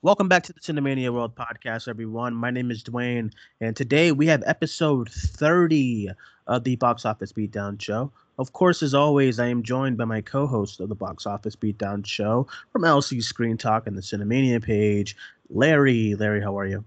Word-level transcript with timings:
Welcome 0.00 0.28
back 0.28 0.44
to 0.44 0.52
the 0.52 0.60
Cinemania 0.60 1.12
World 1.12 1.34
podcast, 1.34 1.88
everyone. 1.88 2.32
My 2.32 2.52
name 2.52 2.70
is 2.70 2.84
Duane, 2.84 3.32
and 3.60 3.74
today 3.74 4.12
we 4.12 4.28
have 4.28 4.44
episode 4.46 5.10
30 5.10 6.10
of 6.46 6.62
the 6.62 6.76
Box 6.76 7.04
Office 7.04 7.32
Beatdown 7.32 7.82
Show. 7.82 8.12
Of 8.38 8.52
course, 8.52 8.80
as 8.84 8.94
always, 8.94 9.40
I 9.40 9.48
am 9.48 9.64
joined 9.64 9.96
by 9.96 10.04
my 10.04 10.20
co 10.20 10.46
host 10.46 10.78
of 10.78 10.88
the 10.88 10.94
Box 10.94 11.26
Office 11.26 11.56
Beatdown 11.56 12.06
Show 12.06 12.46
from 12.72 12.82
LC 12.82 13.20
Screen 13.20 13.56
Talk 13.56 13.88
and 13.88 13.98
the 13.98 14.00
Cinemania 14.00 14.62
page, 14.62 15.16
Larry. 15.50 16.14
Larry, 16.14 16.42
how 16.42 16.56
are 16.56 16.66
you? 16.66 16.84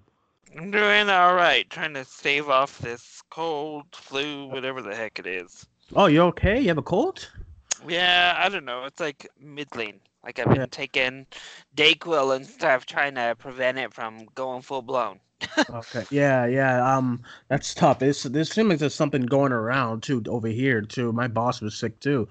I'm 0.57 0.71
doing 0.71 1.09
all 1.09 1.35
right, 1.35 1.69
trying 1.69 1.95
to 1.95 2.05
stave 2.05 2.47
off 2.47 2.79
this 2.79 3.21
cold, 3.29 3.87
flu, 3.91 4.45
whatever 4.45 4.81
the 4.81 4.95
heck 4.95 5.19
it 5.19 5.27
is. 5.27 5.65
Oh, 5.97 6.05
you 6.05 6.21
okay? 6.21 6.61
You 6.61 6.69
have 6.69 6.77
a 6.77 6.81
cold? 6.81 7.27
Yeah, 7.85 8.35
I 8.37 8.47
don't 8.47 8.63
know. 8.63 8.85
It's 8.85 9.01
like 9.01 9.27
middling. 9.37 9.99
Like 10.23 10.39
I've 10.39 10.47
been 10.49 10.57
Yeah. 10.61 10.65
taking 10.69 11.25
Dayquil 11.75 12.35
and 12.35 12.45
stuff, 12.45 12.85
trying 12.85 13.15
to 13.15 13.35
prevent 13.37 13.77
it 13.79 13.93
from 13.93 14.25
going 14.35 14.61
full 14.61 14.81
blown. 14.81 15.19
Okay. 15.69 16.05
Yeah, 16.11 16.45
yeah. 16.45 16.95
Um, 16.95 17.21
that's 17.47 17.73
tough. 17.73 18.01
It's 18.01 18.23
there 18.23 18.43
seems 18.43 18.69
like 18.69 18.79
there's 18.79 18.93
something 18.95 19.23
going 19.23 19.51
around 19.51 20.03
too 20.03 20.21
over 20.27 20.47
here 20.47 20.81
too. 20.81 21.11
My 21.11 21.27
boss 21.27 21.61
was 21.61 21.75
sick 21.75 21.99
too. 21.99 22.27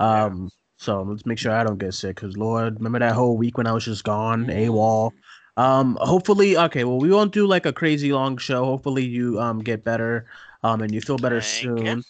Um, 0.00 0.50
so 0.78 1.02
let's 1.02 1.26
make 1.26 1.38
sure 1.38 1.52
I 1.52 1.64
don't 1.64 1.78
get 1.78 1.94
sick. 1.94 2.16
Cause 2.16 2.36
Lord, 2.36 2.76
remember 2.76 2.98
that 3.00 3.14
whole 3.14 3.36
week 3.36 3.58
when 3.58 3.66
I 3.66 3.72
was 3.72 3.84
just 3.84 4.04
gone, 4.04 4.46
AWOL. 4.46 5.12
Um, 5.56 5.98
hopefully, 6.00 6.56
okay. 6.56 6.84
Well, 6.84 6.98
we 6.98 7.10
won't 7.10 7.32
do 7.32 7.46
like 7.46 7.66
a 7.66 7.72
crazy 7.72 8.12
long 8.12 8.36
show. 8.38 8.64
Hopefully, 8.64 9.04
you 9.04 9.40
um 9.40 9.60
get 9.60 9.84
better, 9.84 10.26
um, 10.62 10.80
and 10.80 10.92
you 10.92 11.00
feel 11.00 11.18
better 11.18 11.40
Thank 11.40 11.64
you. 11.64 11.76
soon. 11.76 12.04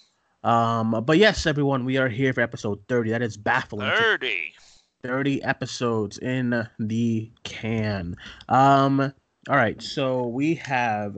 Um, 0.45 1.03
but 1.05 1.19
yes, 1.19 1.47
everyone, 1.47 1.85
we 1.85 1.97
are 1.97 2.09
here 2.09 2.33
for 2.33 2.41
episode 2.41 2.81
thirty. 2.89 3.11
That 3.11 3.23
is 3.23 3.37
baffling. 3.37 3.91
Thirty. 3.91 4.53
30 5.05 5.43
episodes 5.43 6.17
in 6.19 6.67
the 6.79 7.31
can. 7.43 8.17
Um 8.49 9.13
all 9.51 9.57
right, 9.57 9.81
so 9.83 10.27
we 10.29 10.55
have 10.55 11.15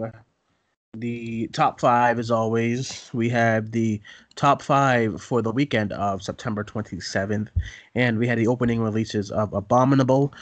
the 0.94 1.46
top 1.48 1.78
5 1.78 2.18
as 2.18 2.30
always. 2.32 3.08
We 3.12 3.28
have 3.28 3.70
the 3.70 4.00
top 4.34 4.60
5 4.60 5.22
for 5.22 5.40
the 5.40 5.52
weekend 5.52 5.92
of 5.92 6.22
September 6.22 6.64
27th 6.64 7.48
and 7.94 8.18
we 8.18 8.26
had 8.26 8.38
the 8.38 8.48
opening 8.48 8.80
releases 8.80 9.30
of 9.30 9.52
Abominable, 9.52 10.34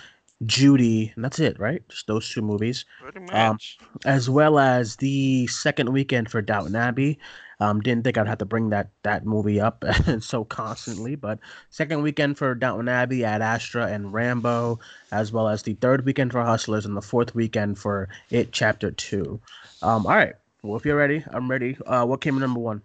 Judy, 0.46 1.12
and 1.14 1.24
that's 1.24 1.38
it, 1.38 1.58
right? 1.58 1.86
Just 1.88 2.06
those 2.06 2.28
two 2.28 2.42
movies 2.42 2.84
Pretty 3.00 3.20
Um, 3.32 3.58
as 4.04 4.28
well 4.28 4.58
as 4.58 4.96
the 4.96 5.46
second 5.46 5.92
weekend 5.92 6.30
for 6.30 6.42
Downton 6.42 6.76
Abbey. 6.76 7.18
Um, 7.60 7.80
didn't 7.80 8.02
think 8.04 8.18
I'd 8.18 8.26
have 8.26 8.38
to 8.38 8.44
bring 8.44 8.70
that 8.70 8.90
that 9.04 9.24
movie 9.24 9.60
up 9.60 9.84
so 10.20 10.44
constantly, 10.44 11.14
but 11.14 11.38
second 11.70 12.02
weekend 12.02 12.36
for 12.36 12.54
Downton 12.54 12.88
Abbey, 12.88 13.24
Ad 13.24 13.42
Astra, 13.42 13.86
and 13.86 14.12
Rambo, 14.12 14.80
as 15.12 15.32
well 15.32 15.48
as 15.48 15.62
the 15.62 15.74
third 15.74 16.04
weekend 16.04 16.32
for 16.32 16.42
Hustlers 16.42 16.84
and 16.84 16.96
the 16.96 17.02
fourth 17.02 17.34
weekend 17.34 17.78
for 17.78 18.08
It 18.30 18.52
Chapter 18.52 18.90
Two. 18.90 19.40
Um, 19.82 20.06
all 20.06 20.16
right. 20.16 20.34
Well, 20.62 20.76
if 20.76 20.84
you're 20.84 20.96
ready, 20.96 21.22
I'm 21.30 21.50
ready. 21.50 21.76
Uh, 21.86 22.06
what 22.06 22.22
came 22.22 22.34
in 22.34 22.40
number 22.40 22.60
one? 22.60 22.82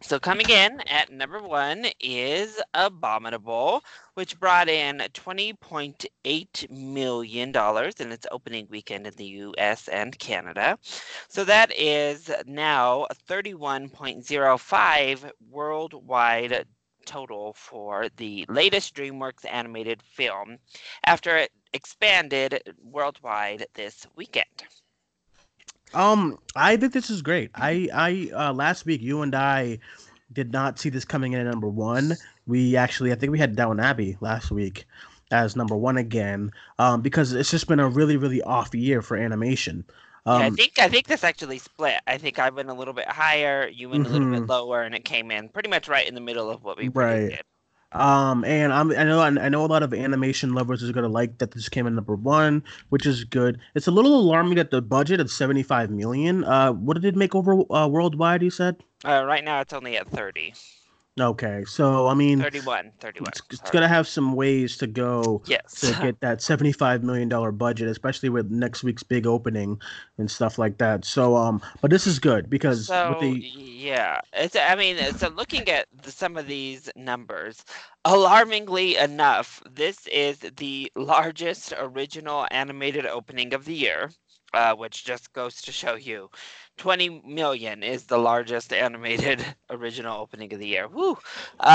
So 0.00 0.18
coming 0.20 0.48
in 0.48 0.80
at 0.82 1.10
number 1.12 1.40
one 1.42 1.86
is 2.00 2.60
Abominable, 2.72 3.82
which 4.14 4.38
brought 4.38 4.68
in 4.68 5.02
twenty 5.12 5.52
point 5.52 6.06
eight 6.24 6.66
million 6.70 7.52
dollars 7.52 7.94
in 8.00 8.12
its 8.12 8.26
opening 8.30 8.68
weekend 8.70 9.06
in 9.06 9.14
the 9.14 9.24
U.S. 9.24 9.88
and 9.88 10.16
Canada. 10.18 10.78
So 11.28 11.44
that 11.44 11.72
is 11.76 12.30
now 12.46 13.06
thirty 13.26 13.54
one 13.54 13.88
point 13.88 14.24
zero 14.24 14.56
five 14.56 15.30
worldwide 15.50 16.64
total 17.04 17.54
for 17.54 18.08
the 18.16 18.46
latest 18.48 18.94
DreamWorks 18.94 19.50
animated 19.50 20.02
film, 20.02 20.58
after 21.04 21.36
it 21.36 21.50
expanded 21.72 22.62
worldwide 22.82 23.66
this 23.74 24.06
weekend. 24.14 24.64
Um, 25.94 26.38
I 26.54 26.76
think 26.76 26.92
this 26.92 27.10
is 27.10 27.22
great. 27.22 27.50
I 27.54 27.88
I 27.92 28.30
uh, 28.34 28.52
last 28.52 28.86
week 28.86 29.00
you 29.00 29.22
and 29.22 29.34
I 29.34 29.78
did 30.32 30.52
not 30.52 30.78
see 30.78 30.90
this 30.90 31.04
coming 31.04 31.32
in 31.32 31.40
at 31.40 31.46
number 31.46 31.68
one. 31.68 32.16
We 32.46 32.76
actually, 32.76 33.12
I 33.12 33.14
think 33.14 33.32
we 33.32 33.38
had 33.38 33.56
Down 33.56 33.80
Abbey 33.80 34.16
last 34.20 34.50
week 34.50 34.86
as 35.30 35.56
number 35.56 35.76
one 35.76 35.96
again, 35.96 36.50
um, 36.78 37.02
because 37.02 37.32
it's 37.32 37.50
just 37.50 37.66
been 37.68 37.80
a 37.80 37.88
really 37.88 38.16
really 38.16 38.42
off 38.42 38.74
year 38.74 39.02
for 39.02 39.16
animation. 39.16 39.84
Um, 40.26 40.40
Yeah, 40.40 40.46
I 40.46 40.50
think 40.50 40.78
I 40.78 40.88
think 40.88 41.06
this 41.06 41.24
actually 41.24 41.58
split. 41.58 41.94
I 42.06 42.18
think 42.18 42.38
I 42.38 42.50
went 42.50 42.68
a 42.68 42.74
little 42.74 42.94
bit 42.94 43.08
higher, 43.08 43.68
you 43.68 43.88
went 43.88 44.06
a 44.06 44.10
little 44.10 44.30
bit 44.30 44.42
Mhm. 44.42 44.48
lower, 44.48 44.82
and 44.82 44.94
it 44.94 45.04
came 45.04 45.30
in 45.30 45.48
pretty 45.48 45.68
much 45.70 45.88
right 45.88 46.06
in 46.06 46.14
the 46.14 46.20
middle 46.20 46.50
of 46.50 46.64
what 46.64 46.76
we 46.76 46.88
Right. 46.88 47.40
Um, 47.92 48.44
and 48.44 48.72
I'm 48.72 48.90
I 48.90 49.04
know 49.04 49.20
I 49.20 49.48
know 49.48 49.64
a 49.64 49.66
lot 49.66 49.82
of 49.82 49.94
animation 49.94 50.52
lovers 50.52 50.82
is 50.82 50.92
gonna 50.92 51.08
like 51.08 51.38
that 51.38 51.52
this 51.52 51.68
came 51.68 51.86
in 51.86 51.94
number 51.94 52.16
one, 52.16 52.62
which 52.90 53.06
is 53.06 53.24
good. 53.24 53.58
It's 53.74 53.86
a 53.86 53.90
little 53.90 54.14
alarming 54.14 54.56
that 54.56 54.70
the 54.70 54.82
budget 54.82 55.20
of 55.20 55.30
75 55.30 55.90
million. 55.90 56.44
Uh, 56.44 56.72
what 56.72 56.94
did 56.94 57.04
it 57.06 57.16
make 57.16 57.34
over 57.34 57.62
uh, 57.72 57.88
worldwide? 57.88 58.42
You 58.42 58.50
said. 58.50 58.76
Uh, 59.04 59.24
right 59.24 59.44
now 59.44 59.60
it's 59.60 59.72
only 59.72 59.96
at 59.96 60.08
30. 60.08 60.52
Okay, 61.20 61.64
so 61.66 62.06
I 62.06 62.14
mean, 62.14 62.40
31. 62.40 62.92
31. 63.00 63.28
it's, 63.28 63.42
it's 63.50 63.70
gonna 63.70 63.88
have 63.88 64.06
some 64.08 64.34
ways 64.34 64.76
to 64.78 64.86
go 64.86 65.42
Yes. 65.46 65.80
to 65.80 65.94
get 65.94 66.20
that 66.20 66.42
75 66.42 67.02
million 67.02 67.28
dollar 67.28 67.52
budget, 67.52 67.88
especially 67.88 68.28
with 68.28 68.50
next 68.50 68.82
week's 68.84 69.02
big 69.02 69.26
opening 69.26 69.80
and 70.18 70.30
stuff 70.30 70.58
like 70.58 70.78
that. 70.78 71.04
So, 71.04 71.36
um, 71.36 71.60
but 71.80 71.90
this 71.90 72.06
is 72.06 72.18
good 72.18 72.48
because 72.50 72.88
So 72.88 73.02
with 73.02 73.18
the 73.20 73.44
yeah, 73.52 74.20
it's. 74.32 74.56
I 74.56 74.74
mean, 74.76 74.96
so 75.14 75.28
looking 75.28 75.68
at 75.68 75.86
the, 75.92 76.10
some 76.12 76.36
of 76.36 76.46
these 76.46 76.88
numbers, 76.96 77.64
alarmingly 78.04 78.96
enough, 78.96 79.62
this 79.70 80.06
is 80.08 80.38
the 80.56 80.90
largest 80.96 81.72
original 81.78 82.46
animated 82.50 83.06
opening 83.06 83.54
of 83.54 83.64
the 83.64 83.74
year, 83.74 84.10
uh, 84.52 84.74
which 84.74 85.04
just 85.04 85.32
goes 85.32 85.60
to 85.62 85.72
show 85.72 85.94
you, 85.94 86.30
20 86.78 87.22
million 87.26 87.82
is 87.82 88.06
the 88.06 88.18
largest 88.18 88.72
animated 88.72 89.44
original 89.70 90.20
opening 90.20 90.52
of 90.54 90.60
the 90.60 90.68
year. 90.68 90.88
Woo! 90.88 91.18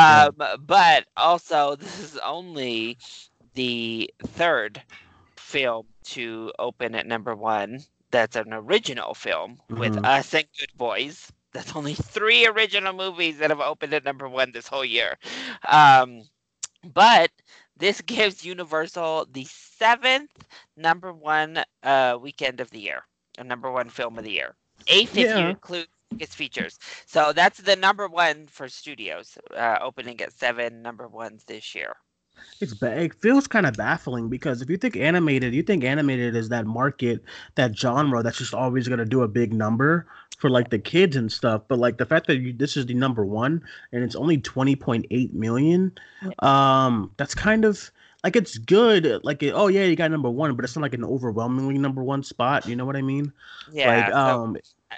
Yeah. 0.06 0.30
Um, 0.30 0.38
but 0.62 1.06
also, 1.18 1.75
this 1.75 2.00
is 2.00 2.18
only 2.18 2.97
the 3.53 4.12
third 4.24 4.84
film 5.38 5.88
to 6.03 6.52
open 6.59 6.96
at 6.96 7.08
number 7.08 7.36
one. 7.36 7.80
That's 8.12 8.36
an 8.38 8.53
original 8.53 9.13
film 9.16 9.62
with 9.75 9.96
Mhm. 9.96 10.06
Us 10.06 10.34
and 10.34 10.46
Good 10.59 10.72
Boys. 10.78 11.31
That's 11.53 11.75
only 11.75 11.96
three 11.96 12.46
original 12.47 12.94
movies 12.94 13.40
that 13.40 13.50
have 13.52 13.62
opened 13.62 13.94
at 13.94 14.03
number 14.06 14.28
one 14.30 14.52
this 14.52 14.68
whole 14.68 14.86
year. 14.86 15.18
Um, 15.68 16.24
but 16.84 17.31
this 17.78 18.02
gives 18.02 18.46
Universal 18.46 19.28
the 19.31 19.46
seventh 19.46 20.47
number 20.78 21.12
one 21.13 21.63
uh, 21.84 22.18
weekend 22.22 22.59
of 22.62 22.72
the 22.72 22.80
year, 22.80 23.03
a 23.38 23.44
number 23.44 23.72
one 23.72 23.90
film 23.90 24.18
of 24.18 24.24
the 24.24 24.31
year. 24.31 24.56
If 24.88 25.16
you 25.16 25.25
Yeah. 25.25 25.49
include 25.49 25.88
its 26.19 26.35
features. 26.35 26.77
So 27.05 27.33
that's 27.33 27.59
the 27.59 27.75
number 27.75 28.07
one 28.07 28.47
for 28.47 28.69
studios, 28.69 29.38
uh, 29.55 29.79
opening 29.81 30.21
at 30.21 30.31
seven 30.33 30.81
number 30.81 31.07
ones 31.07 31.44
this 31.45 31.73
year. 31.73 31.95
It's 32.59 32.73
ba- 32.73 32.99
it 32.99 33.13
feels 33.21 33.47
kind 33.47 33.66
of 33.66 33.75
baffling 33.75 34.29
because 34.29 34.61
if 34.61 34.69
you 34.69 34.77
think 34.77 34.95
animated, 34.95 35.53
you 35.53 35.63
think 35.63 35.83
animated 35.83 36.35
is 36.35 36.49
that 36.49 36.66
market, 36.66 37.23
that 37.55 37.77
genre 37.77 38.23
that's 38.23 38.38
just 38.38 38.53
always 38.53 38.88
gonna 38.88 39.05
do 39.05 39.21
a 39.21 39.27
big 39.27 39.53
number 39.53 40.07
for 40.38 40.49
like 40.49 40.69
the 40.69 40.79
kids 40.79 41.15
and 41.15 41.31
stuff. 41.31 41.61
But 41.67 41.79
like 41.79 41.97
the 41.97 42.05
fact 42.05 42.27
that 42.27 42.38
you, 42.38 42.53
this 42.53 42.75
is 42.75 42.85
the 42.85 42.94
number 42.94 43.25
one 43.25 43.63
and 43.91 44.03
it's 44.03 44.15
only 44.15 44.38
twenty 44.38 44.75
point 44.75 45.05
eight 45.11 45.33
million, 45.33 45.91
um, 46.39 47.11
that's 47.17 47.35
kind 47.35 47.65
of 47.65 47.91
like 48.23 48.35
it's 48.35 48.57
good. 48.57 49.22
Like 49.23 49.44
oh 49.44 49.67
yeah, 49.67 49.84
you 49.84 49.95
got 49.95 50.11
number 50.11 50.29
one, 50.29 50.56
but 50.56 50.66
it's 50.66 50.75
not 50.75 50.81
like 50.81 50.94
an 50.94 51.03
overwhelmingly 51.03 51.78
number 51.78 52.03
one 52.03 52.23
spot. 52.23 52.66
You 52.67 52.75
know 52.75 52.85
what 52.85 52.95
I 52.95 53.01
mean? 53.01 53.31
Yeah. 53.72 53.88
like 53.88 54.07
so- 54.07 54.17
um, 54.17 54.57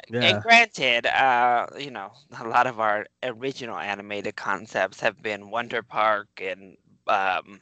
yeah. 0.10 0.22
And 0.24 0.44
granted, 0.44 1.06
uh, 1.06 1.68
you 1.78 1.90
know, 1.90 2.12
a 2.40 2.48
lot 2.48 2.68
of 2.68 2.80
our 2.80 3.06
original 3.24 3.78
animated 3.78 4.36
concepts 4.36 5.00
have 5.00 5.22
been 5.22 5.50
Wonder 5.50 5.82
Park 5.82 6.28
and 6.42 6.78
um, 7.08 7.62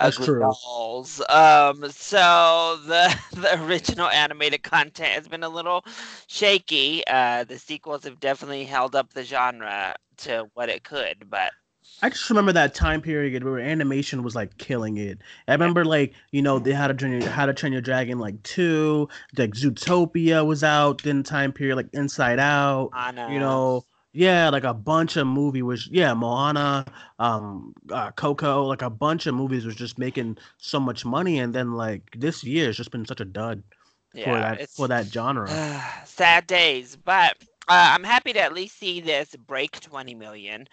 That's 0.00 0.16
Ugly 0.16 0.26
true. 0.26 0.40
Dolls. 0.40 1.20
Um, 1.28 1.90
so 1.90 2.78
the 2.86 3.14
the 3.32 3.62
original 3.64 4.08
animated 4.08 4.62
content 4.62 5.10
has 5.12 5.28
been 5.28 5.42
a 5.42 5.48
little 5.48 5.84
shaky. 6.26 7.06
Uh, 7.06 7.44
the 7.44 7.58
sequels 7.58 8.04
have 8.04 8.20
definitely 8.20 8.64
held 8.64 8.94
up 8.94 9.12
the 9.12 9.24
genre 9.24 9.94
to 10.18 10.46
what 10.54 10.68
it 10.68 10.84
could, 10.84 11.28
but 11.28 11.52
I 12.02 12.10
just 12.10 12.28
remember 12.28 12.52
that 12.52 12.74
time 12.74 13.00
period 13.00 13.44
where 13.44 13.58
animation 13.58 14.22
was 14.22 14.34
like 14.34 14.58
killing 14.58 14.96
it. 14.98 15.18
I 15.48 15.52
remember 15.52 15.84
like 15.84 16.14
you 16.32 16.42
know 16.42 16.58
they 16.58 16.72
had 16.72 16.88
to 16.88 16.94
train 16.94 17.12
your 17.20 17.30
how 17.30 17.46
to 17.46 17.54
train 17.54 17.72
your 17.72 17.80
dragon 17.82 18.18
like 18.18 18.42
two, 18.42 19.08
like 19.36 19.52
Zootopia 19.52 20.44
was 20.44 20.62
out 20.62 21.06
in 21.06 21.22
time 21.22 21.52
period 21.52 21.76
like 21.76 21.88
Inside 21.94 22.38
Out. 22.38 22.92
Anna, 22.92 23.26
You 23.26 23.38
know, 23.40 23.84
yeah, 24.12 24.50
like 24.50 24.64
a 24.64 24.74
bunch 24.74 25.16
of 25.16 25.26
movie 25.26 25.62
was 25.62 25.88
yeah 25.90 26.12
Moana, 26.14 26.84
um, 27.18 27.74
uh, 27.90 28.10
Coco, 28.12 28.64
like 28.64 28.82
a 28.82 28.90
bunch 28.90 29.26
of 29.26 29.34
movies 29.34 29.64
was 29.64 29.76
just 29.76 29.98
making 29.98 30.36
so 30.58 30.78
much 30.78 31.04
money, 31.04 31.38
and 31.38 31.54
then 31.54 31.72
like 31.72 32.02
this 32.16 32.44
year 32.44 32.66
has 32.66 32.76
just 32.76 32.90
been 32.90 33.06
such 33.06 33.20
a 33.20 33.24
dud 33.24 33.62
Yeah, 34.12 34.24
for 34.24 34.40
that 34.40 34.60
for 34.74 34.88
that 34.88 35.12
genre. 35.12 35.62
sad 36.04 36.46
days, 36.46 36.96
but 36.96 37.36
uh, 37.68 37.90
I'm 37.94 38.04
happy 38.04 38.32
to 38.32 38.40
at 38.40 38.52
least 38.52 38.78
see 38.78 39.00
this 39.00 39.34
break 39.36 39.80
20 39.80 40.14
million. 40.14 40.66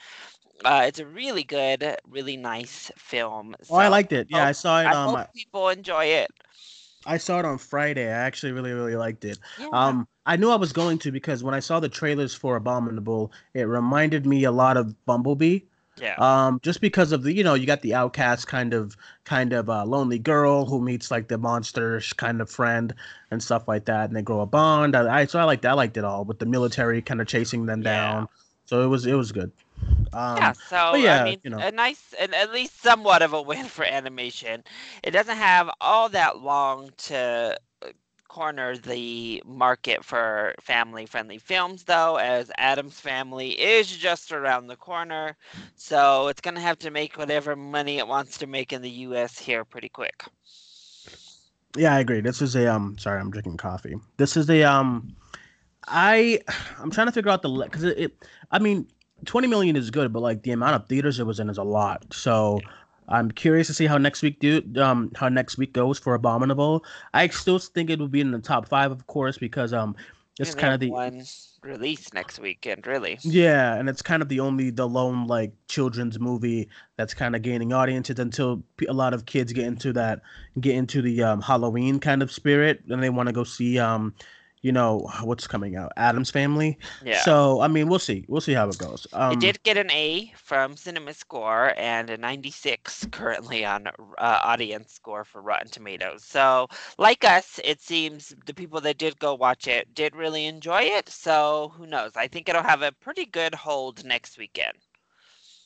Uh, 0.64 0.84
it's 0.88 1.00
a 1.00 1.06
really 1.06 1.44
good, 1.44 1.98
really 2.10 2.38
nice 2.38 2.92
film. 2.98 3.56
oh, 3.70 3.76
I 3.76 3.88
liked 3.88 4.14
it. 4.14 4.28
Yeah, 4.30 4.44
I 4.44 4.48
hope- 4.48 4.56
saw 4.56 4.82
it. 4.82 4.86
I 4.86 4.92
Um, 5.04 5.16
hope 5.16 5.34
people 5.34 5.70
enjoy 5.70 6.06
it. 6.06 6.30
I 7.06 7.18
saw 7.18 7.40
it 7.40 7.46
on 7.46 7.58
Friday. 7.58 8.08
I 8.08 8.12
actually 8.12 8.52
really, 8.52 8.72
really 8.74 8.96
liked 8.96 9.26
it. 9.26 9.40
Yeah. 9.60 9.70
Um, 9.74 10.08
I 10.28 10.36
knew 10.36 10.52
I 10.52 10.56
was 10.56 10.72
going 10.72 11.00
to 11.00 11.12
because 11.12 11.44
when 11.44 11.56
I 11.56 11.60
saw 11.60 11.80
the 11.80 11.90
trailers 11.90 12.36
for 12.36 12.56
Abominable, 12.56 13.32
it 13.56 13.64
reminded 13.64 14.28
me 14.28 14.44
a 14.44 14.52
lot 14.52 14.78
of 14.78 14.94
Bumblebee. 15.08 15.62
yeah. 15.98 16.14
Um, 16.20 16.60
just 16.62 16.80
because 16.80 17.12
of 17.12 17.24
the, 17.24 17.34
you 17.34 17.44
know, 17.44 17.56
you 17.56 17.66
got 17.66 17.82
the 17.82 17.96
outcast 17.96 18.46
kind 18.48 18.76
of, 18.76 18.96
kind 19.24 19.52
of 19.52 19.68
uh, 19.68 19.84
lonely 19.84 20.20
girl 20.20 20.66
who 20.68 20.80
meets 20.80 21.10
like 21.10 21.28
the 21.28 21.40
monster 21.40 22.00
kind 22.18 22.40
of 22.40 22.52
friend 22.52 22.94
and 23.32 23.42
stuff 23.42 23.68
like 23.68 23.86
that, 23.86 24.10
and 24.10 24.16
they 24.16 24.22
grow 24.22 24.42
a 24.42 24.46
bond. 24.46 24.96
I, 24.96 25.22
I 25.22 25.26
so 25.26 25.40
I 25.40 25.44
liked, 25.44 25.66
I 25.66 25.74
liked 25.74 25.98
it 25.98 26.04
all 26.04 26.24
with 26.24 26.38
the 26.38 26.46
military 26.46 27.02
kind 27.02 27.20
of 27.20 27.26
chasing 27.28 27.66
them 27.66 27.82
Yeah. 27.82 27.96
down. 27.96 28.30
So 28.66 28.84
it 28.84 28.88
was, 28.88 29.08
it 29.08 29.14
was 29.16 29.32
good. 29.32 29.52
Um, 30.14 30.38
yeah, 30.38 30.52
so 30.52 30.96
yeah, 30.96 31.22
I 31.22 31.24
mean, 31.24 31.40
you 31.44 31.52
know. 31.52 31.60
a 31.60 31.72
nice, 31.72 32.14
and 32.20 32.36
at 32.36 32.52
least 32.52 32.82
somewhat 32.82 33.22
of 33.22 33.34
a 33.34 33.42
win 33.42 33.66
for 33.66 33.86
animation. 33.86 34.64
It 35.04 35.12
doesn't 35.12 35.38
have 35.38 35.70
all 35.80 36.10
that 36.10 36.40
long 36.40 36.92
to 36.98 37.58
uh, 37.82 37.88
corner 38.28 38.76
the 38.78 39.42
market 39.46 40.04
for 40.04 40.54
family-friendly 40.60 41.38
films, 41.38 41.84
though, 41.84 42.18
as 42.18 42.52
Addams 42.58 43.00
Family 43.00 43.52
is 43.52 43.90
just 43.90 44.34
around 44.34 44.68
the 44.68 44.76
corner, 44.76 45.38
so 45.76 46.28
it's 46.28 46.42
gonna 46.42 46.60
have 46.60 46.80
to 46.80 46.92
make 46.92 47.18
whatever 47.18 47.56
money 47.56 47.98
it 47.98 48.08
wants 48.08 48.38
to 48.40 48.48
make 48.48 48.74
in 48.74 48.82
the 48.82 48.90
U.S. 48.90 49.40
here 49.40 49.64
pretty 49.64 49.90
quick. 49.90 50.26
Yeah, 51.78 51.96
I 51.96 52.00
agree. 52.00 52.22
This 52.22 52.42
is 52.42 52.56
a 52.56 52.68
um. 52.68 52.98
Sorry, 52.98 53.20
I'm 53.20 53.32
drinking 53.32 53.58
coffee. 53.58 53.96
This 54.18 54.36
is 54.36 54.50
a 54.50 54.64
um. 54.64 55.16
I 55.88 56.42
I'm 56.80 56.92
trying 56.92 57.08
to 57.08 57.14
figure 57.14 57.32
out 57.32 57.42
the 57.42 57.50
because 57.50 57.84
it, 57.84 57.98
it. 57.98 58.26
I 58.52 58.60
mean, 58.60 58.88
20 59.26 59.48
million 59.48 59.76
is 59.76 59.92
good, 59.92 60.12
but 60.14 60.22
like 60.22 60.44
the 60.44 60.52
amount 60.52 60.76
of 60.76 60.88
theaters 60.88 61.20
it 61.20 61.26
was 61.26 61.40
in 61.40 61.50
is 61.50 61.58
a 61.58 61.64
lot. 61.64 62.06
So 62.14 62.60
I'm 63.08 63.32
curious 63.32 63.68
to 63.68 63.74
see 63.74 63.86
how 63.86 63.98
next 63.98 64.22
week 64.22 64.40
do 64.40 64.62
um 64.78 65.12
how 65.16 65.30
next 65.30 65.58
week 65.58 65.74
goes 65.74 66.00
for 66.00 66.14
Abominable. 66.16 66.86
I 67.14 67.28
still 67.28 67.60
think 67.60 67.90
it 67.90 68.00
will 68.00 68.08
be 68.08 68.22
in 68.22 68.32
the 68.32 68.40
top 68.40 68.68
five, 68.68 68.92
of 68.92 69.08
course, 69.08 69.38
because 69.38 69.74
um 69.74 69.96
it's 70.40 70.56
kind 70.56 70.74
of 70.74 70.80
the 70.80 70.90
one 70.90 71.24
release 71.62 72.12
next 72.14 72.40
weekend, 72.40 72.88
really. 72.88 73.20
yeah, 73.22 73.76
and 73.76 73.88
it's 73.90 74.02
kind 74.02 74.24
of 74.24 74.30
the 74.30 74.40
only 74.40 74.72
the 74.72 74.88
lone 74.88 75.28
like 75.28 75.52
children's 75.68 76.20
movie 76.20 76.70
that's 76.98 77.14
kind 77.14 77.36
of 77.36 77.44
gaining 77.44 77.74
audiences 77.74 78.18
until 78.18 78.64
a 78.88 78.94
lot 78.94 79.14
of 79.14 79.26
kids 79.26 79.54
get 79.54 79.66
into 79.66 79.94
that 79.94 80.22
get 80.60 80.76
into 80.76 81.02
the 81.02 81.22
um, 81.22 81.42
Halloween 81.42 82.00
kind 82.00 82.24
of 82.24 82.32
spirit 82.32 82.82
and 82.90 83.04
they 83.04 83.10
want 83.10 83.28
to 83.28 83.34
go 83.34 83.44
see 83.44 83.78
um 83.78 84.16
you 84.62 84.72
know 84.72 85.10
what's 85.24 85.48
coming 85.48 85.76
out 85.76 85.92
Addams 85.98 86.30
Family. 86.30 86.78
Yeah. 87.04 87.22
So 87.22 87.62
I 87.62 87.68
mean 87.68 87.88
we'll 87.90 88.00
see 88.00 88.26
we'll 88.28 88.42
see 88.42 88.54
how 88.54 88.70
it 88.70 88.78
goes. 88.78 89.08
Um, 89.14 89.34
It 89.34 89.40
did 89.40 89.64
get 89.64 89.78
an 89.78 89.92
A 89.92 90.32
from 90.36 90.76
Cinema 90.78 91.14
Score 91.14 91.74
and 91.78 92.10
a 92.10 92.18
96 92.18 93.08
currently 93.12 93.66
on 93.66 93.88
uh, 93.88 93.92
audience 94.44 94.94
score 94.94 95.24
for 95.24 95.42
Rotten 95.42 95.70
Tomatoes. 95.70 96.24
So, 96.24 96.68
like 96.98 97.24
us, 97.24 97.60
it 97.64 97.82
seems 97.82 98.34
the 98.46 98.54
people 98.54 98.82
that 98.82 98.98
did 98.98 99.20
go 99.20 99.34
watch 99.34 99.68
it 99.68 99.94
did 99.96 100.16
really 100.16 100.46
enjoy 100.46 100.82
it. 100.84 101.10
So, 101.10 101.74
who 101.76 101.86
knows? 101.88 102.12
I 102.16 102.28
think 102.28 102.48
it'll 102.50 102.64
have 102.64 102.82
a 102.82 102.92
pretty 102.92 103.26
good 103.26 103.56
hold 103.56 104.04
next 104.06 104.38
weekend. 104.38 104.78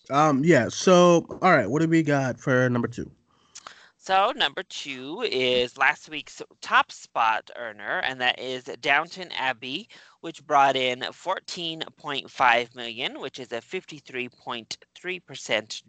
Um 0.10 0.44
yeah. 0.44 0.70
So 0.70 1.26
all 1.42 1.52
right, 1.52 1.70
what 1.70 1.82
do 1.82 1.88
we 1.88 2.04
got 2.04 2.40
for 2.40 2.70
number 2.70 2.88
two? 2.88 3.10
So, 4.06 4.34
number 4.36 4.62
two 4.62 5.24
is 5.24 5.80
last 5.80 6.10
week's 6.10 6.40
top 6.62 6.92
spot 6.92 7.50
earner, 7.56 7.98
and 8.02 8.22
that 8.22 8.38
is 8.38 8.66
Downton 8.80 9.32
Abbey, 9.32 9.90
which 10.22 10.46
brought 10.46 10.76
in 10.76 11.00
14.5 11.00 12.76
million, 12.76 13.20
which 13.20 13.40
is 13.40 13.52
a 13.52 13.62
53.3% 13.62 14.78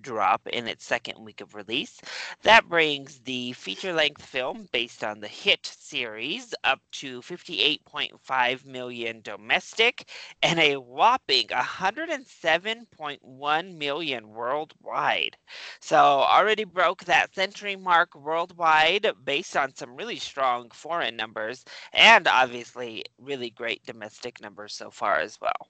drop 0.01 0.47
in 0.49 0.69
its 0.69 0.85
second 0.85 1.25
week 1.25 1.41
of 1.41 1.55
release. 1.55 2.01
That 2.43 2.69
brings 2.69 3.21
the 3.21 3.53
feature 3.53 3.93
length 3.93 4.23
film 4.23 4.69
based 4.73 5.03
on 5.03 5.21
the 5.21 5.29
hit 5.29 5.65
series 5.65 6.55
up 6.65 6.81
to 6.93 7.23
58.5 7.23 8.67
million 8.67 9.21
domestic 9.23 10.11
and 10.43 10.59
a 10.59 10.77
whopping 10.77 11.47
107.1 11.49 13.77
million 13.77 14.29
worldwide. 14.29 15.37
So 15.81 15.97
already 15.97 16.65
broke 16.65 17.05
that 17.05 17.35
century 17.35 17.77
mark 17.77 18.15
worldwide 18.15 19.11
based 19.25 19.57
on 19.57 19.75
some 19.75 19.97
really 19.97 20.19
strong 20.19 20.71
foreign 20.71 21.17
numbers 21.17 21.65
and 21.93 22.29
obviously 22.29 23.05
really 23.19 23.51
great 23.51 23.85
domestic 23.87 24.43
numbers 24.43 24.75
so 24.75 24.91
far 24.91 25.19
as 25.19 25.41
well. 25.41 25.69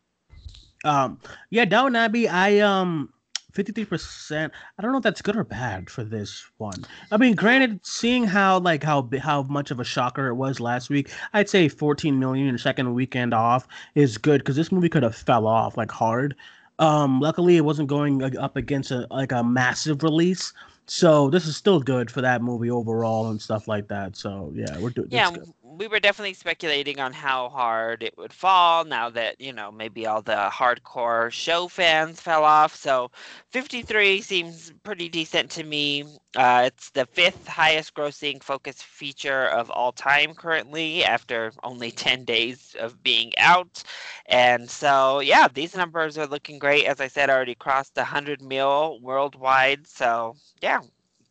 Um 0.85 1.21
yeah, 1.51 1.65
Downton 1.65 1.97
Abbey. 1.97 2.29
I 2.29 2.61
um. 2.61 3.13
53% 3.57 4.51
i 4.79 4.83
don't 4.83 4.93
know 4.93 4.99
if 4.99 5.05
that's 5.05 5.23
good 5.23 5.37
or 5.37 5.45
bad 5.45 5.89
for 5.89 6.05
this 6.05 6.45
one. 6.59 6.85
I 7.11 7.17
mean 7.17 7.35
granted 7.35 7.81
seeing 7.85 8.25
how 8.25 8.59
like 8.59 8.83
how 8.83 9.09
how 9.21 9.43
much 9.45 9.71
of 9.71 9.81
a 9.81 9.85
shocker 9.85 10.29
it 10.29 10.35
was 10.35 10.61
last 10.61 10.91
week 10.91 11.11
i'd 11.33 11.49
say 11.49 11.69
14 11.69 12.19
million 12.19 12.49
in 12.49 12.59
second 12.59 12.93
weekend 12.95 13.33
off 13.33 13.67
is 13.95 14.19
good 14.19 14.39
because 14.41 14.57
this 14.57 14.71
movie 14.71 14.89
could 14.89 15.03
have 15.03 15.17
fell 15.17 15.47
off 15.47 15.77
like 15.77 15.91
hard. 15.91 16.35
Um 16.79 17.21
luckily 17.21 17.57
it 17.57 17.65
wasn't 17.65 17.89
going 17.89 18.19
like, 18.19 18.37
up 18.37 18.57
against 18.57 18.91
a 18.91 19.07
like 19.11 19.33
a 19.33 19.43
massive 19.43 20.03
release 20.03 20.53
so 20.87 21.31
this 21.31 21.47
is 21.47 21.57
still 21.57 21.81
good 21.81 22.11
for 22.11 22.21
that 22.21 22.43
movie 22.43 22.71
overall 22.71 23.31
and 23.31 23.41
stuff 23.41 23.67
like 23.67 23.89
that 23.89 24.17
so 24.17 24.53
yeah 24.55 24.79
we're 24.79 24.91
doing 24.91 25.09
Yeah, 25.11 25.31
we 25.79 25.89
were 25.89 26.01
definitely 26.01 26.35
speculating 26.35 27.01
on 27.01 27.13
how 27.13 27.49
hard 27.49 28.03
it 28.03 28.17
would 28.17 28.33
fall 28.33 28.85
now 28.85 29.11
that, 29.11 29.41
you 29.41 29.53
know, 29.53 29.71
maybe 29.71 30.07
all 30.07 30.23
the 30.23 30.49
hardcore 30.53 31.31
show 31.31 31.69
fans 31.69 32.21
fell 32.21 32.45
off. 32.45 32.75
So 32.75 33.11
53 33.51 34.21
seems 34.23 34.73
pretty 34.83 35.09
decent 35.09 35.51
to 35.53 35.65
me. 35.65 36.05
Uh, 36.37 36.65
it's 36.67 36.91
the 36.91 37.07
fifth 37.07 37.47
highest 37.47 37.95
grossing 37.95 38.43
focus 38.43 38.83
feature 38.83 39.47
of 39.47 39.71
all 39.71 39.93
time 39.93 40.35
currently 40.35 41.05
after 41.05 41.53
only 41.63 41.91
10 41.91 42.25
days 42.25 42.75
of 42.79 43.03
being 43.03 43.33
out. 43.39 43.83
And 44.27 44.71
so, 44.71 45.21
yeah, 45.21 45.49
these 45.53 45.77
numbers 45.77 46.19
are 46.19 46.27
looking 46.27 46.59
great. 46.59 46.87
As 46.87 47.01
I 47.01 47.09
said, 47.09 47.31
already 47.31 47.55
crossed 47.55 47.97
100 47.97 48.43
mil 48.43 48.99
worldwide. 49.01 49.87
So, 49.87 50.37
yeah, 50.63 50.81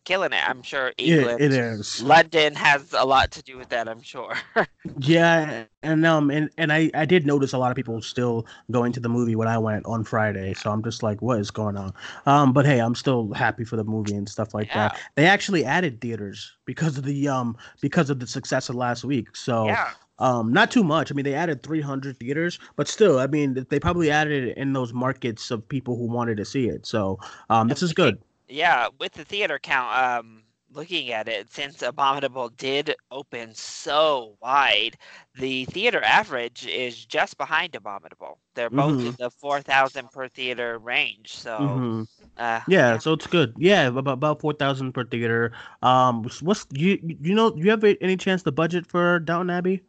killing 0.05 0.31
it. 0.31 0.49
I'm 0.49 0.61
sure 0.61 0.93
yeah 0.97 1.15
England. 1.17 1.41
it 1.41 1.51
is 1.51 2.01
London 2.01 2.55
has 2.55 2.93
a 2.93 3.05
lot 3.05 3.31
to 3.31 3.43
do 3.43 3.57
with 3.57 3.69
that, 3.69 3.89
I'm 3.89 4.01
sure. 4.01 4.35
Yeah, 4.99 5.63
and 5.83 6.05
um, 6.05 6.29
and 6.29 6.49
and 6.57 6.71
I 6.71 6.91
I 6.93 7.05
did 7.05 7.25
notice 7.25 7.53
a 7.53 7.57
lot 7.57 7.71
of 7.71 7.75
people 7.75 8.01
still 8.01 8.45
going 8.71 8.93
to 8.93 8.99
the 8.99 9.09
movie 9.09 9.35
when 9.35 9.47
I 9.47 9.57
went 9.57 9.85
on 9.85 10.03
Friday, 10.03 10.53
so 10.53 10.71
I'm 10.71 10.83
just 10.83 11.03
like, 11.03 11.21
what 11.21 11.39
is 11.39 11.51
going 11.51 11.75
on? 11.75 11.91
Um, 12.25 12.53
but 12.53 12.65
hey, 12.65 12.79
I'm 12.79 12.95
still 12.95 13.33
happy 13.33 13.65
for 13.65 13.75
the 13.75 13.83
movie 13.83 14.15
and 14.15 14.29
stuff 14.29 14.53
like 14.53 14.71
that. 14.73 14.97
They 15.15 15.25
actually 15.25 15.65
added 15.65 16.01
theaters 16.01 16.55
because 16.65 16.97
of 16.97 17.03
the 17.03 17.27
um 17.27 17.57
because 17.81 18.09
of 18.09 18.19
the 18.19 18.27
success 18.27 18.69
of 18.69 18.75
last 18.75 19.03
week. 19.03 19.35
So 19.35 19.65
yeah. 19.65 19.91
um, 20.19 20.53
not 20.53 20.71
too 20.71 20.83
much. 20.83 21.11
I 21.11 21.15
mean, 21.15 21.25
they 21.25 21.33
added 21.33 21.63
300 21.63 22.19
theaters, 22.19 22.59
but 22.75 22.87
still, 22.87 23.19
I 23.19 23.27
mean, 23.27 23.65
they 23.69 23.79
probably 23.79 24.11
added 24.11 24.49
it 24.49 24.57
in 24.57 24.73
those 24.73 24.93
markets 24.93 25.51
of 25.51 25.67
people 25.67 25.97
who 25.97 26.05
wanted 26.05 26.37
to 26.37 26.45
see 26.45 26.67
it. 26.67 26.85
So 26.85 27.19
um, 27.49 27.67
this 27.67 27.81
is 27.81 27.91
good. 27.91 28.19
Yeah, 28.47 28.89
with 28.99 29.13
the 29.13 29.23
theater 29.25 29.59
count, 29.59 29.95
um, 29.95 30.43
looking 30.71 31.11
at 31.11 31.27
it, 31.27 31.51
since 31.51 31.81
Abominable 31.81 32.49
did 32.49 32.95
open 33.11 33.53
so 33.55 34.37
wide, 34.41 34.97
the 35.35 35.65
theater 35.65 36.01
average 36.03 36.65
is 36.67 37.05
just 37.05 37.37
behind 37.37 37.75
Abominable. 37.75 38.39
They're 38.55 38.69
both 38.69 39.03
in 39.05 39.11
Mhm. 39.11 39.17
the 39.17 39.29
4,000 39.29 40.11
per 40.11 40.27
theater 40.27 40.77
range. 40.77 41.35
So, 41.35 41.83
Mhm. 41.83 42.07
uh, 42.37 42.61
Yeah, 42.67 42.97
so 42.97 43.13
it's 43.13 43.27
good. 43.27 43.53
Yeah, 43.57 43.87
about 43.87 44.13
about 44.13 44.41
four 44.41 44.53
thousand 44.53 44.93
per 44.93 45.03
theater. 45.05 45.51
Um, 45.81 46.23
what's- 46.41 46.67
you 46.71 46.99
you 47.21 47.33
know? 47.35 47.51
Do 47.51 47.61
you 47.63 47.69
have 47.71 47.83
any 47.83 48.17
chance 48.17 48.43
the 48.43 48.51
budget 48.51 48.85
for 48.87 49.19
Downton 49.19 49.49
Abbey? 49.49 49.83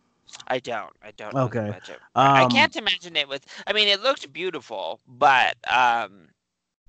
I 0.47 0.59
don't. 0.59 0.95
I 1.03 1.13
don't 1.13 1.39
know 1.39 1.53
the 1.55 1.63
Okay. 1.63 1.67
budget. 1.67 2.03
I 2.35 2.45
Um, 2.45 2.47
can't 2.47 2.75
imagine 2.77 3.17
it 3.17 3.29
with. 3.29 3.45
I 3.67 3.73
mean, 3.73 3.89
it 3.89 4.01
looked 4.01 4.33
beautiful, 4.33 5.01
but 5.07 5.57
um, 5.71 6.29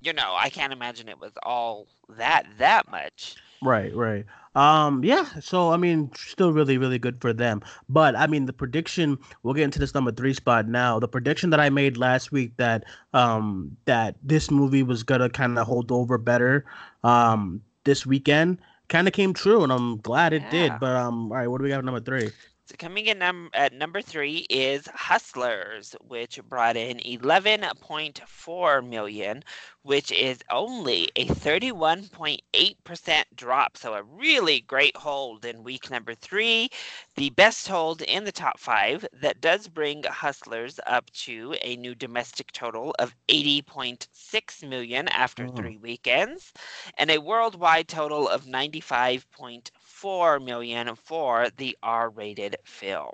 you 0.02 0.14
know, 0.14 0.36
I 0.38 0.50
can't 0.50 0.74
imagine 0.74 1.10
it 1.10 1.20
was 1.20 1.32
all 1.44 1.88
that 2.10 2.46
that 2.58 2.90
much. 2.90 3.36
Right, 3.62 3.94
right. 3.96 4.26
Um, 4.56 5.04
yeah. 5.04 5.26
So 5.40 5.72
I 5.72 5.78
mean, 5.78 6.12
still 6.16 6.52
really, 6.54 6.78
really 6.78 7.00
good 7.00 7.20
for 7.22 7.34
them. 7.34 7.62
But 7.90 8.16
I 8.16 8.28
mean, 8.28 8.46
the 8.46 8.54
prediction. 8.54 9.18
We'll 9.44 9.54
get 9.54 9.64
into 9.64 9.80
this 9.80 9.94
number 9.94 10.12
three 10.12 10.34
spot 10.34 10.68
now. 10.68 11.00
The 11.00 11.08
prediction 11.08 11.50
that 11.52 11.60
I 11.60 11.70
made 11.70 11.98
last 11.98 12.32
week 12.32 12.58
that 12.58 12.84
um 13.14 13.78
that 13.86 14.16
this 14.24 14.52
movie 14.52 14.84
was 14.84 15.04
gonna 15.04 15.30
kind 15.30 15.58
of 15.58 15.66
hold 15.68 15.92
over 15.92 16.18
better 16.18 16.66
um 17.04 17.62
this 17.84 18.06
weekend 18.06 18.60
kind 18.90 19.08
of 19.08 19.14
came 19.14 19.34
true, 19.34 19.64
and 19.64 19.72
I'm 19.72 19.98
glad 19.98 20.34
it 20.34 20.50
did. 20.50 20.80
But 20.80 20.96
um, 20.96 21.32
all 21.32 21.38
right, 21.38 21.48
what 21.48 21.58
do 21.60 21.64
we 21.64 21.70
got 21.70 21.84
number 21.84 22.00
three? 22.00 22.32
So 22.70 22.76
coming 22.78 23.06
in 23.06 23.20
num- 23.20 23.50
at 23.54 23.72
number 23.72 24.02
three 24.02 24.46
is 24.50 24.90
Hustlers, 24.94 25.96
which 26.02 26.38
brought 26.44 26.76
in 26.76 27.00
11.4 27.00 28.82
million, 28.82 29.44
which 29.84 30.12
is 30.12 30.40
only 30.52 31.10
a 31.16 31.26
31.8% 31.28 33.24
drop. 33.36 33.78
So 33.78 33.94
a 33.94 34.04
really 34.04 34.60
great 34.60 34.98
hold 34.98 35.46
in 35.46 35.64
week 35.64 35.90
number 35.90 36.14
three, 36.14 36.70
the 37.16 37.30
best 37.30 37.70
hold 37.70 38.02
in 38.02 38.26
the 38.26 38.34
top 38.34 38.60
five. 38.60 39.08
That 39.14 39.40
does 39.40 39.70
bring 39.70 40.04
Hustlers 40.04 40.78
up 40.86 41.10
to 41.26 41.56
a 41.62 41.78
new 41.78 41.96
domestic 41.96 42.52
total 42.52 42.94
of 43.00 43.16
80.6 43.30 44.68
million 44.68 45.08
after 45.08 45.46
Oh. 45.46 45.56
three 45.56 45.78
weekends, 45.78 46.52
and 46.98 47.10
a 47.12 47.20
worldwide 47.20 47.88
total 47.88 48.28
of 48.28 48.46
95.4 48.46 49.72
95.4 50.04 50.44
million 50.46 50.96
for 50.96 51.48
the 51.58 51.78
R-rated 51.84 52.58
film. 52.64 53.14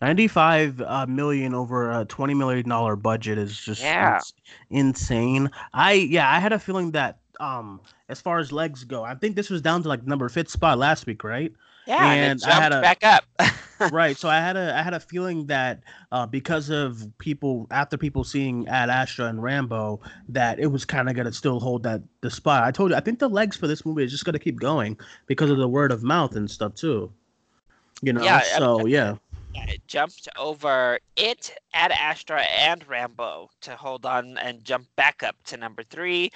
95 0.00 0.80
uh, 0.80 1.06
million 1.06 1.54
over 1.54 1.90
a 1.90 2.04
20 2.04 2.34
million 2.34 2.68
dollar 2.68 2.96
budget 2.96 3.38
is 3.38 3.58
just 3.58 3.80
Yeah. 3.80 4.20
insane. 4.70 5.50
I 5.72 5.92
yeah, 5.92 6.30
I 6.30 6.38
had 6.38 6.52
a 6.52 6.58
feeling 6.58 6.92
that 6.92 7.18
um 7.40 7.80
as 8.08 8.20
far 8.20 8.38
as 8.38 8.52
legs 8.52 8.84
go, 8.84 9.04
I 9.04 9.14
think 9.14 9.36
this 9.36 9.50
was 9.50 9.62
down 9.62 9.82
to 9.82 9.88
like 9.88 10.06
number 10.06 10.28
fifth 10.28 10.50
spot 10.50 10.78
last 10.78 11.06
week, 11.06 11.24
right? 11.24 11.52
Yeah, 11.86 12.10
and, 12.10 12.42
And 12.42 12.52
I 12.52 12.60
had 12.60 12.72
a- 12.72 12.80
back 12.80 13.04
up. 13.04 13.24
right. 13.92 14.16
So 14.16 14.28
I 14.28 14.38
had 14.38 14.56
a 14.56 14.76
I 14.76 14.82
had 14.82 14.94
a 14.94 15.00
feeling 15.00 15.46
that 15.46 15.82
uh, 16.10 16.26
because 16.26 16.70
of 16.70 17.06
people 17.18 17.66
after 17.70 17.96
people 17.96 18.24
seeing 18.24 18.66
Ad 18.68 18.90
Astra 18.90 19.26
and 19.26 19.42
Rambo 19.42 20.00
that 20.30 20.58
it 20.58 20.66
was 20.66 20.84
kind 20.84 21.08
of 21.08 21.14
gonna 21.14 21.32
still 21.32 21.60
hold 21.60 21.82
that 21.84 22.02
the 22.22 22.30
spot. 22.30 22.64
I 22.64 22.70
told 22.70 22.90
you 22.90 22.96
I 22.96 23.00
think 23.00 23.18
the 23.18 23.28
legs 23.28 23.56
for 23.56 23.66
this 23.66 23.84
movie 23.84 24.02
is 24.02 24.10
just 24.10 24.24
gonna 24.24 24.38
keep 24.38 24.58
going 24.58 24.98
because 25.26 25.50
of 25.50 25.58
the 25.58 25.68
word 25.68 25.92
of 25.92 26.02
mouth 26.02 26.34
and 26.36 26.50
stuff 26.50 26.74
too. 26.74 27.12
You 28.02 28.12
know. 28.12 28.22
Yeah, 28.22 28.36
I- 28.38 28.58
so 28.58 28.86
yeah. 28.86 29.16
It 29.68 29.86
jumped 29.86 30.28
over 30.36 30.98
it, 31.16 31.52
Ad 31.74 31.92
Astra, 31.92 32.42
and 32.42 32.86
Rambo 32.86 33.50
to 33.62 33.76
hold 33.76 34.06
on 34.06 34.38
and 34.38 34.64
jump 34.64 34.86
back 34.96 35.22
up 35.22 35.36
to 35.44 35.56
number 35.56 35.82
three. 35.82 36.30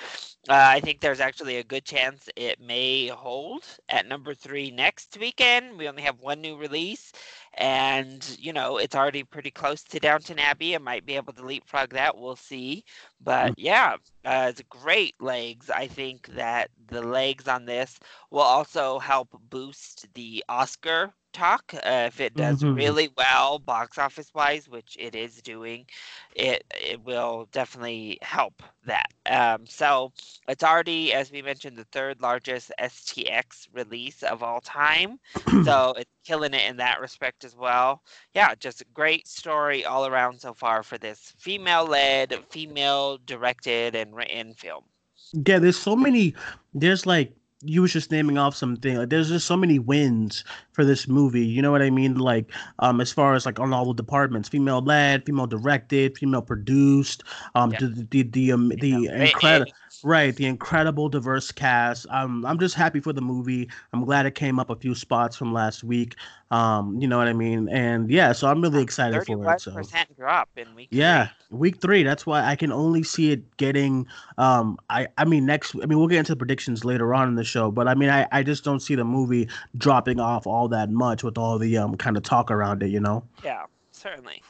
Uh, 0.48 0.54
I 0.54 0.80
think 0.80 1.00
there's 1.00 1.20
actually 1.20 1.56
a 1.56 1.64
good 1.64 1.84
chance 1.84 2.28
it 2.36 2.60
may 2.60 3.08
hold 3.08 3.64
at 3.88 4.06
number 4.06 4.34
three 4.34 4.70
next 4.70 5.18
weekend. 5.18 5.76
We 5.78 5.88
only 5.88 6.02
have 6.02 6.20
one 6.20 6.40
new 6.40 6.56
release, 6.56 7.12
and 7.54 8.36
you 8.38 8.52
know 8.52 8.78
it's 8.78 8.94
already 8.94 9.22
pretty 9.22 9.50
close 9.50 9.82
to 9.84 10.00
Downton 10.00 10.38
Abbey. 10.38 10.74
It 10.74 10.82
might 10.82 11.06
be 11.06 11.16
able 11.16 11.32
to 11.34 11.44
leapfrog 11.44 11.90
that. 11.90 12.16
We'll 12.16 12.36
see. 12.36 12.84
But 13.22 13.58
yeah, 13.58 13.96
uh, 14.24 14.46
it's 14.50 14.62
great 14.68 15.14
legs. 15.20 15.70
I 15.70 15.86
think 15.86 16.28
that 16.28 16.70
the 16.88 17.02
legs 17.02 17.48
on 17.48 17.66
this 17.66 17.98
will 18.30 18.40
also 18.40 18.98
help 18.98 19.28
boost 19.50 20.06
the 20.14 20.44
Oscar 20.48 21.12
talk. 21.32 21.72
Uh, 21.74 22.04
if 22.08 22.20
it 22.20 22.34
does 22.36 22.62
Mhm. 22.62 22.74
really 22.74 23.10
well 23.16 23.58
box 23.58 23.98
office 23.98 24.32
wise, 24.34 24.68
which 24.68 24.96
it 24.98 25.14
is 25.14 25.40
doing, 25.42 25.86
it 26.34 26.64
it 26.80 27.02
will 27.04 27.48
definitely 27.52 28.18
help 28.22 28.62
that. 28.86 29.06
Um, 29.26 29.66
so 29.66 30.12
it's 30.48 30.62
already, 30.64 31.12
as 31.12 31.30
we 31.30 31.42
mentioned, 31.42 31.76
the 31.76 31.84
third 31.84 32.20
largest 32.20 32.72
STX 32.78 33.68
release 33.72 34.22
of 34.22 34.42
all 34.42 34.60
time. 34.60 35.18
so 35.64 35.94
it's 35.96 36.10
killing 36.24 36.54
it 36.54 36.68
in 36.68 36.76
that 36.78 37.00
respect 37.00 37.44
as 37.44 37.56
well. 37.56 38.02
Yeah, 38.34 38.54
just 38.54 38.80
a 38.80 38.86
great 38.94 39.26
story 39.28 39.84
all 39.84 40.06
around 40.06 40.40
so 40.40 40.54
far 40.54 40.82
for 40.82 40.98
this 40.98 41.34
female 41.38 41.86
led, 41.86 42.34
female 42.50 43.18
directed, 43.24 43.94
and 43.94 44.14
written 44.14 44.54
film. 44.54 44.84
Yeah, 45.32 45.58
there's 45.58 45.78
so 45.78 45.94
many. 45.96 46.34
There's 46.74 47.06
like 47.06 47.32
you 47.62 47.82
was 47.82 47.92
just 47.92 48.10
naming 48.10 48.38
off 48.38 48.56
something. 48.56 48.96
Like, 48.96 49.10
there's 49.10 49.28
just 49.28 49.46
so 49.46 49.56
many 49.56 49.78
wins 49.78 50.44
for 50.72 50.84
this 50.84 51.06
movie. 51.08 51.44
You 51.44 51.60
know 51.62 51.70
what 51.70 51.82
I 51.82 51.90
mean? 51.90 52.16
Like, 52.16 52.50
um, 52.78 53.00
as 53.00 53.12
far 53.12 53.34
as 53.34 53.44
like 53.46 53.60
on 53.60 53.72
all 53.72 53.84
the 53.86 53.94
departments, 53.94 54.48
female 54.48 54.80
led, 54.80 55.26
female 55.26 55.46
directed, 55.46 56.16
female 56.16 56.42
produced, 56.42 57.22
um, 57.54 57.72
Yeah. 57.72 57.78
the 57.80 58.06
the 58.10 58.22
the 58.22 58.52
um, 58.52 58.68
the 58.80 59.06
incredible. 59.06 59.72
Right, 60.02 60.34
the 60.34 60.46
incredible 60.46 61.10
diverse 61.10 61.52
cast. 61.52 62.06
Um, 62.08 62.46
I'm 62.46 62.58
just 62.58 62.74
happy 62.74 63.00
for 63.00 63.12
the 63.12 63.20
movie. 63.20 63.68
I'm 63.92 64.02
glad 64.02 64.24
it 64.24 64.34
came 64.34 64.58
up 64.58 64.70
a 64.70 64.76
few 64.76 64.94
spots 64.94 65.36
from 65.36 65.52
last 65.52 65.84
week. 65.84 66.14
Um, 66.50 66.96
you 66.98 67.06
know 67.06 67.18
what 67.18 67.28
I 67.28 67.34
mean? 67.34 67.68
And 67.68 68.10
yeah, 68.10 68.32
so 68.32 68.48
I'm 68.48 68.62
really 68.62 68.82
excited 68.82 69.22
for 69.26 69.52
it. 69.52 69.60
So 69.60 69.72
percent 69.72 70.16
drop 70.16 70.48
in 70.56 70.74
week. 70.74 70.88
yeah, 70.90 71.28
three. 71.50 71.58
week 71.58 71.80
three. 71.82 72.02
That's 72.02 72.24
why 72.24 72.42
I 72.42 72.56
can 72.56 72.72
only 72.72 73.02
see 73.02 73.30
it 73.30 73.56
getting. 73.58 74.06
Um, 74.38 74.78
I 74.88 75.08
I 75.18 75.26
mean 75.26 75.44
next. 75.44 75.74
I 75.82 75.86
mean 75.86 75.98
we'll 75.98 76.08
get 76.08 76.18
into 76.18 76.32
the 76.32 76.36
predictions 76.36 76.82
later 76.82 77.12
on 77.12 77.28
in 77.28 77.34
the 77.34 77.44
show, 77.50 77.70
but 77.70 77.88
I 77.88 77.94
mean 77.94 78.08
I 78.10 78.26
I 78.32 78.42
just 78.42 78.64
don't 78.64 78.80
see 78.80 78.94
the 78.94 79.04
movie 79.04 79.48
dropping 79.76 80.20
off 80.20 80.46
all 80.46 80.68
that 80.68 80.90
much 80.90 81.22
with 81.22 81.36
all 81.36 81.58
the 81.58 81.76
um 81.78 81.96
kind 81.96 82.16
of 82.16 82.22
talk 82.22 82.50
around 82.50 82.82
it. 82.82 82.88
You 82.88 83.00
know. 83.00 83.24
yeah, 83.44 83.64
certainly. 83.92 84.42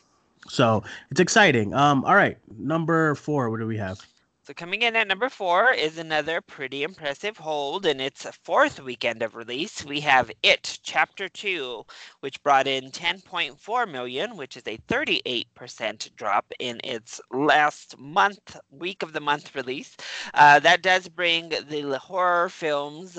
So 0.49 0.83
it's 1.11 1.21
exciting. 1.21 1.75
Um, 1.75 2.05
all 2.05 2.15
right, 2.15 2.37
number 2.59 3.15
four. 3.15 3.51
What 3.51 3.61
do 3.61 3.67
we 3.67 3.77
have? 3.77 4.01
So 4.43 4.55
coming 4.55 4.81
in 4.81 4.97
at 4.97 5.07
number 5.07 5.29
four 5.29 5.71
is 5.71 5.99
another 5.99 6.41
pretty 6.41 6.83
impressive 6.83 7.37
hold 7.37 7.85
in 7.85 8.01
its 8.01 8.25
fourth 8.43 8.81
weekend 8.81 9.23
of 9.23 9.37
release. 9.37 9.85
We 9.85 10.01
have 10.01 10.31
It 10.43 10.79
Chapter 10.83 11.29
2, 11.29 11.85
which 12.21 12.43
brought 12.43 12.67
in 12.67 12.91
10.4 12.91 13.91
million, 13.91 14.39
which 14.39 14.57
is 14.57 14.63
a 14.67 14.79
38% 14.89 16.17
drop 16.17 16.51
in 16.59 16.81
its 16.83 17.21
last 17.31 17.99
month, 17.99 18.57
week 18.71 19.03
of 19.03 19.13
the 19.13 19.21
month 19.21 19.55
release. 19.55 19.95
Uh, 20.33 20.59
that 20.61 20.81
does 20.81 21.07
bring 21.07 21.51
the 21.51 21.99
horror 21.99 22.49
film's 22.49 23.19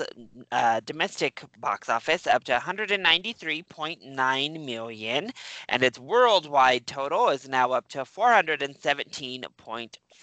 uh, 0.50 0.80
domestic 0.84 1.44
box 1.58 1.88
office 1.88 2.26
up 2.26 2.42
to 2.44 2.58
193.9 2.58 4.64
million, 4.64 5.30
and 5.68 5.82
its 5.84 6.00
worldwide 6.00 6.88
total 6.88 7.28
is 7.28 7.48
now 7.48 7.70
up 7.70 7.86
to 7.86 8.04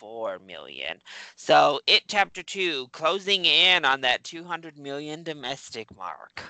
417.4 0.02 0.46
million. 0.46 1.02
So, 1.36 1.80
it 1.88 2.04
chapter 2.08 2.44
two 2.44 2.88
closing 2.92 3.46
in 3.46 3.86
on 3.86 4.02
that 4.02 4.24
200 4.24 4.78
million 4.78 5.24
domestic 5.24 5.96
mark. 5.96 6.44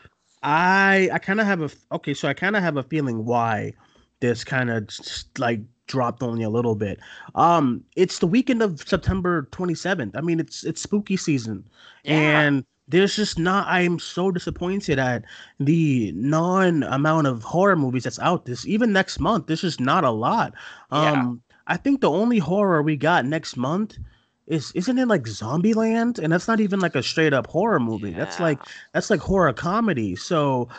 I 0.43 1.09
I 1.11 1.19
kind 1.19 1.39
of 1.41 1.47
have 1.47 1.61
a 1.61 1.69
okay, 1.95 2.13
so 2.13 2.27
I 2.27 2.33
kind 2.33 2.55
of 2.55 2.63
have 2.63 2.77
a 2.77 2.83
feeling 2.83 3.25
why 3.25 3.73
this 4.19 4.43
kind 4.43 4.69
of 4.69 4.89
like 5.37 5.61
dropped 5.87 6.23
only 6.23 6.43
a 6.43 6.49
little 6.49 6.75
bit. 6.75 6.99
Um, 7.35 7.83
it's 7.95 8.19
the 8.19 8.27
weekend 8.27 8.61
of 8.61 8.81
September 8.87 9.49
27th. 9.51 10.15
I 10.15 10.21
mean, 10.21 10.39
it's 10.39 10.63
it's 10.63 10.81
spooky 10.81 11.17
season, 11.17 11.67
and 12.05 12.63
there's 12.87 13.15
just 13.15 13.37
not. 13.37 13.67
I'm 13.67 13.99
so 13.99 14.31
disappointed 14.31 14.97
at 14.97 15.23
the 15.59 16.11
non 16.15 16.83
amount 16.83 17.27
of 17.27 17.43
horror 17.43 17.75
movies 17.75 18.03
that's 18.03 18.19
out 18.19 18.45
this 18.45 18.65
even 18.65 18.93
next 18.93 19.19
month. 19.19 19.47
There's 19.47 19.61
just 19.61 19.79
not 19.79 20.03
a 20.03 20.11
lot. 20.11 20.53
Yeah. 20.91 21.11
Um, 21.11 21.41
I 21.69 21.77
think 21.77 22.01
the 22.01 22.09
only 22.09 22.39
horror 22.39 22.81
we 22.81 22.97
got 22.97 23.25
next 23.25 23.55
month. 23.55 23.97
Is, 24.47 24.71
isn't 24.73 24.97
it 24.97 25.07
like 25.07 25.23
Zombieland? 25.25 26.17
And 26.17 26.33
that's 26.33 26.47
not 26.47 26.59
even 26.59 26.79
like 26.79 26.95
a 26.95 27.03
straight 27.03 27.33
up 27.33 27.45
horror 27.45 27.79
movie. 27.79 28.11
That's 28.11 28.39
like 28.39 28.59
that's 28.93 29.11
like 29.11 29.19
horror 29.19 29.53
comedy. 29.53 30.15
So, 30.15 30.69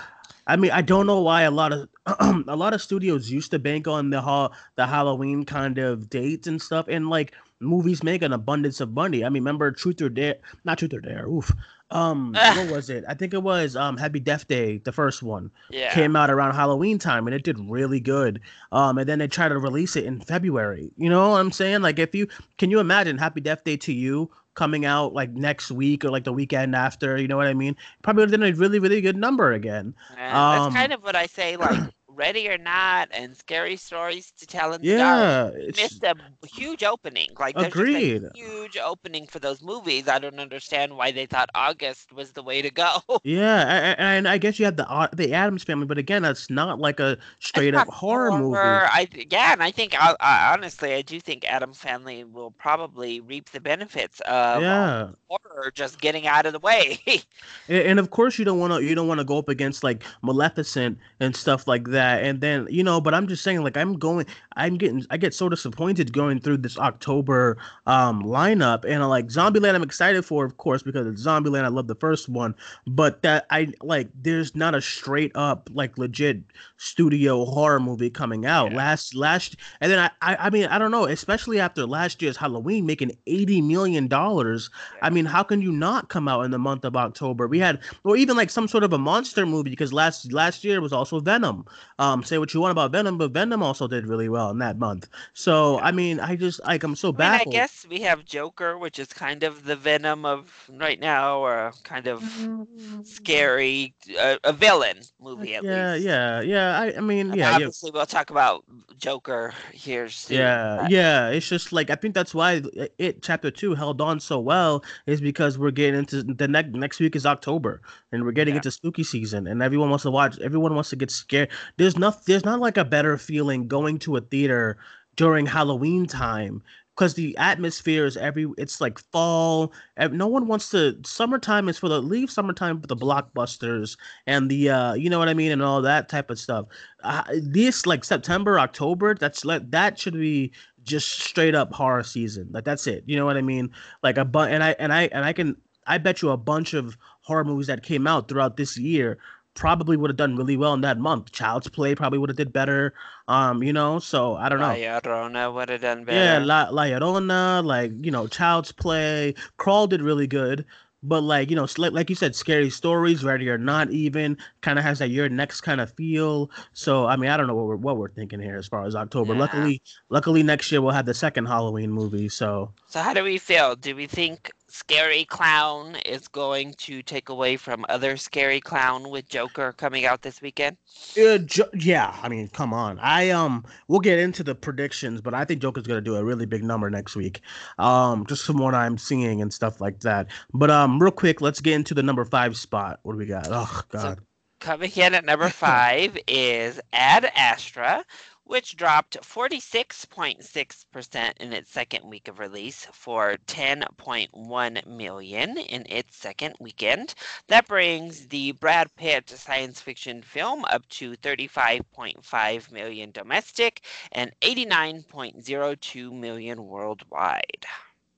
I 0.49 0.57
mean, 0.57 0.73
I 0.73 0.83
don't 0.83 1.07
know 1.07 1.21
why 1.21 1.43
a 1.43 1.53
lot 1.53 1.73
of 1.73 1.89
a 2.49 2.57
lot 2.57 2.75
of 2.75 2.83
studios 2.83 3.31
used 3.31 3.53
to 3.53 3.61
bank 3.61 3.87
on 3.87 4.11
the 4.11 4.21
ha- 4.21 4.51
the 4.75 4.89
Halloween 4.89 5.45
kind 5.45 5.79
of 5.79 6.11
dates 6.11 6.49
and 6.49 6.61
stuff, 6.61 6.87
and 6.89 7.09
like 7.09 7.33
movies 7.61 8.03
make 8.03 8.23
an 8.23 8.33
abundance 8.33 8.81
of 8.81 8.91
money. 8.91 9.25
I 9.25 9.29
mean, 9.29 9.45
remember 9.45 9.71
Truth 9.71 10.03
or 10.03 10.09
Dare? 10.09 10.37
Not 10.65 10.79
Truth 10.79 10.95
or 10.95 11.01
Dare. 11.01 11.29
Oof. 11.29 11.53
Um, 11.91 12.33
what 12.57 12.71
was 12.71 12.91
it? 12.91 13.05
I 13.09 13.15
think 13.15 13.35
it 13.35 13.43
was 13.43 13.77
um 13.77 13.97
Happy 13.97 14.21
Death 14.21 14.47
Day, 14.49 14.79
the 14.79 14.93
first 14.93 15.23
one 15.23 15.51
yeah. 15.71 15.93
came 15.93 16.17
out 16.17 16.31
around 16.31 16.55
Halloween 16.55 16.99
time 16.99 17.27
and 17.27 17.35
it 17.35 17.43
did 17.43 17.59
really 17.59 18.01
good. 18.01 18.41
Um, 18.73 18.99
and 18.99 19.09
then 19.09 19.19
they 19.19 19.29
tried 19.29 19.49
to 19.49 19.59
release 19.59 19.97
it 19.97 20.05
in 20.05 20.21
February. 20.21 20.91
You 20.97 21.09
know 21.11 21.31
what 21.31 21.41
I'm 21.41 21.53
saying? 21.53 21.83
Like, 21.83 21.99
if 21.99 22.15
you 22.15 22.29
can 22.59 22.71
you 22.71 22.81
imagine 22.81 23.19
Happy 23.19 23.41
Death 23.41 23.65
Day 23.65 23.77
to 23.79 23.93
you 23.93 24.31
coming 24.55 24.85
out 24.85 25.15
like 25.15 25.31
next 25.31 25.71
week 25.71 26.05
or 26.05 26.11
like 26.11 26.25
the 26.25 26.33
weekend 26.33 26.75
after? 26.75 27.17
You 27.17 27.29
know 27.29 27.37
what 27.37 27.47
I 27.47 27.55
mean? 27.55 27.77
Probably 28.03 28.23
would 28.23 28.31
have 28.31 28.41
been 28.41 28.53
a 28.53 28.57
really 28.57 28.79
really 28.79 29.01
good 29.01 29.17
number 29.17 29.53
again. 29.53 29.95
Um, 30.11 30.17
that's 30.19 30.75
kind 30.75 30.93
of 30.93 31.03
what 31.03 31.17
I 31.17 31.27
say, 31.27 31.57
like 31.57 31.79
Ready 32.15 32.49
or 32.49 32.59
Not 32.59 33.09
and 33.13 33.37
Scary 33.37 33.77
Stories 33.77 34.33
to 34.39 34.47
Tell 34.47 34.73
in 34.73 34.85
the 34.85 34.93
Dark. 34.93 35.29
Yeah, 35.29 35.49
it's, 35.55 35.79
Missed 35.79 36.03
a 36.05 36.15
huge 36.47 36.83
opening. 36.85 37.31
Like 37.39 37.59
there's 37.59 37.75
just 37.75 37.95
a 37.95 38.03
Agreed. 38.03 38.25
huge 38.35 38.77
opening 38.77 39.27
for 39.27 39.39
those 39.39 39.63
movies. 39.63 40.09
I 40.09 40.19
don't 40.19 40.39
understand 40.41 40.97
why 40.97 41.11
they 41.13 41.27
thought 41.27 41.51
August 41.55 42.13
was 42.13 42.33
the 42.33 42.43
way 42.43 42.63
to 42.63 42.71
go. 42.71 42.99
yeah, 43.25 43.95
and 43.99 44.27
I 44.29 44.39
guess 44.39 44.59
you 44.59 44.65
had 44.65 44.77
the 44.77 44.89
uh, 44.91 45.09
the 45.13 45.33
Addams 45.33 45.63
Family, 45.65 45.87
but 45.87 45.99
again, 45.99 46.23
that's 46.23 46.51
not 46.51 46.79
like 46.79 47.01
a 47.01 47.19
straight 47.39 47.75
up 47.75 47.87
not 47.87 47.89
horror, 47.89 48.33
movie. 48.33 48.85
I 48.87 49.09
yeah, 49.31 49.53
and 49.53 49.63
I 49.63 49.71
think 49.71 49.95
I, 49.99 50.15
I, 50.21 50.53
honestly, 50.53 50.95
I 50.95 51.03
do 51.03 51.21
think 51.21 51.45
Addams 51.45 51.79
Family 51.79 52.25
will 52.25 52.51
probably 52.53 53.21
reap 53.21 53.51
the 53.51 53.61
benefits 53.61 54.21
of 54.27 54.63
Yeah. 54.63 55.11
horror 55.29 55.71
just 55.75 56.01
getting 56.01 56.27
out 56.27 56.47
of 56.47 56.53
the 56.53 56.59
way. 56.61 56.99
And, 57.69 57.83
and 57.87 57.99
of 57.99 58.11
course 58.11 58.39
you 58.39 58.45
don't 58.45 58.59
want 58.59 58.73
to 58.73 58.85
you 58.85 58.95
don't 58.95 59.09
want 59.09 59.19
to 59.19 59.25
go 59.25 59.39
up 59.39 59.49
against 59.49 59.83
like 59.83 60.03
Maleficent 60.23 60.99
and 61.21 61.35
stuff 61.35 61.67
like 61.67 61.89
that. 61.89 62.10
And 62.19 62.41
then 62.41 62.67
you 62.71 62.83
know, 62.83 63.01
but 63.01 63.15
I'm 63.15 63.27
just 63.27 63.43
saying 63.43 63.63
like 63.63 63.77
I'm 63.77 63.95
going 63.99 64.27
I'm 64.57 64.77
getting 64.77 65.05
I 65.11 65.17
get 65.17 65.35
so 65.35 65.49
disappointed 65.49 66.13
going 66.13 66.41
through 66.41 66.59
this 66.59 66.79
October 66.79 67.57
um 67.87 68.23
lineup 68.23 68.85
and 68.85 69.03
uh, 69.03 69.09
like 69.09 69.27
Zombieland 69.27 69.75
I'm 69.75 69.83
excited 69.83 70.25
for 70.25 70.45
of 70.45 70.57
course 70.57 70.83
because 70.83 71.07
it's 71.07 71.25
Zombieland 71.25 71.65
I 71.65 71.69
love 71.69 71.87
the 71.87 71.95
first 71.95 72.29
one, 72.29 72.55
but 72.87 73.23
that 73.23 73.47
I 73.51 73.73
like 73.83 74.09
there's 74.15 74.55
not 74.55 74.75
a 74.75 74.81
straight 74.81 75.33
up 75.35 75.69
like 75.73 75.97
legit 75.99 76.43
studio 76.77 77.45
horror 77.45 77.81
movie 77.81 78.11
coming 78.11 78.47
out 78.47 78.73
Yeah. 78.73 78.79
last 78.79 79.15
last 79.15 79.57
and 79.81 79.91
then 79.91 79.99
I, 79.99 80.11
I 80.23 80.37
I 80.47 80.51
mean 80.51 80.67
I 80.67 80.79
don't 80.79 80.91
know 80.91 81.05
especially 81.05 81.61
after 81.61 81.87
last 81.87 82.23
year's 82.23 82.37
Halloween 82.37 82.87
making 82.87 83.13
80 83.27 83.61
million 83.63 84.09
dollars 84.09 84.71
I 85.03 85.11
mean, 85.11 85.25
how 85.25 85.43
can 85.43 85.63
you 85.63 85.73
not 85.73 86.09
come 86.09 86.29
out 86.29 86.43
in 86.43 86.51
the 86.51 86.59
month 86.59 86.85
of 86.85 86.97
October? 86.97 87.47
We 87.47 87.59
had, 87.59 87.81
or 88.05 88.17
even 88.17 88.37
like 88.37 88.51
some 88.51 88.69
sort 88.69 88.85
of 88.85 88.93
a 88.93 88.99
monster 88.99 89.47
movie 89.47 89.71
because 89.71 89.93
last 89.93 90.33
last 90.33 90.65
year 90.65 90.81
was 90.81 90.93
also 90.93 91.21
Venom. 91.21 91.65
Um, 92.01 92.25
say 92.25 92.39
what 92.39 92.55
you 92.55 92.61
want 92.61 92.73
about 92.73 92.93
Venom, 92.93 93.19
but 93.19 93.33
Venom 93.33 93.63
also 93.63 93.87
did 93.87 94.07
really 94.07 94.31
well 94.31 94.49
in 94.49 94.59
that 94.59 94.79
month. 94.79 95.07
So 95.35 95.79
I 95.81 95.93
mean, 95.93 96.19
I 96.19 96.35
just 96.35 96.59
like 96.65 96.83
I'm 96.83 96.97
so 96.97 97.13
baffled. 97.13 97.49
I, 97.49 97.51
mean, 97.51 97.61
I 97.61 97.61
guess 97.61 97.87
we 97.91 98.01
have 98.01 98.25
Joker, 98.25 98.79
which 98.79 98.99
is 98.99 99.09
kind 99.09 99.43
of 99.43 99.65
the 99.65 99.77
Venom 99.77 100.25
of 100.25 100.71
right 100.73 100.99
now, 100.99 101.41
or 101.41 101.73
kind 101.83 102.07
of 102.07 102.23
mm-hmm. 102.23 103.03
scary, 103.03 103.95
uh, 104.19 104.39
a 104.45 104.53
villain 104.53 105.01
movie 105.21 105.55
at 105.57 105.63
yeah, 105.63 105.93
least. 105.93 106.07
Yeah, 106.07 106.41
yeah, 106.41 106.81
I, 106.81 106.97
I 106.97 107.01
mean, 107.01 107.35
yeah. 107.35 107.53
Obviously, 107.53 107.91
yeah. 107.91 107.99
we'll 107.99 108.07
talk 108.07 108.31
about 108.31 108.65
Joker 108.97 109.53
here 109.73 110.09
soon. 110.09 110.39
Yeah, 110.39 110.79
but... 110.81 110.91
yeah. 110.91 111.29
It's 111.29 111.49
just 111.49 111.71
like 111.71 111.91
I 111.91 111.97
think 111.97 112.15
that's 112.15 112.35
why 112.35 112.63
it 112.97 113.23
chapter 113.23 113.51
two 113.51 113.75
held 113.75 114.01
on 114.01 114.21
so 114.21 114.41
well 114.41 114.83
is 115.07 115.21
because 115.21 115.59
we're 115.59 115.71
getting 115.71 115.99
into 115.99 116.23
the 116.23 116.49
next 116.49 116.71
next 116.71 116.99
week 116.99 117.15
is 117.15 117.27
October 117.27 117.83
and 118.13 118.25
we're 118.25 118.33
getting 118.33 118.55
yeah. 118.55 118.59
into 118.59 118.71
spooky 118.71 119.05
season 119.05 119.47
and 119.47 119.63
everyone 119.63 119.91
wants 119.91 120.05
to 120.05 120.11
watch. 120.11 120.39
Everyone 120.41 120.75
wants 120.75 120.91
to 120.91 120.97
get 120.97 121.11
scared. 121.11 121.51
There's 121.77 121.90
not 121.97 122.25
there's 122.27 122.45
not 122.45 122.61
like 122.61 122.77
a 122.77 122.85
better 122.85 123.17
feeling 123.17 123.69
going 123.69 123.99
to 124.01 124.17
a 124.17 124.21
theater 124.21 124.79
during 125.17 125.47
Halloween 125.47 126.07
time 126.07 126.63
because 127.01 127.15
the 127.15 127.35
atmosphere 127.39 128.05
is 128.05 128.19
every 128.19 128.47
it's 128.59 128.79
like 128.79 128.99
fall 128.99 129.73
no 130.13 130.27
one 130.27 130.47
wants 130.47 130.69
to 130.71 130.95
summertime 131.03 131.67
is 131.69 131.79
for 131.79 131.89
the 131.89 132.03
leave 132.03 132.31
summertime 132.31 132.79
for 132.79 132.87
the 132.87 132.97
blockbusters 132.97 133.97
and 134.27 134.51
the 134.51 134.69
uh 134.69 134.93
you 134.93 135.09
know 135.09 135.19
what 135.19 135.29
i 135.29 135.33
mean 135.35 135.51
and 135.51 135.63
all 135.63 135.81
that 135.81 136.11
type 136.11 136.31
of 136.31 136.39
stuff. 136.39 136.67
Uh, 137.03 137.23
this 137.43 137.87
like 137.87 138.05
september 138.05 138.59
october 138.59 139.15
that's 139.15 139.47
like 139.47 139.71
that 139.71 139.99
should 139.99 140.13
be 140.13 140.53
just 140.83 141.21
straight 141.21 141.55
up 141.55 141.73
horror 141.73 142.03
season 142.03 142.47
like 142.51 142.65
that's 142.65 142.87
it 142.87 143.03
you 143.07 143.17
know 143.17 143.25
what 143.25 143.37
i 143.37 143.43
mean? 143.43 143.71
Like 144.03 144.19
a 144.19 144.25
but 144.25 144.51
and 144.51 144.63
i 144.63 144.73
and 144.79 144.93
i 144.93 145.05
and 145.13 145.25
i 145.25 145.33
can 145.33 145.57
i 145.87 145.97
bet 145.97 146.21
you 146.21 146.31
a 146.31 146.37
bunch 146.37 146.75
of 146.75 146.99
horror 147.23 147.45
movies 147.45 147.69
that 147.69 147.83
came 147.83 148.07
out 148.07 148.29
throughout 148.29 148.59
this 148.59 148.77
year 148.77 149.19
probably 149.61 149.95
would 149.95 150.09
have 150.09 150.17
done 150.17 150.37
really 150.37 150.57
well 150.57 150.73
in 150.73 150.81
that 150.81 150.99
month. 150.99 151.31
Child's 151.33 151.69
Play 151.69 151.95
probably 151.95 152.19
would 152.19 152.31
have 152.31 152.37
did 152.37 152.51
better. 152.51 152.95
Um, 153.29 153.63
you 153.63 153.75
know, 153.75 153.99
so 153.99 154.35
I 154.35 154.49
don't 154.49 154.59
know. 154.59 154.69
La 154.69 155.01
Llorona 155.01 155.53
would 155.53 155.69
have 155.69 155.83
done 155.83 156.05
better. 156.05 156.19
Yeah, 156.19 156.39
La, 156.45 156.71
La 156.71 156.85
Llorona, 156.85 157.63
like 157.63 157.93
you 158.01 158.11
know, 158.11 158.27
Child's 158.27 158.73
Play, 158.73 159.35
Crawl 159.59 159.87
did 159.87 160.01
really 160.01 160.27
good. 160.27 160.65
But 161.03 161.23
like 161.23 161.51
you 161.51 161.57
know, 161.57 161.67
like 161.77 162.09
you 162.11 162.17
said, 162.17 162.35
scary 162.35 162.71
stories, 162.71 163.23
ready 163.23 163.49
or 163.49 163.59
not, 163.59 163.91
even 163.91 164.37
kind 164.63 164.79
of 164.79 164.85
has 164.85 164.99
that 164.99 165.09
You're 165.11 165.29
Next 165.29 165.61
kind 165.61 165.81
of 165.81 165.93
feel. 165.93 166.51
So 166.73 167.07
I 167.07 167.17
mean, 167.17 167.31
I 167.31 167.37
don't 167.37 167.47
know 167.47 167.55
what 167.55 167.67
we're 167.67 167.77
what 167.77 167.99
we're 167.99 168.11
thinking 168.11 168.41
here 168.41 168.57
as 168.57 168.67
far 168.67 168.85
as 168.87 168.95
October. 168.95 169.35
Yeah. 169.35 169.41
Luckily, 169.41 169.83
luckily 170.09 170.43
next 170.43 170.73
year 170.73 170.81
we'll 170.81 170.93
have 170.93 171.07
the 171.07 171.15
second 171.15 171.47
Halloween 171.47 171.91
movie. 171.91 172.29
So 172.29 172.73
so 172.87 173.01
how 173.01 173.15
do 173.15 173.23
we 173.25 173.37
feel? 173.39 173.77
Do 173.77 173.95
we 173.95 174.07
think 174.07 174.51
Scary 174.73 175.25
Clown 175.25 175.97
is 176.07 176.29
going 176.29 176.75
to 176.75 177.03
take 177.03 177.29
away 177.29 177.57
from 177.57 177.85
other 177.89 178.17
Scary 178.17 178.61
Clown 178.61 179.11
with 179.11 179.29
Joker 179.29 179.73
coming 179.73 180.05
out 180.07 180.23
this 180.23 180.41
weekend? 180.41 180.77
Uh, 181.21 181.39
jo- 181.39 181.69
yeah, 181.75 182.17
I 182.23 182.29
mean, 182.29 182.49
come 182.49 182.73
on. 182.73 182.99
I 183.01 183.31
um, 183.31 183.65
we'll 183.89 184.01
get 184.01 184.19
into 184.19 184.45
the 184.45 184.55
predictions, 184.55 185.21
but 185.21 185.35
I 185.35 185.45
think 185.45 185.61
Joker's 185.61 185.87
gonna 185.87 186.01
do 186.01 186.17
a 186.17 186.25
really 186.25 186.47
big 186.47 186.63
number 186.63 186.89
next 186.91 187.17
week. 187.17 187.41
Um, 187.79 188.25
just 188.27 188.45
from 188.45 188.59
what 188.59 188.75
I'm 188.75 188.97
seeing 188.97 189.43
and 189.43 189.53
stuff 189.53 189.81
like 189.81 190.01
that. 190.01 190.29
But 190.55 190.71
um, 190.71 191.03
real 191.03 191.11
quick, 191.13 191.41
let's 191.41 191.61
get 191.61 191.75
into 191.75 191.95
the 191.95 192.03
number 192.03 192.25
five 192.25 192.57
spot. 192.57 193.01
What 193.03 193.13
do 193.13 193.19
we 193.19 193.27
got? 193.27 193.49
Oh 193.51 193.83
God. 193.91 194.19
So- 194.19 194.25
Coming 194.61 194.93
in 194.95 195.15
at 195.15 195.25
number 195.25 195.49
five 195.49 196.19
is 196.29 196.79
Ad 196.93 197.33
Astra, 197.35 198.05
which 198.51 198.77
dropped 198.77 199.17
46.6% 199.23 201.33
in 201.39 201.53
its 201.53 201.71
second 201.71 202.11
week 202.11 202.27
of 202.27 202.41
release 202.41 202.85
for 202.93 203.37
10.1 203.47 204.87
million 204.87 205.57
in 205.57 205.87
its 205.89 206.17
second 206.17 206.57
weekend. 206.59 207.15
That 207.47 207.69
brings 207.69 208.27
the 208.27 208.51
Brad 208.51 208.93
Pitt 208.97 209.31
science 209.31 209.81
fiction 209.81 210.21
film 210.21 210.65
up 210.65 210.85
to 210.89 211.13
35.5 211.13 212.73
million 212.73 213.13
domestic 213.13 213.83
and 214.11 214.33
89.02 214.43 216.13
million 216.13 216.65
worldwide. 216.65 217.67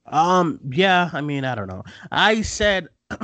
Um 0.07 0.61
yeah, 0.71 1.11
I 1.13 1.21
mean, 1.21 1.45
I 1.45 1.55
don't 1.55 1.69
know. 1.69 1.85
I 2.11 2.41
said 2.41 2.89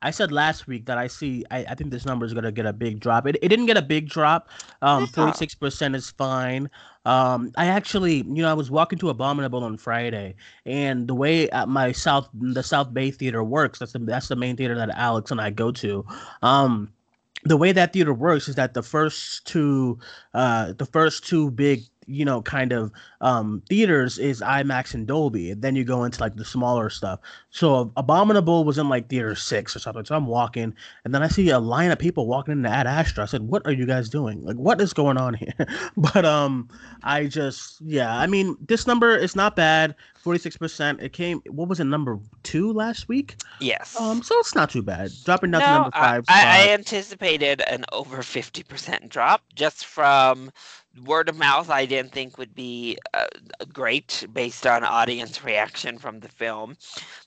I 0.00 0.10
said 0.10 0.30
last 0.30 0.66
week 0.66 0.86
that 0.86 0.96
I 0.98 1.08
see 1.08 1.44
I, 1.50 1.64
I 1.70 1.74
think 1.74 1.90
this 1.90 2.06
number 2.06 2.24
is 2.24 2.32
gonna 2.32 2.52
get 2.52 2.66
a 2.66 2.72
big 2.72 3.00
drop. 3.00 3.26
It, 3.26 3.36
it 3.42 3.48
didn't 3.48 3.66
get 3.66 3.76
a 3.76 3.82
big 3.82 4.08
drop. 4.08 4.48
Um, 4.82 5.06
forty 5.06 5.36
six 5.36 5.54
percent 5.54 5.96
is 5.96 6.10
fine. 6.10 6.70
Um, 7.04 7.52
I 7.56 7.66
actually, 7.66 8.16
you 8.16 8.42
know, 8.42 8.50
I 8.50 8.54
was 8.54 8.70
walking 8.70 8.98
to 9.00 9.08
Abominable 9.08 9.64
on 9.64 9.76
Friday, 9.76 10.34
and 10.66 11.08
the 11.08 11.14
way 11.14 11.50
at 11.50 11.68
my 11.68 11.92
South 11.92 12.28
the 12.32 12.62
South 12.62 12.92
Bay 12.92 13.10
Theater 13.10 13.42
works, 13.42 13.78
that's 13.78 13.92
the 13.92 13.98
that's 13.98 14.28
the 14.28 14.36
main 14.36 14.56
theater 14.56 14.74
that 14.74 14.90
Alex 14.90 15.30
and 15.30 15.40
I 15.40 15.50
go 15.50 15.72
to. 15.72 16.04
Um, 16.42 16.92
the 17.44 17.56
way 17.56 17.72
that 17.72 17.92
theater 17.92 18.12
works 18.12 18.48
is 18.48 18.56
that 18.56 18.74
the 18.74 18.82
first 18.82 19.46
two, 19.46 19.98
uh, 20.34 20.72
the 20.72 20.86
first 20.86 21.26
two 21.26 21.50
big 21.52 21.82
you 22.08 22.24
know, 22.24 22.42
kind 22.42 22.72
of 22.72 22.90
um, 23.20 23.62
theaters 23.68 24.18
is 24.18 24.40
IMAX 24.40 24.94
and 24.94 25.06
Dolby. 25.06 25.50
And 25.50 25.62
then 25.62 25.76
you 25.76 25.84
go 25.84 26.04
into 26.04 26.20
like 26.20 26.36
the 26.36 26.44
smaller 26.44 26.88
stuff. 26.90 27.20
So 27.50 27.92
Abominable 27.96 28.64
was 28.64 28.78
in 28.78 28.88
like 28.88 29.08
theater 29.08 29.34
six 29.34 29.76
or 29.76 29.78
something. 29.78 30.04
So 30.04 30.16
I'm 30.16 30.26
walking, 30.26 30.74
and 31.04 31.14
then 31.14 31.22
I 31.22 31.28
see 31.28 31.50
a 31.50 31.58
line 31.58 31.90
of 31.90 31.98
people 31.98 32.26
walking 32.26 32.52
into 32.52 32.68
Ad 32.68 32.86
Astra. 32.86 33.24
I 33.24 33.26
said, 33.26 33.42
"What 33.42 33.64
are 33.66 33.72
you 33.72 33.86
guys 33.86 34.08
doing? 34.08 34.42
Like, 34.44 34.56
what 34.56 34.80
is 34.80 34.92
going 34.92 35.18
on 35.18 35.34
here?" 35.34 35.66
but 35.96 36.24
um, 36.24 36.68
I 37.02 37.26
just 37.26 37.80
yeah, 37.82 38.16
I 38.16 38.26
mean, 38.26 38.56
this 38.66 38.86
number 38.86 39.16
is 39.16 39.36
not 39.36 39.54
bad. 39.54 39.94
Forty 40.16 40.38
six 40.38 40.56
percent. 40.56 41.00
It 41.00 41.12
came. 41.12 41.40
What 41.48 41.68
was 41.68 41.80
it? 41.80 41.84
Number 41.84 42.18
two 42.42 42.72
last 42.72 43.08
week. 43.08 43.36
Yes. 43.60 43.98
Um. 44.00 44.22
So 44.22 44.38
it's 44.38 44.54
not 44.54 44.70
too 44.70 44.82
bad. 44.82 45.10
Dropping 45.24 45.52
down 45.52 45.60
no, 45.60 45.66
to 45.66 45.72
number 45.74 45.90
five. 45.92 46.24
I, 46.28 46.68
I 46.68 46.72
anticipated 46.72 47.62
an 47.62 47.84
over 47.92 48.22
fifty 48.22 48.62
percent 48.62 49.08
drop 49.08 49.42
just 49.54 49.86
from 49.86 50.50
word 51.04 51.28
of 51.28 51.36
mouth 51.36 51.70
i 51.70 51.84
didn't 51.86 52.12
think 52.12 52.38
would 52.38 52.54
be 52.54 52.98
uh, 53.14 53.26
great 53.72 54.26
based 54.32 54.66
on 54.66 54.84
audience 54.84 55.44
reaction 55.44 55.98
from 55.98 56.20
the 56.20 56.28
film. 56.28 56.76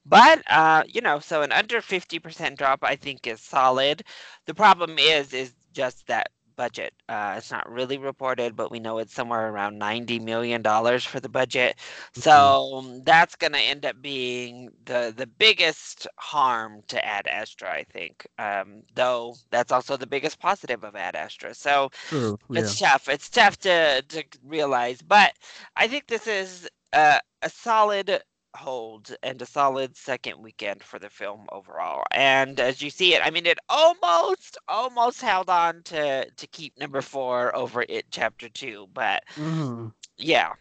But 0.05 0.41
uh, 0.51 0.84
you 0.88 1.01
know 1.01 1.19
so 1.19 1.41
an 1.41 1.51
under 1.51 1.81
50% 1.81 2.57
drop 2.57 2.79
i 2.84 2.95
think 2.95 3.27
is 3.27 3.41
solid. 3.41 4.03
The 4.47 4.53
problem 4.55 4.97
is 4.99 5.34
is 5.34 5.53
just 5.73 6.07
that 6.07 6.29
budget. 6.55 6.93
Uh, 7.09 7.35
it's 7.37 7.51
not 7.51 7.69
really 7.69 7.97
reported, 7.97 8.55
but 8.55 8.71
we 8.71 8.79
know 8.79 8.97
it's 8.97 9.13
somewhere 9.13 9.49
around 9.49 9.77
ninety 9.77 10.19
million 10.19 10.61
dollars 10.61 11.05
for 11.05 11.19
the 11.19 11.29
budget. 11.29 11.77
Mm-hmm. 11.77 12.21
So 12.21 13.01
that's 13.03 13.35
going 13.35 13.53
to 13.53 13.59
end 13.59 13.85
up 13.85 14.01
being 14.01 14.69
the 14.85 15.13
the 15.15 15.27
biggest 15.27 16.07
harm 16.17 16.81
to 16.87 17.05
Ad 17.05 17.27
Astra, 17.27 17.71
I 17.71 17.83
think. 17.83 18.27
Um, 18.37 18.83
though 18.95 19.35
that's 19.49 19.71
also 19.71 19.97
the 19.97 20.07
biggest 20.07 20.39
positive 20.39 20.83
of 20.83 20.95
Ad 20.95 21.15
Astra. 21.15 21.53
So 21.53 21.89
True, 22.07 22.37
yeah. 22.49 22.61
it's 22.61 22.79
tough. 22.79 23.09
It's 23.09 23.29
tough 23.29 23.57
to 23.59 24.01
to 24.01 24.23
realize, 24.43 25.01
but 25.01 25.33
I 25.75 25.87
think 25.87 26.07
this 26.07 26.27
is 26.27 26.69
a, 26.93 27.19
a 27.41 27.49
solid 27.49 28.21
hold 28.55 29.15
and 29.23 29.41
a 29.41 29.45
solid 29.45 29.95
second 29.95 30.41
weekend 30.41 30.83
for 30.83 30.99
the 30.99 31.09
film 31.09 31.47
overall. 31.51 32.03
And 32.11 32.59
as 32.59 32.81
you 32.81 32.89
see 32.89 33.13
it, 33.13 33.21
I 33.23 33.29
mean, 33.29 33.45
it 33.45 33.59
almost, 33.69 34.57
almost 34.67 35.21
held 35.21 35.49
on 35.49 35.83
to 35.83 36.29
to 36.29 36.47
keep 36.47 36.77
number 36.77 37.01
four 37.01 37.55
over 37.55 37.85
it 37.87 38.05
chapter 38.11 38.49
two, 38.49 38.87
but 38.93 39.23
mm-hmm. 39.35 39.87
yeah. 40.17 40.53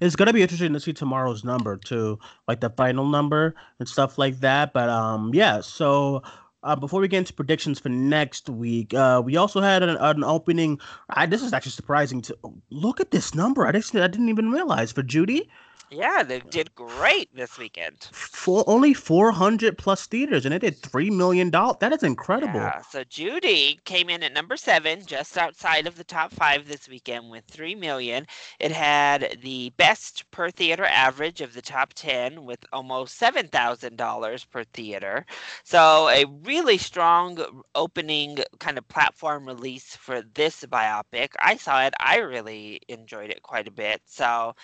It's 0.00 0.16
gonna 0.16 0.32
be 0.32 0.42
interesting 0.42 0.72
to 0.72 0.80
see 0.80 0.92
tomorrow's 0.92 1.44
number 1.44 1.76
too, 1.76 2.18
like 2.46 2.60
the 2.60 2.70
final 2.70 3.06
number 3.06 3.54
and 3.78 3.88
stuff 3.88 4.18
like 4.18 4.40
that. 4.40 4.72
But 4.72 4.88
um, 4.88 5.32
yeah. 5.34 5.60
So 5.60 6.22
uh, 6.62 6.76
before 6.76 7.00
we 7.00 7.08
get 7.08 7.18
into 7.18 7.32
predictions 7.32 7.78
for 7.78 7.88
next 7.88 8.48
week, 8.48 8.94
uh, 8.94 9.22
we 9.24 9.36
also 9.36 9.60
had 9.60 9.82
an, 9.82 9.90
an 9.90 10.24
opening. 10.24 10.80
I, 11.10 11.26
this 11.26 11.42
is 11.42 11.52
actually 11.52 11.72
surprising 11.72 12.22
to 12.22 12.36
look 12.70 13.00
at 13.00 13.10
this 13.10 13.34
number. 13.34 13.66
I 13.66 13.72
didn't, 13.72 13.94
I 13.96 14.08
didn't 14.08 14.28
even 14.28 14.50
realize 14.50 14.92
for 14.92 15.02
Judy. 15.02 15.48
Yeah, 15.90 16.22
they 16.22 16.40
did 16.40 16.74
great 16.74 17.34
this 17.34 17.56
weekend. 17.58 18.08
For 18.12 18.62
only 18.66 18.92
400 18.92 19.78
plus 19.78 20.06
theaters, 20.06 20.44
and 20.44 20.54
it 20.54 20.60
did 20.60 20.80
$3 20.82 21.10
million. 21.10 21.50
That 21.50 21.92
is 21.92 22.02
incredible. 22.02 22.60
Yeah, 22.60 22.82
so 22.82 23.04
Judy 23.04 23.80
came 23.84 24.10
in 24.10 24.22
at 24.22 24.34
number 24.34 24.56
seven, 24.56 25.04
just 25.06 25.38
outside 25.38 25.86
of 25.86 25.96
the 25.96 26.04
top 26.04 26.32
five 26.32 26.68
this 26.68 26.88
weekend 26.88 27.30
with 27.30 27.44
3 27.46 27.74
million. 27.74 28.26
It 28.60 28.70
had 28.70 29.38
the 29.42 29.70
best 29.76 30.30
per 30.30 30.50
theater 30.50 30.84
average 30.84 31.40
of 31.40 31.54
the 31.54 31.62
top 31.62 31.94
10 31.94 32.44
with 32.44 32.64
almost 32.72 33.18
$7,000 33.20 34.50
per 34.50 34.64
theater. 34.64 35.24
So 35.64 36.08
a 36.10 36.26
really 36.44 36.78
strong 36.78 37.38
opening 37.74 38.38
kind 38.60 38.76
of 38.76 38.86
platform 38.88 39.46
release 39.46 39.96
for 39.96 40.22
this 40.34 40.64
biopic. 40.66 41.28
I 41.40 41.56
saw 41.56 41.82
it. 41.84 41.94
I 41.98 42.18
really 42.18 42.80
enjoyed 42.88 43.30
it 43.30 43.42
quite 43.42 43.68
a 43.68 43.72
bit. 43.72 44.02
So 44.06 44.54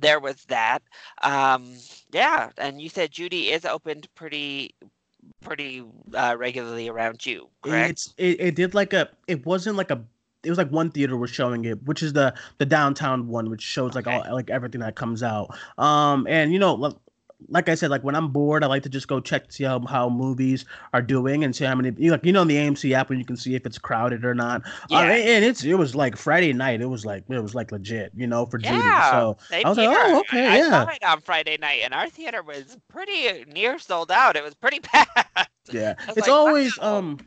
there 0.00 0.20
was 0.20 0.44
that. 0.46 0.82
Um, 1.22 1.74
yeah, 2.12 2.50
and 2.58 2.80
you 2.80 2.88
said 2.88 3.10
Judy 3.10 3.50
is 3.50 3.64
opened 3.64 4.08
pretty 4.14 4.74
pretty 5.42 5.84
uh, 6.14 6.36
regularly 6.38 6.88
around 6.88 7.24
you, 7.24 7.48
correct? 7.62 7.90
It's 7.90 8.14
it, 8.16 8.40
it 8.40 8.54
did 8.54 8.74
like 8.74 8.92
a 8.92 9.08
it 9.26 9.44
wasn't 9.46 9.76
like 9.76 9.90
a 9.90 10.02
it 10.42 10.48
was 10.48 10.58
like 10.58 10.70
one 10.70 10.90
theater 10.90 11.16
was 11.16 11.30
showing 11.30 11.64
it, 11.64 11.82
which 11.84 12.02
is 12.02 12.12
the 12.12 12.34
the 12.58 12.66
downtown 12.66 13.28
one, 13.28 13.50
which 13.50 13.62
shows 13.62 13.94
like 13.94 14.06
okay. 14.06 14.28
all 14.28 14.34
like 14.34 14.50
everything 14.50 14.80
that 14.80 14.96
comes 14.96 15.22
out. 15.22 15.56
Um, 15.78 16.26
and 16.28 16.52
you 16.52 16.58
know, 16.58 16.74
like 17.48 17.68
I 17.68 17.74
said, 17.74 17.90
like 17.90 18.02
when 18.04 18.14
I'm 18.14 18.28
bored, 18.28 18.62
I 18.62 18.66
like 18.66 18.82
to 18.84 18.88
just 18.88 19.08
go 19.08 19.20
check 19.20 19.48
to 19.48 19.52
see 19.52 19.64
how, 19.64 19.80
how 19.86 20.08
movies 20.08 20.64
are 20.92 21.02
doing 21.02 21.42
and 21.44 21.54
see 21.54 21.64
how 21.64 21.74
many. 21.74 21.92
You 21.96 22.08
know, 22.08 22.14
like 22.14 22.24
you 22.24 22.32
know, 22.32 22.42
in 22.42 22.48
the 22.48 22.56
AMC 22.56 22.92
app 22.92 23.08
when 23.08 23.18
you 23.18 23.24
can 23.24 23.36
see 23.36 23.54
if 23.54 23.66
it's 23.66 23.78
crowded 23.78 24.24
or 24.24 24.34
not. 24.34 24.62
Uh, 24.64 24.68
yeah. 24.90 24.98
Uh, 24.98 25.02
and 25.02 25.44
it's 25.44 25.64
it 25.64 25.74
was 25.74 25.94
like 25.94 26.16
Friday 26.16 26.52
night. 26.52 26.80
It 26.80 26.86
was 26.86 27.04
like 27.04 27.24
it 27.28 27.40
was 27.40 27.54
like 27.54 27.72
legit, 27.72 28.12
you 28.14 28.26
know, 28.26 28.46
for 28.46 28.60
yeah, 28.60 28.70
Judy. 28.70 28.82
So 28.82 29.64
I 29.64 29.68
was 29.68 29.78
like, 29.78 29.88
oh, 29.90 30.20
okay, 30.20 30.46
I, 30.46 30.56
yeah. 30.58 30.66
I 30.66 30.84
saw 30.84 30.90
it 30.90 31.04
on 31.04 31.20
Friday 31.20 31.56
night, 31.58 31.80
and 31.84 31.94
our 31.94 32.08
theater 32.08 32.42
was 32.42 32.76
pretty 32.88 33.44
near 33.44 33.78
sold 33.78 34.10
out. 34.10 34.36
It 34.36 34.44
was 34.44 34.54
pretty 34.54 34.80
packed. 34.82 35.50
Yeah, 35.70 35.94
it's 36.08 36.16
like, 36.22 36.28
always 36.28 36.78
wow. 36.78 36.98
um, 36.98 37.18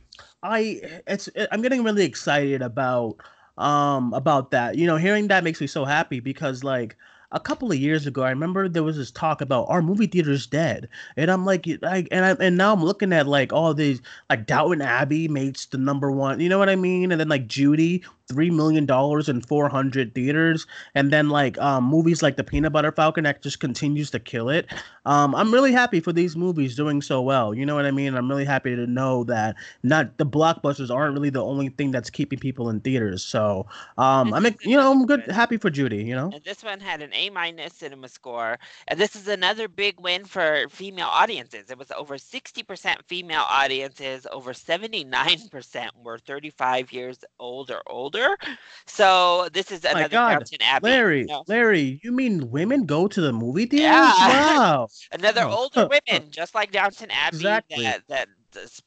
I 0.41 0.82
it's 1.08 1.30
I'm 1.52 1.62
getting 1.62 1.84
really 1.84 2.06
excited 2.06 2.62
about 2.62 3.15
um 3.58 4.13
about 4.13 4.52
that. 4.52 4.78
You 4.78 4.88
know, 4.88 4.97
hearing 4.97 5.28
that 5.28 5.43
makes 5.43 5.62
me 5.62 5.67
so 5.67 5.86
happy 5.86 6.19
because 6.19 6.63
like 6.63 6.95
a 7.34 7.39
couple 7.39 7.72
of 7.72 7.78
years 7.78 8.06
ago, 8.06 8.22
I 8.24 8.30
remember 8.30 8.69
there 8.69 8.84
was 8.84 8.98
this 8.98 9.12
talk 9.12 9.41
about 9.41 9.65
our 9.67 9.82
movie 9.82 10.08
theater's 10.08 10.46
dead, 10.46 10.88
and 11.17 11.30
I'm 11.32 11.46
like, 11.46 11.67
like, 11.82 12.08
and 12.12 12.26
I 12.26 12.32
and 12.43 12.58
now 12.58 12.72
I'm 12.74 12.84
looking 12.84 13.12
at 13.12 13.28
like 13.28 13.52
all 13.52 13.74
these 13.74 14.02
like 14.30 14.46
Downton 14.46 14.82
Abbey 14.82 15.28
makes 15.28 15.65
the 15.65 15.78
number 15.78 16.12
one, 16.12 16.39
you 16.39 16.48
know 16.50 16.60
what 16.60 16.69
I 16.69 16.76
mean, 16.76 17.12
and 17.12 17.19
then 17.19 17.30
like 17.30 17.48
Judy 17.48 18.04
three 18.27 18.49
million 18.49 18.86
dollars 18.86 19.29
in 19.29 19.41
four 19.41 19.69
hundred 19.69 20.13
theaters, 20.15 20.65
and 20.95 21.12
then 21.12 21.29
like 21.29 21.57
um, 21.59 21.83
movies 21.83 22.21
like 22.21 22.38
The 22.38 22.43
Peanut 22.43 22.71
Butter 22.71 22.91
Falcon 22.91 23.23
that 23.25 23.41
just 23.41 23.59
continues 23.59 24.09
to 24.12 24.19
kill 24.19 24.49
it. 24.49 24.67
Um, 25.05 25.36
I'm 25.36 25.51
really 25.53 25.71
happy 25.71 25.99
for 25.99 26.13
these 26.13 26.36
movies 26.36 26.75
doing 26.75 27.01
so 27.01 27.21
well. 27.21 27.53
You 27.53 27.65
know 27.65 27.75
what 27.75 27.86
I 27.86 27.91
mean? 27.91 28.15
I'm 28.15 28.29
really 28.29 28.45
happy 28.45 28.75
to 28.75 28.88
know 28.88 29.23
that 29.25 29.55
not 29.83 30.17
the 30.17 30.25
blockbusters 30.25 30.93
aren't 30.93 31.13
really 31.13 31.29
the 31.29 31.43
only 31.43 31.69
thing 31.69 31.91
that's 31.91 32.09
keeping 32.09 32.39
people 32.39 32.69
in 32.69 32.79
theaters. 32.79 33.23
So 33.23 33.65
um, 33.97 34.33
I'm 34.33 34.45
you 34.62 34.77
know 34.77 34.91
I'm 34.91 35.05
good 35.05 35.29
happy 35.29 35.57
for 35.57 35.69
Judy. 35.69 36.03
You 36.03 36.15
know. 36.15 36.31
And 36.33 36.43
this 36.43 36.63
one 36.63 36.79
had 36.79 37.01
an 37.01 37.12
A 37.13 37.29
minus 37.29 37.73
cinema 37.73 38.07
score, 38.07 38.57
and 38.88 38.99
this 38.99 39.15
is 39.15 39.27
another 39.27 39.67
big 39.67 39.99
win 39.99 40.25
for 40.25 40.65
female 40.69 41.09
audiences. 41.12 41.69
It 41.69 41.77
was 41.77 41.91
over 41.91 42.15
60% 42.15 42.95
female 43.07 43.45
audiences, 43.49 44.27
over 44.31 44.53
79% 44.53 45.89
were 46.03 46.17
35 46.17 46.91
years 46.91 47.19
old 47.39 47.71
or 47.71 47.81
older 47.88 48.12
older. 48.13 48.38
So 48.86 49.49
this 49.54 49.71
is 49.71 49.86
another 49.86 50.10
Downton 50.10 50.60
Abbey. 50.62 50.89
Larry, 50.89 51.19
you 51.21 51.26
know? 51.26 51.43
Larry, 51.47 51.99
you 52.04 52.12
mean 52.12 52.49
women 52.52 52.86
go 52.86 53.08
to 53.08 53.21
the 53.21 53.34
movie 53.34 53.65
theater? 53.65 53.84
Yeah. 53.84 54.13
Wow. 54.54 54.88
another 55.12 55.43
oh. 55.43 55.69
older 55.73 55.88
women, 55.88 56.28
just 56.32 56.54
like 56.54 56.71
Downton 56.71 57.10
Abbey, 57.12 57.38
exactly. 57.38 57.84
that, 57.84 58.02
that 58.08 58.28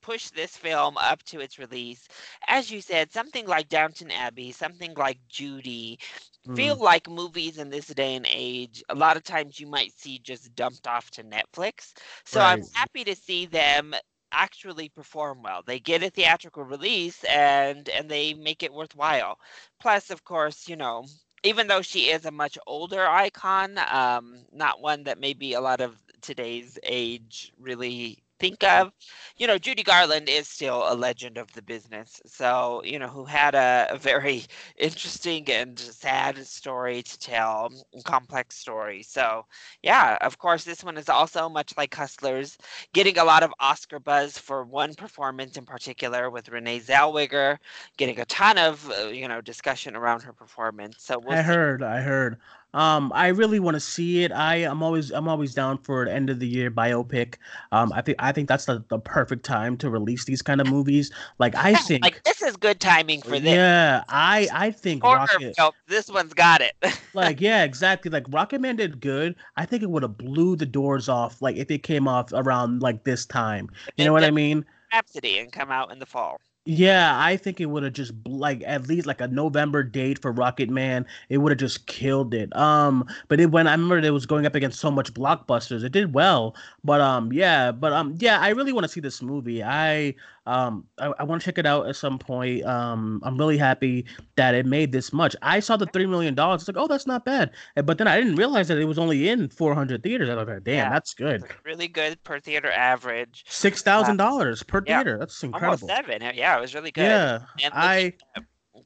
push 0.01 0.31
this 0.31 0.57
film 0.57 0.97
up 0.99 1.23
to 1.25 1.41
its 1.41 1.59
release. 1.59 2.07
As 2.47 2.71
you 2.71 2.81
said, 2.81 3.13
something 3.13 3.47
like 3.47 3.69
Downton 3.69 4.11
Abbey, 4.11 4.53
something 4.53 4.95
like 4.95 5.19
Judy, 5.29 5.99
mm. 6.47 6.57
feel 6.57 6.77
like 6.77 7.09
movies 7.09 7.59
in 7.59 7.71
this 7.71 7.87
day 7.89 8.15
and 8.15 8.27
age. 8.29 8.83
A 8.89 8.95
lot 8.95 9.17
of 9.17 9.25
times 9.25 9.59
you 9.59 9.67
might 9.67 9.93
see 9.93 10.19
just 10.19 10.55
dumped 10.55 10.87
off 10.87 11.11
to 11.13 11.25
Netflix. 11.25 11.95
So 12.25 12.41
right. 12.41 12.53
I'm 12.53 12.63
happy 12.75 13.05
to 13.05 13.17
see 13.17 13.47
them 13.47 13.95
actually 14.33 14.89
perform 14.89 15.43
well. 15.43 15.63
They 15.67 15.79
get 15.81 16.03
a 16.03 16.11
theatrical 16.11 16.65
release 16.65 17.25
and 17.25 17.89
and 17.89 18.09
they 18.11 18.35
make 18.35 18.63
it 18.63 18.73
worthwhile. 18.73 19.39
Plus, 19.81 20.11
of 20.11 20.25
course, 20.25 20.69
you 20.69 20.77
know, 20.77 21.07
even 21.43 21.67
though 21.69 21.83
she 21.83 22.11
is 22.11 22.25
a 22.27 22.31
much 22.31 22.59
older 22.67 23.07
icon, 23.07 23.79
um, 23.93 24.45
not 24.53 24.81
one 24.81 25.05
that 25.05 25.21
maybe 25.21 25.55
a 25.55 25.61
lot 25.61 25.81
of 25.81 25.97
today's 26.23 26.79
age 26.83 27.53
really 27.59 28.23
think 28.39 28.63
of. 28.65 28.93
You 29.37 29.47
know, 29.47 29.59
Judy 29.59 29.83
Garland 29.83 30.29
is 30.29 30.49
still 30.49 30.85
a 30.87 30.95
legend 30.95 31.37
of 31.39 31.53
the 31.53 31.63
business. 31.63 32.21
So, 32.27 32.83
you 32.85 32.99
know, 32.99 33.09
who 33.09 33.25
had 33.25 33.55
a, 33.55 33.87
a 33.91 33.99
very 33.99 34.45
interesting 34.79 35.49
and 35.51 35.79
sad 35.79 36.39
story 36.47 37.03
to 37.03 37.19
tell, 37.19 37.71
complex 38.05 38.57
story. 38.57 39.03
So, 39.03 39.45
yeah, 39.83 40.19
of 40.21 40.39
course, 40.39 40.65
this 40.65 40.85
one 40.85 40.97
is 40.97 41.09
also 41.09 41.49
much 41.49 41.73
like 41.77 41.95
Hustlers, 41.95 42.57
getting 42.93 43.19
a 43.19 43.25
lot 43.25 43.43
of 43.43 43.53
Oscar 43.61 43.99
buzz 44.01 44.39
for 44.39 44.65
one 44.65 44.95
performance 44.95 45.57
in 45.57 45.65
particular 45.67 46.31
with 46.31 46.49
Renee 46.49 46.81
Zellweger, 46.81 47.59
getting 47.97 48.21
a 48.21 48.25
ton 48.27 48.59
of, 48.59 48.91
uh, 48.91 49.09
you 49.09 49.29
know, 49.29 49.41
discussion 49.41 49.97
around 49.97 50.23
her 50.23 50.33
performance. 50.33 50.97
So, 51.03 51.19
we'll 51.19 51.37
I 51.37 51.43
see. 51.43 51.57
heard, 51.57 51.83
I 51.83 52.01
heard. 52.03 52.39
Um, 52.75 53.11
I 53.15 53.29
really 53.29 53.59
want 53.59 53.75
to 53.75 53.81
see 53.81 54.23
it. 54.23 54.33
I 54.33 54.57
am 54.57 54.83
always 54.83 55.11
I'm 55.11 55.29
always 55.29 55.55
down 55.55 55.79
for 55.79 56.03
an 56.03 56.09
end 56.09 56.29
of 56.29 56.41
the 56.41 56.47
year 56.47 56.71
biopic. 56.71 57.37
Um, 57.73 57.93
I 57.93 58.03
think 58.03 58.17
I 58.21 58.33
think 58.33 58.49
that's 58.49 58.67
the, 58.67 58.85
the 58.89 58.99
perfect 58.99 59.45
time 59.45 59.79
to 59.79 59.89
release 59.89 60.25
these 60.25 60.43
kind 60.43 60.61
of 60.61 60.67
movies. 60.67 61.11
Like 61.39 61.55
I 61.55 61.75
think 61.87 62.05
like 62.05 62.23
this 62.25 62.43
is 62.43 62.57
good 62.57 62.79
timing 62.79 63.23
for 63.23 63.41
this. 63.41 63.55
Yeah, 63.55 64.05
I 64.09 64.49
I 64.53 64.71
think 64.71 65.03
Horror 65.03 65.21
Rocket. 65.21 65.57
Film, 65.57 65.73
this 65.87 66.11
one's 66.11 66.35
got 66.35 66.61
it. 66.61 66.75
like 67.15 67.41
yeah, 67.41 67.65
exactly. 67.65 68.11
Like 68.11 68.27
Rocket 68.29 68.61
Man 68.61 68.77
did 68.77 69.01
good. 69.01 69.37
I 69.57 69.65
think 69.65 69.83
it 69.83 69.91
would 69.91 70.03
have 70.03 70.19
blew 70.19 70.57
the 70.57 70.67
doors 70.67 71.09
off. 71.09 71.41
Like 71.41 71.57
if 71.57 71.71
it 71.71 71.83
came 71.83 72.07
off 72.07 72.33
around 72.33 72.83
like 72.83 73.05
this 73.05 73.25
time. 73.25 73.71
You 73.97 74.05
know 74.05 74.13
what 74.13 74.25
I 74.25 74.31
mean? 74.31 74.65
Rhapsody 74.93 75.39
and 75.39 75.51
come 75.51 75.71
out 75.71 75.93
in 75.93 75.99
the 75.99 76.07
fall. 76.07 76.39
Yeah, 76.69 77.17
I 77.17 77.37
think 77.37 77.61
it 77.61 77.67
would 77.67 77.85
have 77.85 77.93
just 77.93 78.13
like 78.27 78.61
at 78.67 78.89
least 78.89 79.07
like 79.07 79.21
a 79.21 79.29
November 79.29 79.85
date 79.85 80.21
for 80.21 80.33
Rocket 80.33 80.69
Man. 80.69 81.07
It 81.29 81.39
would 81.39 81.53
have 81.53 81.61
just 81.61 81.87
killed 81.87 82.35
it. 82.35 82.55
Um, 82.57 83.07
but 83.29 83.39
it 83.39 83.53
when 83.53 83.69
I 83.69 83.73
remember 83.73 83.99
it 83.99 84.11
was 84.11 84.27
going 84.27 84.47
up 84.47 84.57
against 84.57 84.81
so 84.81 84.91
much 84.91 85.15
blockbusters, 85.15 85.85
it 85.85 85.93
did 85.93 86.13
well. 86.13 86.57
But 86.83 87.01
um, 87.01 87.33
yeah, 87.33 87.71
but 87.71 87.93
um, 87.93 88.17
yeah, 88.19 88.41
I 88.41 88.49
really 88.49 88.73
want 88.73 88.83
to 88.83 88.89
see 88.89 89.01
this 89.01 89.23
movie. 89.23 89.63
I 89.63 90.17
um, 90.47 90.85
I, 90.99 91.13
I 91.19 91.25
want 91.25 91.43
to 91.43 91.45
check 91.45 91.59
it 91.59 91.67
out 91.67 91.89
at 91.89 91.97
some 91.97 92.19
point. 92.19 92.65
Um, 92.65 93.21
I'm 93.25 93.37
really 93.37 93.59
happy 93.59 94.05
that 94.37 94.55
it 94.55 94.65
made 94.65 94.93
this 94.93 95.13
much. 95.13 95.35
I 95.43 95.61
saw 95.61 95.77
the 95.77 95.87
three 95.87 96.07
million 96.07 96.35
dollars. 96.35 96.63
It's 96.63 96.69
like, 96.69 96.77
oh, 96.77 96.87
that's 96.87 97.07
not 97.07 97.25
bad. 97.25 97.51
But 97.85 97.99
then 97.99 98.07
I 98.07 98.17
didn't 98.17 98.37
realize 98.37 98.69
that 98.69 98.79
it 98.79 98.85
was 98.85 98.99
only 98.99 99.29
in 99.29 99.49
400 99.49 100.03
theaters. 100.03 100.29
I 100.31 100.35
was 100.35 100.47
like, 100.47 100.65
damn, 100.65 100.75
yeah, 100.75 100.91
that's 100.91 101.15
good. 101.15 101.45
Really 101.65 101.89
good 101.89 102.23
per 102.23 102.39
theater 102.39 102.71
average. 102.71 103.45
Six 103.49 103.83
thousand 103.83 104.19
dollars 104.19 104.63
per 104.63 104.83
yeah, 104.87 104.99
theater. 104.99 105.19
That's 105.19 105.43
incredible. 105.43 105.89
Almost 105.89 106.07
seven. 106.07 106.23
Yeah, 106.35 106.56
it 106.59 106.61
was 106.61 106.75
really 106.75 106.93
good. 106.93 107.03
Yeah, 107.03 107.41
and 107.63 107.73
I. 107.75 108.13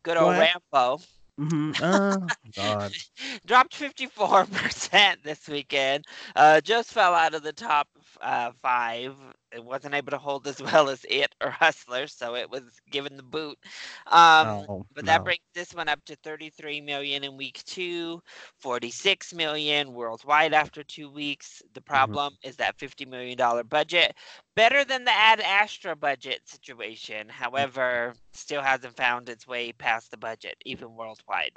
Good 0.03 0.17
old 0.17 0.37
Rambo. 0.37 1.01
Mm-hmm. 1.41 1.73
Oh, 1.83 2.27
God. 2.55 2.93
Dropped 3.47 3.73
54% 3.79 5.23
this 5.23 5.49
weekend. 5.49 6.05
Uh, 6.37 6.61
just 6.61 6.93
fell 6.93 7.15
out 7.15 7.35
of 7.35 7.43
the 7.43 7.53
top 7.53 7.89
uh, 8.21 8.51
five 8.63 9.15
it 9.53 9.65
wasn't 9.65 9.95
able 9.95 10.11
to 10.11 10.19
hold 10.19 10.47
as 10.47 10.61
well 10.73 10.89
as 10.89 11.05
it 11.09 11.35
or 11.43 11.51
Hustler, 11.51 12.07
so 12.07 12.35
it 12.35 12.51
was 12.51 12.63
given 12.91 13.17
the 13.17 13.23
boot. 13.23 13.59
Um, 14.07 14.47
no, 14.47 14.87
but 14.95 15.05
that 15.07 15.19
no. 15.19 15.25
brings 15.25 15.41
this 15.55 15.75
one 15.75 15.89
up 15.89 16.05
to 16.07 16.17
33 16.17 16.81
million 16.81 17.25
in 17.25 17.37
week 17.37 17.63
two, 17.65 18.23
46 18.59 19.35
million 19.35 19.93
worldwide 19.93 20.53
after 20.53 20.83
two 20.83 21.11
weeks. 21.11 21.63
The 21.75 21.81
mm-hmm. 21.81 21.93
problem 21.93 22.33
mm-hmm. 22.35 22.49
is 22.49 22.57
that 22.57 22.79
50 22.79 23.07
million 23.07 23.37
dollar 23.37 23.65
budget, 23.65 24.15
better 24.55 24.85
than 24.85 25.05
the 25.05 25.13
Ad 25.13 25.41
Astra 25.41 25.97
budget 25.97 26.41
situation. 26.45 27.29
However, 27.29 28.15
still 28.33 28.63
hasn't 28.63 28.97
found 28.97 29.29
its 29.29 29.47
way 29.47 29.73
past 29.73 30.11
the 30.11 30.17
budget, 30.17 30.57
even 30.65 30.95
worldwide. 30.95 31.53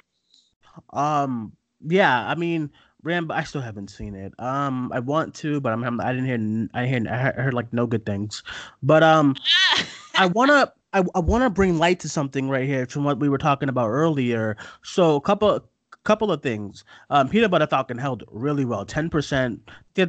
Um. 0.92 1.52
Yeah. 1.86 2.26
I 2.26 2.34
mean 2.34 2.70
Rambo, 3.04 3.34
I 3.34 3.44
still 3.44 3.60
haven't 3.60 3.90
seen 3.90 4.14
it. 4.14 4.32
Um, 4.38 4.90
I 4.92 5.00
want 5.00 5.34
to, 5.36 5.60
but 5.60 5.72
I'm, 5.72 6.00
I 6.00 6.12
didn't 6.12 6.26
hear. 6.26 6.68
I 6.74 6.86
heard, 6.86 7.06
I 7.06 7.42
heard 7.42 7.54
like 7.54 7.72
no 7.72 7.86
good 7.86 8.06
things. 8.06 8.42
But 8.82 9.02
um, 9.02 9.36
I 10.14 10.26
wanna. 10.26 10.72
I, 10.92 11.02
I 11.16 11.18
wanna 11.18 11.50
bring 11.50 11.78
light 11.78 11.98
to 12.00 12.08
something 12.08 12.48
right 12.48 12.68
here 12.68 12.86
from 12.86 13.02
what 13.02 13.18
we 13.18 13.28
were 13.28 13.38
talking 13.38 13.68
about 13.68 13.88
earlier. 13.88 14.56
So 14.82 15.16
a 15.16 15.20
couple 15.20 15.60
couple 16.04 16.30
of 16.30 16.42
things. 16.42 16.84
Um, 17.10 17.28
Peanut 17.28 17.50
Butter 17.50 17.66
Falcon 17.66 17.98
held 17.98 18.24
really 18.30 18.64
well, 18.64 18.84
ten 18.84 19.10
percent. 19.10 19.60
Yeah, 19.96 20.06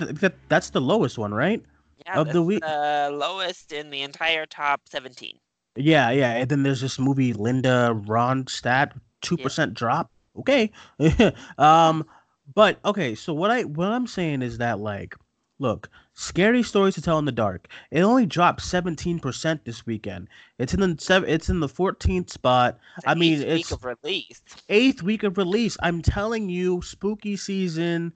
That's 0.50 0.70
the 0.70 0.82
lowest 0.82 1.18
one, 1.18 1.34
right? 1.34 1.62
Yeah, 2.06 2.20
of 2.20 2.34
the 2.34 2.44
week. 2.44 2.62
The 2.62 3.10
lowest 3.12 3.74
in 3.74 3.90
the 3.90 4.02
entire 4.04 4.46
top 4.46 4.82
seventeen. 4.86 5.38
Yeah, 5.76 6.12
yeah. 6.12 6.34
And 6.34 6.50
then 6.50 6.64
there's 6.64 6.82
this 6.82 7.00
movie 7.00 7.34
Linda 7.34 8.00
Ronstadt, 8.06 8.92
two 9.22 9.38
percent 9.38 9.74
drop. 9.74 10.12
Okay. 10.38 10.72
um, 11.58 12.06
but 12.54 12.80
okay, 12.86 13.16
so 13.16 13.34
what 13.34 13.52
I 13.52 13.64
what 13.64 13.88
I'm 13.88 14.08
saying 14.08 14.42
is 14.42 14.58
that 14.60 14.80
like, 14.80 15.16
look, 15.60 15.90
scary 16.14 16.64
stories 16.64 16.96
to 16.96 17.02
tell 17.02 17.20
in 17.20 17.26
the 17.26 17.32
dark. 17.32 17.68
It 17.92 18.02
only 18.02 18.26
dropped 18.26 18.62
17% 18.62 19.64
this 19.64 19.86
weekend. 19.86 20.28
It's 20.60 20.74
in 20.74 20.80
the 20.80 20.96
seven. 21.00 21.30
It's 21.30 21.50
in 21.50 21.60
the 21.60 21.70
14th 21.70 22.30
spot. 22.30 22.78
I 23.06 23.16
mean, 23.16 23.42
it's 23.42 23.72
week 23.72 23.72
of 23.72 23.86
release. 23.86 24.42
Eighth 24.70 25.04
week 25.04 25.24
of 25.24 25.38
release. 25.38 25.78
I'm 25.82 26.02
telling 26.02 26.50
you, 26.50 26.82
spooky 26.82 27.36
season. 27.38 28.14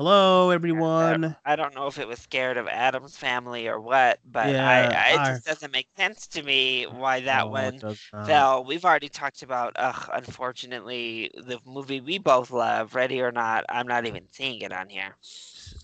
Hello, 0.00 0.48
everyone. 0.48 1.36
I 1.44 1.56
don't 1.56 1.74
know 1.74 1.86
if 1.86 1.98
it 1.98 2.08
was 2.08 2.18
scared 2.20 2.56
of 2.56 2.66
Addams 2.66 3.18
family 3.18 3.68
or 3.68 3.78
what, 3.78 4.18
but 4.24 4.48
yeah, 4.48 4.66
I, 4.66 4.84
I, 4.94 5.12
it 5.12 5.26
just 5.34 5.44
doesn't 5.44 5.72
make 5.74 5.88
sense 5.94 6.26
to 6.28 6.42
me 6.42 6.84
why 6.84 7.20
that 7.20 7.44
no, 7.44 7.50
one 7.50 7.82
fell. 8.24 8.64
We've 8.64 8.86
already 8.86 9.10
talked 9.10 9.42
about, 9.42 9.74
ugh, 9.76 10.08
unfortunately, 10.14 11.30
the 11.34 11.60
movie 11.66 12.00
we 12.00 12.16
both 12.16 12.50
love, 12.50 12.94
Ready 12.94 13.20
or 13.20 13.30
Not. 13.30 13.66
I'm 13.68 13.86
not 13.86 14.06
even 14.06 14.22
seeing 14.32 14.62
it 14.62 14.72
on 14.72 14.88
here. 14.88 15.16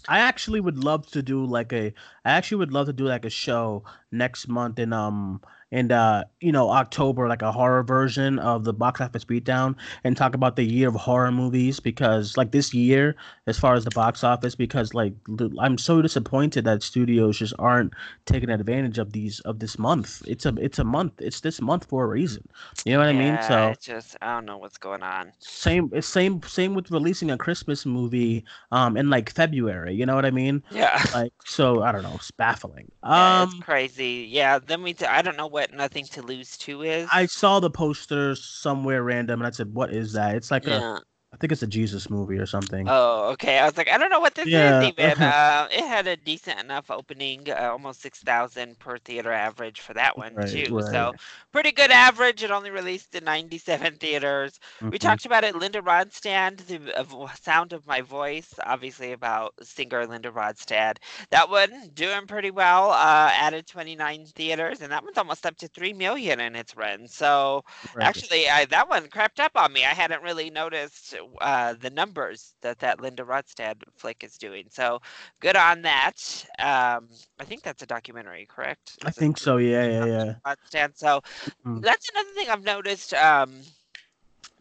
I 0.08 0.20
actually 0.20 0.60
would 0.60 0.82
love 0.82 1.06
to 1.08 1.22
do 1.22 1.44
like 1.44 1.74
a 1.74 1.92
I 2.24 2.30
actually 2.30 2.56
would 2.58 2.72
love 2.72 2.86
to 2.86 2.94
do 2.94 3.04
like 3.04 3.26
a 3.26 3.30
show 3.30 3.84
next 4.10 4.48
month 4.48 4.78
in 4.78 4.94
um 4.94 5.42
in 5.72 5.90
uh 5.90 6.24
you 6.40 6.52
know 6.52 6.70
October 6.70 7.28
like 7.28 7.42
a 7.42 7.50
horror 7.50 7.82
version 7.82 8.38
of 8.38 8.64
the 8.64 8.72
box 8.72 9.00
office 9.00 9.24
beatdown 9.24 9.74
and 10.04 10.16
talk 10.16 10.34
about 10.34 10.56
the 10.56 10.64
year 10.64 10.88
of 10.88 10.94
horror 10.94 11.32
movies 11.32 11.80
because 11.80 12.36
like 12.36 12.52
this 12.52 12.72
year 12.72 13.16
as 13.46 13.58
far 13.58 13.74
as 13.74 13.84
the 13.84 13.90
box 13.90 14.22
office 14.22 14.54
because 14.54 14.94
like 14.94 15.12
I'm 15.60 15.78
so 15.78 16.00
disappointed 16.02 16.64
that 16.64 16.82
studios 16.82 17.38
just 17.38 17.54
aren't 17.58 17.92
taking 18.26 18.50
advantage 18.50 18.98
of 18.98 19.12
these 19.12 19.40
of 19.40 19.58
this 19.58 19.78
month. 19.78 20.22
It's 20.26 20.46
a 20.46 20.54
it's 20.58 20.78
a 20.78 20.84
month. 20.84 21.14
It's 21.18 21.40
this 21.40 21.60
month 21.60 21.86
for 21.86 22.04
a 22.04 22.06
reason. 22.06 22.46
You 22.84 22.92
know 22.92 22.98
what 23.00 23.14
yeah, 23.14 23.20
I 23.20 23.24
mean? 23.30 23.42
So 23.42 23.68
it's 23.68 23.86
just 23.86 24.16
I 24.22 24.34
don't 24.34 24.46
know 24.46 24.58
what's 24.58 24.78
going 24.78 25.02
on. 25.02 25.32
Same 25.38 25.90
same 26.00 26.42
same 26.42 26.74
with 26.74 26.90
releasing 26.90 27.30
a 27.30 27.38
Christmas 27.38 27.84
movie 27.84 28.44
um 28.70 28.96
in 28.96 29.10
like 29.10 29.30
February. 29.30 29.94
You 29.94 30.06
know 30.06 30.14
what 30.14 30.24
I 30.26 30.30
mean? 30.30 30.62
Yeah. 30.70 31.02
Like 31.14 31.32
so 31.44 31.82
I 31.82 31.92
don't 31.92 32.02
know. 32.02 32.14
It's 32.14 32.30
baffling. 32.30 32.90
Yeah, 33.14 33.42
um, 33.42 33.48
it's 33.48 33.54
crazy. 33.54 34.26
Yeah. 34.28 34.58
Then 34.58 34.82
we 34.82 34.94
I 35.08 35.22
don't 35.22 35.36
know 35.36 35.46
what 35.56 35.72
Nothing 35.72 36.04
to 36.08 36.20
Lose 36.20 36.58
Two 36.58 36.82
is. 36.82 37.08
I 37.10 37.24
saw 37.24 37.60
the 37.60 37.70
poster 37.70 38.34
somewhere 38.34 39.02
random 39.02 39.40
and 39.40 39.46
I 39.46 39.50
said, 39.50 39.72
"What 39.72 39.90
is 39.90 40.12
that?" 40.12 40.36
It's 40.36 40.50
like 40.50 40.66
yeah. 40.66 40.98
a 40.98 41.00
I 41.32 41.38
think 41.38 41.52
it's 41.52 41.62
a 41.62 41.66
Jesus 41.66 42.08
movie 42.08 42.38
or 42.38 42.46
something. 42.46 42.86
Oh, 42.88 43.30
okay. 43.32 43.58
I 43.58 43.66
was 43.66 43.76
like, 43.76 43.90
I 43.90 43.98
don't 43.98 44.10
know 44.10 44.20
what 44.20 44.36
this 44.36 44.46
yeah. 44.46 44.80
is 44.80 44.88
even. 44.88 45.10
uh, 45.22 45.68
it 45.70 45.84
had 45.84 46.06
a 46.06 46.16
decent 46.16 46.60
enough 46.60 46.90
opening, 46.90 47.50
uh, 47.50 47.68
almost 47.72 48.00
six 48.00 48.20
thousand 48.20 48.78
per 48.78 48.96
theater 48.98 49.32
average 49.32 49.80
for 49.80 49.92
that 49.94 50.16
one 50.16 50.34
right, 50.34 50.48
too. 50.48 50.74
Right. 50.74 50.84
So 50.86 51.12
pretty 51.52 51.72
good 51.72 51.90
average. 51.90 52.42
It 52.42 52.50
only 52.50 52.70
released 52.70 53.14
in 53.14 53.24
ninety-seven 53.24 53.96
theaters. 54.00 54.60
Mm-hmm. 54.76 54.90
We 54.90 54.98
talked 54.98 55.26
about 55.26 55.44
it. 55.44 55.56
Linda 55.56 55.82
Ronstadt, 55.82 56.58
the 56.68 56.98
uh, 56.98 57.34
sound 57.34 57.72
of 57.72 57.86
my 57.86 58.00
voice, 58.00 58.54
obviously 58.64 59.12
about 59.12 59.52
singer 59.62 60.06
Linda 60.06 60.30
Ronstadt. 60.30 60.98
That 61.30 61.50
one 61.50 61.90
doing 61.94 62.26
pretty 62.26 62.52
well. 62.52 62.92
Uh, 62.92 63.30
added 63.32 63.66
twenty-nine 63.66 64.26
theaters, 64.26 64.80
and 64.80 64.92
that 64.92 65.02
one's 65.02 65.18
almost 65.18 65.44
up 65.44 65.56
to 65.58 65.68
three 65.68 65.92
million 65.92 66.40
in 66.40 66.54
its 66.54 66.76
run. 66.76 67.08
So 67.08 67.64
right. 67.94 68.06
actually, 68.06 68.48
I, 68.48 68.64
that 68.66 68.88
one 68.88 69.08
crept 69.08 69.40
up 69.40 69.52
on 69.56 69.72
me. 69.72 69.84
I 69.84 69.88
hadn't 69.88 70.22
really 70.22 70.50
noticed 70.50 71.15
uh, 71.40 71.74
the 71.74 71.90
numbers 71.90 72.54
that 72.60 72.78
that 72.80 73.00
Linda 73.00 73.22
Ronstadt 73.22 73.76
flick 73.96 74.24
is 74.24 74.38
doing. 74.38 74.64
So 74.70 75.00
good 75.40 75.56
on 75.56 75.82
that. 75.82 76.46
Um, 76.58 77.08
I 77.38 77.44
think 77.44 77.62
that's 77.62 77.82
a 77.82 77.86
documentary, 77.86 78.46
correct? 78.48 78.98
Is 79.00 79.06
I 79.06 79.10
think 79.10 79.38
so. 79.38 79.56
Yeah, 79.56 79.86
yeah, 79.86 80.04
yeah. 80.04 80.34
Ronstadt. 80.46 80.96
So 80.96 81.22
mm. 81.66 81.82
that's 81.82 82.08
another 82.10 82.30
thing 82.34 82.48
I've 82.50 82.64
noticed. 82.64 83.14
Um, 83.14 83.60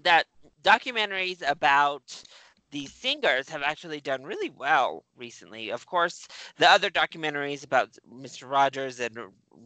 that 0.03 0.25
documentaries 0.63 1.47
about 1.47 2.23
the 2.75 2.85
singers 2.87 3.47
have 3.47 3.63
actually 3.63 4.01
done 4.01 4.21
really 4.23 4.49
well 4.49 5.05
recently. 5.15 5.69
Of 5.69 5.85
course, 5.85 6.27
the 6.57 6.69
other 6.69 6.89
documentaries 6.89 7.63
about 7.63 7.97
Mr. 8.13 8.51
Rogers 8.51 8.99
and 8.99 9.17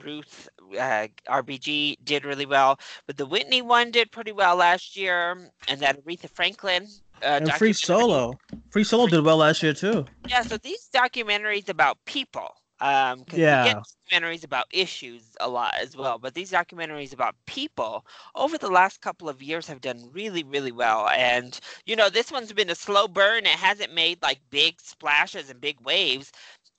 Ruth 0.03 0.47
uh, 0.79 1.07
RBG 1.27 1.97
did 2.03 2.23
really 2.23 2.45
well, 2.45 2.79
but 3.07 3.17
the 3.17 3.25
Whitney 3.25 3.63
one 3.63 3.89
did 3.89 4.11
pretty 4.11 4.31
well 4.31 4.57
last 4.57 4.95
year, 4.95 5.49
and 5.67 5.79
that 5.79 6.05
Aretha 6.05 6.29
Franklin. 6.29 6.87
Uh, 7.23 7.41
and 7.41 7.51
Free 7.53 7.73
Solo, 7.73 8.37
Free 8.69 8.83
Solo 8.83 9.07
did 9.07 9.25
well 9.25 9.37
last 9.37 9.63
year 9.63 9.73
too. 9.73 10.05
Yeah, 10.27 10.43
so 10.43 10.57
these 10.57 10.87
documentaries 10.93 11.67
about 11.67 11.97
people, 12.05 12.58
um, 12.81 13.25
yeah. 13.33 13.63
we 13.63 13.69
get 13.69 13.77
documentaries 14.11 14.43
about 14.43 14.65
issues 14.71 15.35
a 15.39 15.49
lot 15.49 15.73
as 15.81 15.95
well, 15.95 16.17
but 16.17 16.33
these 16.33 16.51
documentaries 16.51 17.13
about 17.13 17.35
people 17.45 18.05
over 18.35 18.57
the 18.57 18.69
last 18.69 19.01
couple 19.01 19.29
of 19.29 19.41
years 19.41 19.67
have 19.67 19.81
done 19.81 20.09
really, 20.11 20.43
really 20.43 20.71
well. 20.71 21.07
And 21.09 21.59
you 21.85 21.95
know, 21.95 22.09
this 22.09 22.31
one's 22.31 22.53
been 22.53 22.69
a 22.69 22.75
slow 22.75 23.07
burn. 23.07 23.45
It 23.45 23.49
hasn't 23.49 23.93
made 23.93 24.21
like 24.21 24.39
big 24.49 24.79
splashes 24.81 25.49
and 25.49 25.61
big 25.61 25.79
waves, 25.81 26.31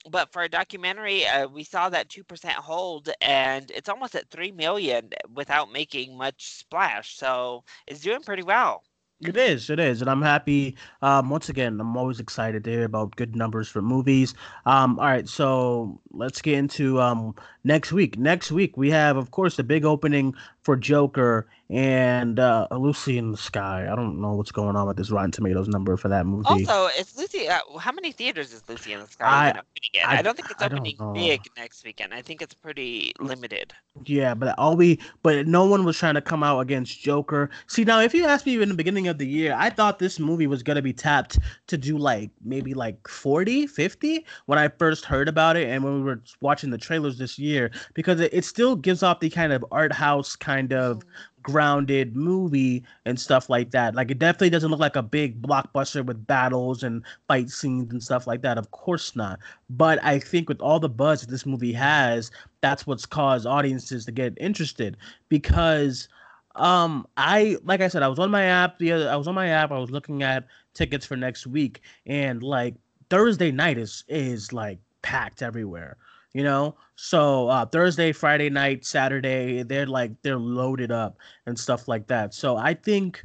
but 0.09 0.31
for 0.31 0.43
a 0.43 0.49
documentary, 0.49 1.25
uh, 1.27 1.47
we 1.47 1.63
saw 1.63 1.89
that 1.89 2.09
two 2.09 2.23
percent 2.23 2.55
hold, 2.55 3.09
and 3.21 3.69
it's 3.71 3.89
almost 3.89 4.15
at 4.15 4.29
three 4.29 4.51
million 4.51 5.09
without 5.33 5.71
making 5.71 6.17
much 6.17 6.45
splash. 6.53 7.15
So 7.17 7.63
it's 7.87 8.01
doing 8.01 8.21
pretty 8.23 8.43
well. 8.43 8.83
It 9.23 9.37
is, 9.37 9.69
it 9.69 9.79
is, 9.79 10.01
and 10.01 10.09
I'm 10.09 10.23
happy. 10.23 10.75
Um, 11.03 11.29
once 11.29 11.47
again, 11.47 11.79
I'm 11.79 11.95
always 11.95 12.19
excited 12.19 12.63
to 12.63 12.71
hear 12.71 12.85
about 12.85 13.15
good 13.15 13.35
numbers 13.35 13.67
for 13.69 13.79
movies. 13.81 14.33
Um, 14.65 14.97
all 14.99 15.05
right, 15.05 15.29
so 15.29 16.00
let's 16.13 16.41
get 16.41 16.55
into 16.55 16.99
um 17.01 17.35
next 17.63 17.91
week. 17.91 18.17
Next 18.17 18.51
week 18.51 18.77
we 18.77 18.89
have, 18.91 19.17
of 19.17 19.31
course, 19.31 19.57
the 19.57 19.63
big 19.63 19.85
opening 19.85 20.33
for 20.61 20.75
Joker 20.75 21.47
and 21.71 22.37
uh, 22.37 22.67
Lucy 22.71 23.17
in 23.17 23.31
the 23.31 23.37
Sky. 23.37 23.87
I 23.89 23.95
don't 23.95 24.19
know 24.19 24.33
what's 24.33 24.51
going 24.51 24.75
on 24.75 24.87
with 24.87 24.97
this 24.97 25.09
Rotten 25.09 25.31
Tomatoes 25.31 25.69
number 25.69 25.95
for 25.95 26.09
that 26.09 26.25
movie. 26.25 26.45
Also, 26.45 26.89
it's 26.97 27.17
Lucy. 27.17 27.47
Uh, 27.47 27.59
how 27.79 27.93
many 27.93 28.11
theaters 28.11 28.51
is 28.51 28.61
Lucy 28.67 28.91
in 28.91 28.99
the 28.99 29.07
Sky 29.07 29.25
I, 29.25 30.05
I, 30.05 30.17
I, 30.17 30.21
don't 30.21 30.35
think 30.35 30.51
it's 30.51 30.61
opening 30.61 30.97
big 31.13 31.41
next 31.55 31.85
weekend. 31.85 32.13
I 32.13 32.21
think 32.21 32.41
it's 32.41 32.53
pretty 32.53 33.13
limited. 33.19 33.73
Yeah, 34.05 34.33
but 34.33 34.53
all 34.59 34.75
we, 34.75 34.99
but 35.23 35.47
no 35.47 35.65
one 35.65 35.85
was 35.85 35.97
trying 35.97 36.15
to 36.15 36.21
come 36.21 36.43
out 36.43 36.59
against 36.59 36.99
Joker. 36.99 37.49
See, 37.67 37.85
now 37.85 38.01
if 38.01 38.13
you 38.13 38.25
asked 38.25 38.45
me 38.45 38.61
in 38.61 38.67
the 38.67 38.75
beginning 38.75 39.07
of 39.07 39.17
the 39.17 39.27
year, 39.27 39.55
I 39.57 39.69
thought 39.69 39.99
this 39.99 40.19
movie 40.19 40.47
was 40.47 40.63
gonna 40.63 40.81
be 40.81 40.93
tapped 40.93 41.39
to 41.67 41.77
do 41.77 41.97
like 41.97 42.31
maybe 42.43 42.73
like 42.73 43.07
40, 43.07 43.65
50 43.67 44.25
when 44.47 44.59
I 44.59 44.67
first 44.67 45.05
heard 45.05 45.29
about 45.29 45.55
it 45.55 45.69
and 45.69 45.85
when 45.85 46.00
we 46.03 46.11
were 46.11 46.21
watching 46.41 46.69
the 46.69 46.77
trailers 46.77 47.17
this 47.17 47.37
year 47.37 47.71
because 47.93 48.19
it, 48.19 48.33
it 48.33 48.45
still 48.45 48.75
gives 48.75 49.03
off 49.03 49.19
the 49.19 49.29
kind 49.29 49.53
of 49.53 49.65
art 49.71 49.93
house 49.93 50.35
kind 50.35 50.73
of 50.73 50.97
mm. 50.97 51.03
grounded 51.41 52.15
movie 52.15 52.83
and 53.05 53.19
stuff 53.19 53.49
like 53.49 53.71
that. 53.71 53.95
Like 53.95 54.11
it 54.11 54.19
definitely 54.19 54.49
doesn't 54.49 54.69
look 54.71 54.79
like 54.79 54.95
a 54.95 55.03
big 55.03 55.41
blockbuster 55.41 56.05
with 56.05 56.25
battles 56.27 56.83
and 56.83 57.03
fight 57.27 57.49
scenes 57.49 57.91
and 57.91 58.01
stuff 58.01 58.27
like 58.27 58.41
that. 58.41 58.57
Of 58.57 58.71
course 58.71 59.15
not. 59.15 59.39
But 59.69 60.03
I 60.03 60.19
think 60.19 60.49
with 60.49 60.61
all 60.61 60.79
the 60.79 60.89
buzz 60.89 61.21
that 61.21 61.29
this 61.29 61.45
movie 61.45 61.73
has, 61.73 62.31
that's 62.61 62.85
what's 62.85 63.05
caused 63.05 63.45
audiences 63.45 64.05
to 64.05 64.11
get 64.11 64.37
interested 64.39 64.97
because 65.29 66.07
um 66.55 67.07
I 67.15 67.57
like 67.63 67.79
I 67.79 67.87
said 67.87 68.03
I 68.03 68.09
was 68.09 68.19
on 68.19 68.29
my 68.29 68.43
app 68.43 68.77
the 68.77 68.91
other 68.91 69.09
I 69.09 69.15
was 69.15 69.27
on 69.27 69.35
my 69.35 69.47
app 69.47 69.71
I 69.71 69.79
was 69.79 69.89
looking 69.89 70.21
at 70.21 70.45
tickets 70.73 71.05
for 71.05 71.15
next 71.15 71.47
week 71.47 71.81
and 72.05 72.43
like 72.43 72.75
Thursday 73.09 73.51
night 73.51 73.77
is 73.77 74.03
is 74.07 74.53
like 74.53 74.79
packed 75.01 75.41
everywhere 75.41 75.97
you 76.33 76.43
know? 76.43 76.75
So 76.95 77.49
uh, 77.49 77.65
thursday 77.65 78.11
friday 78.11 78.49
night 78.49 78.85
saturday 78.85 79.63
they're 79.63 79.85
like 79.85 80.11
they're 80.21 80.37
loaded 80.37 80.91
up 80.91 81.17
and 81.45 81.57
stuff 81.59 81.87
like 81.87 82.07
that. 82.07 82.33
So 82.33 82.57
i 82.57 82.73
think 82.73 83.23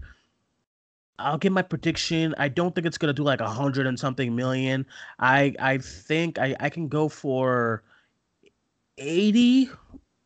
i'll 1.19 1.39
give 1.39 1.53
my 1.53 1.63
prediction. 1.63 2.35
I 2.39 2.49
don't 2.49 2.75
think 2.75 2.87
it's 2.87 2.99
gonna 2.99 3.13
do 3.13 3.23
like 3.23 3.41
a 3.41 3.49
hundred 3.49 3.87
and 3.87 3.99
something 3.99 4.35
million. 4.35 4.87
I 5.19 5.55
i 5.59 5.79
think 5.79 6.39
i 6.39 6.57
i 6.61 6.69
can 6.71 6.89
go 6.89 7.09
for 7.09 7.83
80 8.99 9.71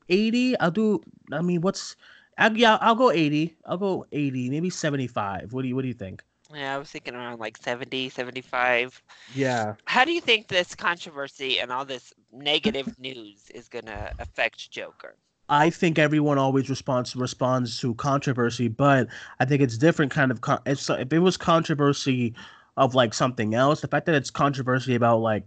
80 0.08 0.58
i'll 0.60 0.70
do 0.70 1.00
i 1.32 1.42
mean 1.42 1.60
what's 1.60 1.96
I, 2.38 2.48
yeah 2.50 2.78
i'll 2.80 2.94
go 2.94 3.10
80 3.10 3.56
i'll 3.66 3.78
go 3.78 4.06
80 4.12 4.50
maybe 4.50 4.70
75 4.70 5.52
what 5.52 5.62
do 5.62 5.68
you 5.68 5.74
what 5.74 5.82
do 5.82 5.88
you 5.88 5.94
think 5.94 6.22
yeah, 6.54 6.74
I 6.74 6.78
was 6.78 6.90
thinking 6.90 7.14
around 7.14 7.38
like 7.38 7.56
70, 7.56 8.08
75. 8.08 9.02
Yeah. 9.34 9.74
How 9.84 10.04
do 10.04 10.12
you 10.12 10.20
think 10.20 10.48
this 10.48 10.74
controversy 10.74 11.60
and 11.60 11.70
all 11.70 11.84
this 11.84 12.12
negative 12.32 12.98
news 12.98 13.50
is 13.54 13.68
going 13.68 13.86
to 13.86 14.12
affect 14.18 14.70
Joker? 14.70 15.14
I 15.48 15.68
think 15.68 15.98
everyone 15.98 16.38
always 16.38 16.70
responds 16.70 17.16
responds 17.16 17.80
to 17.80 17.94
controversy, 17.94 18.68
but 18.68 19.08
I 19.40 19.44
think 19.44 19.60
it's 19.62 19.76
different 19.76 20.12
kind 20.12 20.30
of 20.30 20.42
con- 20.42 20.60
it's 20.64 20.88
if 20.88 21.12
it 21.12 21.18
was 21.18 21.36
controversy 21.36 22.34
of 22.76 22.94
like 22.94 23.12
something 23.12 23.54
else, 23.54 23.80
the 23.80 23.88
fact 23.88 24.06
that 24.06 24.14
it's 24.14 24.30
controversy 24.30 24.94
about 24.94 25.18
like 25.18 25.42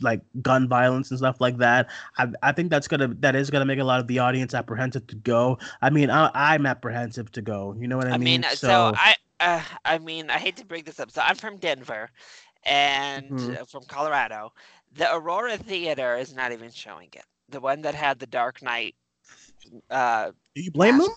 like 0.00 0.22
gun 0.42 0.68
violence 0.68 1.10
and 1.10 1.18
stuff 1.18 1.40
like 1.40 1.58
that, 1.58 1.88
I 2.18 2.28
I 2.42 2.50
think 2.50 2.68
that's 2.68 2.88
gonna 2.88 3.08
that 3.20 3.36
is 3.36 3.48
gonna 3.48 3.64
make 3.64 3.78
a 3.78 3.84
lot 3.84 4.00
of 4.00 4.08
the 4.08 4.18
audience 4.18 4.54
apprehensive 4.54 5.06
to 5.06 5.14
go. 5.14 5.58
I 5.80 5.90
mean, 5.90 6.10
I, 6.10 6.56
am 6.56 6.66
apprehensive 6.66 7.30
to 7.32 7.42
go. 7.42 7.76
You 7.78 7.86
know 7.86 7.96
what 7.96 8.08
I, 8.08 8.10
mean? 8.10 8.14
I 8.14 8.24
mean? 8.24 8.40
mean 8.40 8.50
so, 8.50 8.66
so 8.66 8.92
I 8.96 9.14
uh, 9.40 9.62
I 9.84 9.98
mean, 9.98 10.30
I 10.30 10.38
hate 10.38 10.56
to 10.56 10.66
bring 10.66 10.84
this 10.84 11.00
up. 11.00 11.10
So 11.10 11.22
I'm 11.24 11.36
from 11.36 11.56
Denver, 11.58 12.10
and 12.64 13.30
mm-hmm. 13.30 13.64
from 13.64 13.84
Colorado. 13.84 14.52
The 14.94 15.14
Aurora 15.14 15.56
Theater 15.56 16.16
is 16.16 16.34
not 16.34 16.52
even 16.52 16.70
showing 16.70 17.08
it. 17.12 17.24
The 17.48 17.60
one 17.60 17.82
that 17.82 17.94
had 17.94 18.18
the 18.18 18.26
Dark 18.26 18.62
Knight. 18.62 18.94
Uh, 19.90 20.30
Do 20.54 20.62
you 20.62 20.70
blame 20.70 20.98
them? 20.98 21.08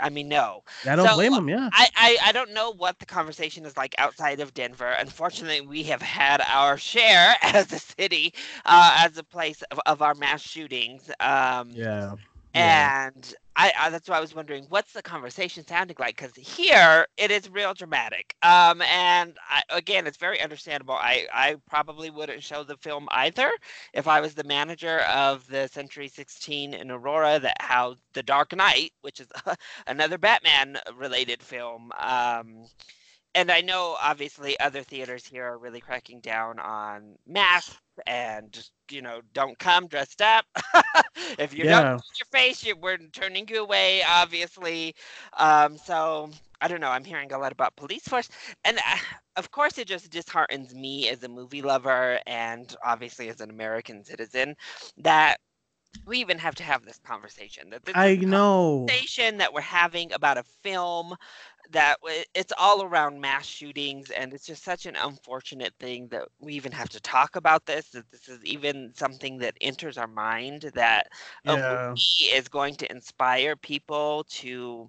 I 0.00 0.08
mean, 0.08 0.28
no. 0.28 0.62
I 0.86 0.96
don't 0.96 1.06
so, 1.06 1.14
blame 1.14 1.32
them. 1.32 1.48
Yeah. 1.48 1.68
I, 1.72 1.88
I 1.96 2.16
I 2.26 2.32
don't 2.32 2.52
know 2.52 2.72
what 2.72 2.98
the 2.98 3.06
conversation 3.06 3.64
is 3.66 3.76
like 3.76 3.94
outside 3.98 4.40
of 4.40 4.54
Denver. 4.54 4.96
Unfortunately, 4.98 5.60
we 5.60 5.82
have 5.84 6.02
had 6.02 6.40
our 6.48 6.76
share 6.78 7.34
as 7.42 7.72
a 7.72 7.78
city, 7.78 8.34
uh, 8.64 8.96
as 9.04 9.16
a 9.18 9.22
place 9.22 9.62
of, 9.70 9.80
of 9.86 10.02
our 10.02 10.14
mass 10.14 10.42
shootings. 10.42 11.10
Um, 11.20 11.70
yeah. 11.70 12.14
Yeah. 12.54 13.04
And 13.04 13.34
I, 13.60 13.72
I, 13.78 13.90
that's 13.90 14.08
why 14.08 14.16
I 14.16 14.20
was 14.20 14.34
wondering 14.34 14.64
what's 14.70 14.94
the 14.94 15.02
conversation 15.02 15.66
sounding 15.66 15.96
like 15.98 16.16
because 16.16 16.34
here 16.34 17.06
it 17.18 17.30
is 17.30 17.50
real 17.50 17.74
dramatic. 17.74 18.34
Um, 18.42 18.80
and 18.80 19.36
I, 19.50 19.62
again, 19.68 20.06
it's 20.06 20.16
very 20.16 20.40
understandable. 20.40 20.94
I, 20.94 21.26
I 21.30 21.56
probably 21.68 22.08
wouldn't 22.08 22.42
show 22.42 22.64
the 22.64 22.78
film 22.78 23.06
either 23.10 23.50
if 23.92 24.08
I 24.08 24.22
was 24.22 24.32
the 24.32 24.44
manager 24.44 25.00
of 25.00 25.46
the 25.48 25.68
Century 25.68 26.08
16 26.08 26.72
in 26.72 26.90
Aurora 26.90 27.38
that 27.38 27.60
housed 27.60 28.00
The 28.14 28.22
Dark 28.22 28.56
Knight, 28.56 28.92
which 29.02 29.20
is 29.20 29.28
another 29.86 30.16
Batman 30.16 30.78
related 30.96 31.42
film. 31.42 31.92
Um, 32.00 32.64
and 33.34 33.50
I 33.50 33.60
know 33.60 33.96
obviously 34.00 34.58
other 34.58 34.82
theaters 34.82 35.24
here 35.24 35.44
are 35.44 35.58
really 35.58 35.80
cracking 35.80 36.20
down 36.20 36.58
on 36.58 37.16
masks 37.26 37.76
and 38.06 38.50
just 38.52 38.72
you 38.90 39.02
know 39.02 39.20
don't 39.32 39.58
come 39.58 39.86
dressed 39.86 40.22
up. 40.22 40.44
if 41.38 41.54
you 41.54 41.64
yeah. 41.64 41.82
don't 41.82 41.90
your 41.92 42.26
face, 42.32 42.64
you, 42.64 42.76
we're 42.76 42.98
turning 43.12 43.46
you 43.48 43.62
away. 43.62 44.02
Obviously, 44.08 44.94
um, 45.36 45.76
so 45.76 46.30
I 46.60 46.68
don't 46.68 46.80
know. 46.80 46.90
I'm 46.90 47.04
hearing 47.04 47.32
a 47.32 47.38
lot 47.38 47.52
about 47.52 47.76
police 47.76 48.02
force, 48.02 48.28
and 48.64 48.78
uh, 48.78 48.96
of 49.36 49.50
course, 49.50 49.78
it 49.78 49.86
just 49.86 50.10
disheartens 50.10 50.74
me 50.74 51.08
as 51.08 51.22
a 51.22 51.28
movie 51.28 51.62
lover 51.62 52.18
and 52.26 52.74
obviously 52.84 53.28
as 53.28 53.40
an 53.40 53.50
American 53.50 54.04
citizen 54.04 54.56
that 54.98 55.38
we 56.06 56.18
even 56.18 56.38
have 56.38 56.54
to 56.56 56.62
have 56.62 56.84
this 56.84 56.98
conversation. 57.04 57.70
That 57.70 57.84
this 57.84 57.94
I 57.96 58.16
know 58.16 58.86
conversation 58.88 59.38
that 59.38 59.52
we're 59.52 59.60
having 59.60 60.12
about 60.12 60.38
a 60.38 60.42
film 60.62 61.14
that 61.72 61.96
it's 62.34 62.52
all 62.58 62.82
around 62.82 63.20
mass 63.20 63.46
shootings, 63.46 64.10
and 64.10 64.32
it's 64.32 64.46
just 64.46 64.64
such 64.64 64.86
an 64.86 64.96
unfortunate 64.96 65.72
thing 65.78 66.08
that 66.08 66.26
we 66.40 66.54
even 66.54 66.72
have 66.72 66.88
to 66.90 67.00
talk 67.00 67.36
about 67.36 67.66
this. 67.66 67.90
That 67.90 68.10
this 68.10 68.28
is 68.28 68.44
even 68.44 68.92
something 68.94 69.38
that 69.38 69.54
enters 69.60 69.98
our 69.98 70.08
mind 70.08 70.70
that 70.74 71.08
yeah. 71.44 71.52
a 71.54 71.88
movie 71.90 72.00
is 72.34 72.48
going 72.48 72.74
to 72.76 72.90
inspire 72.90 73.56
people 73.56 74.24
to 74.30 74.88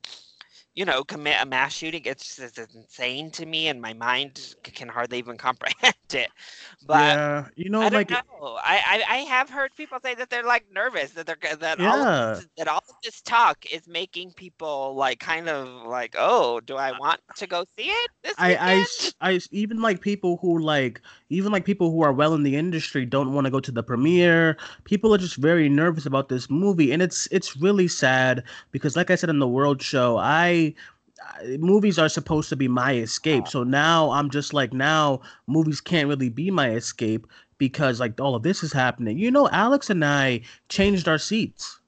you 0.74 0.86
know, 0.86 1.04
commit 1.04 1.36
a 1.42 1.46
mass 1.46 1.74
shooting. 1.74 2.02
It's 2.06 2.36
just 2.36 2.58
it's 2.58 2.76
insane 2.76 3.30
to 3.32 3.46
me, 3.46 3.68
and 3.68 3.82
my 3.82 3.94
mind 3.94 4.56
can 4.64 4.88
hardly 4.88 5.18
even 5.18 5.38
comprehend 5.38 5.96
it. 6.14 6.30
But 6.86 7.18
yeah, 7.18 7.48
you 7.56 7.70
know, 7.70 7.82
I 7.82 7.90
like 7.90 8.10
know. 8.10 8.20
I, 8.42 9.04
I, 9.10 9.16
I 9.16 9.18
have 9.18 9.50
heard 9.50 9.72
people 9.76 9.98
say 10.04 10.16
that 10.16 10.30
they're 10.30 10.44
like 10.44 10.66
nervous 10.74 11.12
that 11.12 11.26
they're 11.26 11.56
that 11.58 11.80
yeah. 11.80 11.92
all 11.92 12.00
of 12.00 12.38
this, 12.38 12.48
that 12.58 12.68
all 12.68 12.84
of 12.88 12.96
this 13.04 13.22
talk 13.22 13.66
is 13.72 13.88
making 13.88 14.32
people 14.34 14.96
like 14.96 15.20
kind 15.20 15.50
of 15.50 15.86
like, 15.88 16.16
oh, 16.18 16.60
do 16.62 16.76
I 16.78 16.98
want 16.98 17.20
to 17.36 17.48
go 17.48 17.66
see 17.78 17.90
it? 17.90 18.12
I, 18.38 18.86
I 19.22 19.32
I 19.34 19.40
even 19.52 19.82
like 19.82 20.02
people 20.02 20.38
who 20.42 20.60
like 20.60 21.02
even 21.32 21.52
like 21.52 21.66
people 21.66 21.92
who 21.92 22.02
are 22.02 22.14
well 22.14 22.34
in 22.34 22.44
the 22.44 22.56
industry 22.56 23.06
don't 23.06 23.34
want 23.34 23.46
to 23.46 23.52
go 23.52 23.60
to 23.60 23.72
the 23.72 23.84
premiere. 23.84 24.58
People 24.84 25.14
are 25.14 25.18
just 25.18 25.38
very 25.38 25.70
nervous 25.70 26.06
about 26.06 26.30
this 26.30 26.50
movie, 26.50 26.92
and 26.92 27.02
it's 27.02 27.28
it's 27.32 27.58
really 27.58 27.88
sad 27.88 28.44
because, 28.72 28.96
like 28.96 29.10
I 29.10 29.16
said 29.16 29.30
in 29.30 29.40
the 29.40 29.48
World 29.48 29.82
Show, 29.82 30.18
I 30.18 30.74
movies 31.60 31.98
are 31.98 32.10
supposed 32.10 32.50
to 32.50 32.56
be 32.56 32.68
my 32.68 32.96
escape. 32.96 33.48
So 33.48 33.64
now 33.64 34.12
I'm 34.12 34.30
just 34.30 34.54
like 34.54 34.74
now 34.74 35.22
movies 35.48 35.82
can't 35.82 36.08
really 36.08 36.30
be 36.30 36.52
my 36.52 36.72
escape 36.72 37.28
because 37.58 38.00
like 38.00 38.20
all 38.20 38.36
of 38.36 38.44
this 38.44 38.64
is 38.64 38.74
happening. 38.74 39.18
You 39.18 39.32
know, 39.32 39.48
Alex 39.50 39.90
and 39.90 40.04
I 40.04 40.42
changed 40.70 41.08
our 41.08 41.18
seats 41.18 41.80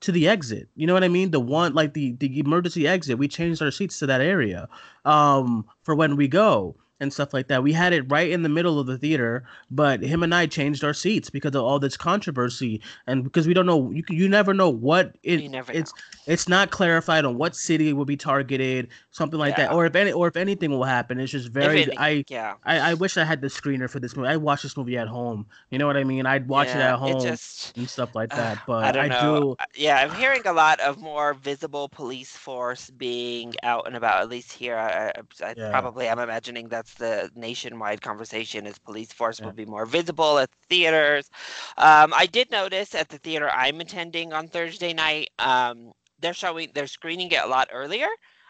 to 0.00 0.12
the 0.12 0.28
exit. 0.28 0.68
You 0.76 0.86
know 0.86 0.94
what 0.94 1.04
I 1.04 1.08
mean? 1.08 1.30
The 1.30 1.40
one 1.40 1.74
like 1.74 1.94
the 1.94 2.12
the 2.12 2.38
emergency 2.38 2.86
exit. 2.86 3.18
We 3.18 3.28
changed 3.28 3.60
our 3.60 3.70
seats 3.70 3.98
to 3.98 4.06
that 4.06 4.20
area 4.20 4.68
um 5.04 5.64
for 5.82 5.94
when 5.94 6.16
we 6.16 6.28
go 6.28 6.76
and 7.00 7.12
stuff 7.12 7.34
like 7.34 7.48
that. 7.48 7.62
We 7.62 7.72
had 7.72 7.92
it 7.92 8.10
right 8.10 8.30
in 8.30 8.42
the 8.42 8.48
middle 8.48 8.78
of 8.78 8.86
the 8.86 8.96
theater, 8.96 9.44
but 9.70 10.02
him 10.02 10.22
and 10.22 10.34
I 10.34 10.46
changed 10.46 10.82
our 10.84 10.94
seats 10.94 11.28
because 11.30 11.54
of 11.54 11.62
all 11.62 11.78
this 11.78 11.96
controversy 11.96 12.80
and 13.06 13.22
because 13.24 13.46
we 13.46 13.54
don't 13.54 13.66
know 13.66 13.90
you 13.90 14.02
you 14.08 14.28
never 14.28 14.54
know 14.54 14.70
what 14.70 15.16
it 15.22 15.40
it's 15.40 15.92
know. 15.92 16.02
it's 16.26 16.48
not 16.48 16.70
clarified 16.70 17.24
on 17.24 17.36
what 17.36 17.54
city 17.54 17.92
will 17.92 18.04
be 18.04 18.16
targeted, 18.16 18.88
something 19.10 19.38
like 19.38 19.56
yeah. 19.58 19.68
that, 19.68 19.74
or 19.74 19.86
if 19.86 19.94
any 19.94 20.12
or 20.12 20.28
if 20.28 20.36
anything 20.36 20.70
will 20.70 20.84
happen. 20.84 21.20
It's 21.20 21.32
just 21.32 21.48
very 21.48 21.96
I 21.98 22.24
yeah 22.28 22.54
I, 22.64 22.90
I 22.90 22.94
wish 22.94 23.16
I 23.16 23.24
had 23.24 23.40
the 23.40 23.48
screener 23.48 23.90
for 23.90 24.00
this 24.00 24.16
movie. 24.16 24.28
I 24.28 24.36
watched 24.36 24.62
this 24.62 24.76
movie 24.76 24.96
at 24.96 25.08
home. 25.08 25.46
You 25.70 25.78
know 25.78 25.86
what 25.86 25.96
I 25.96 26.04
mean? 26.04 26.26
I'd 26.26 26.48
watch 26.48 26.68
yeah, 26.68 26.78
it 26.78 26.92
at 26.92 26.98
home 26.98 27.16
it 27.16 27.20
just, 27.20 27.76
and 27.76 27.88
stuff 27.88 28.14
like 28.14 28.30
that. 28.30 28.58
But 28.66 28.96
I, 28.96 29.04
I 29.04 29.08
do. 29.08 29.56
Uh, 29.58 29.64
yeah, 29.74 29.98
I'm 29.98 30.14
hearing 30.14 30.42
a 30.46 30.52
lot 30.52 30.80
of 30.80 30.98
more 30.98 31.34
visible 31.34 31.88
police 31.88 32.36
force 32.36 32.90
being 32.90 33.52
out 33.62 33.86
and 33.86 33.96
about. 33.96 34.22
At 34.22 34.28
least 34.28 34.52
here, 34.52 34.76
I, 34.76 35.12
I 35.44 35.54
yeah. 35.56 35.70
probably 35.70 36.08
I'm 36.08 36.18
imagining 36.18 36.68
that 36.68 36.85
that's 36.86 36.98
the 36.98 37.30
nationwide 37.38 38.00
conversation 38.00 38.66
is 38.66 38.78
police 38.78 39.12
force 39.12 39.40
yeah. 39.40 39.46
will 39.46 39.52
be 39.52 39.64
more 39.64 39.86
visible 39.86 40.38
at 40.38 40.50
theaters. 40.68 41.30
Um, 41.78 42.12
i 42.14 42.26
did 42.26 42.50
notice 42.50 42.94
at 42.94 43.08
the 43.08 43.18
theater 43.18 43.50
i'm 43.50 43.80
attending 43.80 44.32
on 44.32 44.48
thursday 44.48 44.92
night 44.92 45.30
um, 45.38 45.92
they're 46.20 46.34
showing 46.34 46.70
they're 46.74 46.86
screening 46.86 47.30
it 47.30 47.44
a 47.44 47.46
lot 47.46 47.68
earlier. 47.72 48.08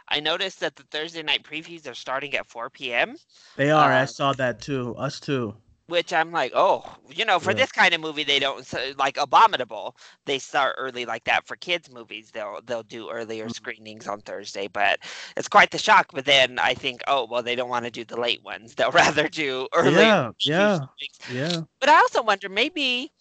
I 0.09 0.21
noticed 0.21 0.61
that 0.61 0.77
the 0.77 0.85
thursday 0.85 1.23
night 1.23 1.43
previews 1.43 1.91
are 1.91 1.95
starting 1.95 2.35
at 2.35 2.47
4 2.47 2.71
p.m 2.71 3.17
they 3.57 3.71
are 3.71 3.93
i 3.93 4.03
um, 4.03 4.07
saw 4.07 4.33
that 4.35 4.61
too 4.61 4.95
us 4.97 5.21
too 5.21 5.55
which 5.89 6.13
I'm 6.13 6.33
like, 6.33 6.53
oh, 6.55 6.85
you 7.09 7.25
know, 7.25 7.39
for 7.39 7.51
yeah. 7.51 7.59
this 7.59 7.73
kind 7.73 7.95
of 7.95 8.01
movie, 8.01 8.25
they 8.25 8.39
don't 8.39 8.67
like 8.99 9.17
Abominable. 9.17 9.97
They 10.25 10.39
start 10.39 10.75
early 10.79 11.05
like 11.05 11.25
that 11.25 11.47
for 11.47 11.57
kids 11.57 11.91
movies. 11.91 12.31
They'll 12.33 12.61
they'll 12.65 12.83
do 12.83 13.11
earlier 13.11 13.45
mm-hmm. 13.45 13.53
screenings 13.53 14.07
on 14.07 14.21
Thursday, 14.21 14.69
but 14.69 15.01
it's 15.37 15.49
quite 15.49 15.71
the 15.71 15.79
shock. 15.79 16.09
But 16.13 16.25
then 16.25 16.59
I 16.59 16.75
think, 16.75 17.03
oh, 17.07 17.27
well, 17.31 17.43
they 17.43 17.55
don't 17.55 17.69
want 17.69 17.85
to 17.85 17.91
do 17.91 18.05
the 18.05 18.21
late 18.21 18.43
ones. 18.45 18.75
They'll 18.75 18.91
rather 18.93 19.29
do 19.29 19.69
early. 19.75 20.03
Yeah, 20.03 20.31
yeah, 20.41 20.79
yeah. 21.33 21.61
But 21.81 21.89
I 21.89 21.97
also 21.97 22.23
wonder 22.23 22.49
maybe 22.49 23.13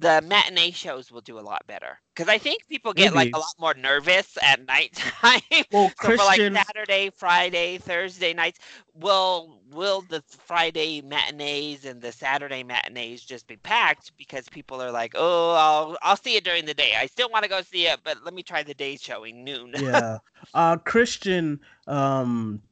the 0.00 0.22
matinee 0.26 0.70
shows 0.70 1.12
will 1.12 1.20
do 1.20 1.38
a 1.38 1.40
lot 1.40 1.66
better 1.66 1.98
because 2.14 2.28
I 2.28 2.38
think 2.38 2.66
people 2.68 2.94
get 2.94 3.14
Maybe. 3.14 3.30
like 3.30 3.36
a 3.36 3.38
lot 3.38 3.54
more 3.58 3.74
nervous 3.74 4.38
at 4.42 4.66
nighttime. 4.68 5.42
Well, 5.70 5.88
so 5.88 5.94
Christian... 5.96 6.18
for 6.18 6.24
like 6.24 6.66
Saturday, 6.66 7.10
Friday, 7.14 7.78
Thursday 7.78 8.32
nights, 8.32 8.58
will 8.94 9.60
will 9.70 10.00
the 10.02 10.22
Friday 10.26 11.02
matinees 11.02 11.84
and 11.84 12.00
the 12.00 12.12
Saturday 12.12 12.62
matinees 12.62 13.22
just 13.22 13.46
be 13.46 13.56
packed 13.56 14.12
because 14.16 14.48
people 14.48 14.82
are 14.82 14.90
like, 14.90 15.12
oh, 15.16 15.54
I'll 15.54 15.98
I'll 16.02 16.16
see 16.16 16.36
it 16.36 16.44
during 16.44 16.64
the 16.64 16.74
day. 16.74 16.94
I 16.96 17.06
still 17.06 17.28
want 17.30 17.44
to 17.44 17.50
go 17.50 17.60
see 17.60 17.86
it, 17.86 18.00
but 18.02 18.24
let 18.24 18.32
me 18.32 18.42
try 18.42 18.62
the 18.62 18.74
day 18.74 18.96
showing 18.96 19.44
noon. 19.44 19.72
yeah, 19.76 20.18
uh, 20.54 20.78
Christian 20.78 21.60
um 21.86 22.62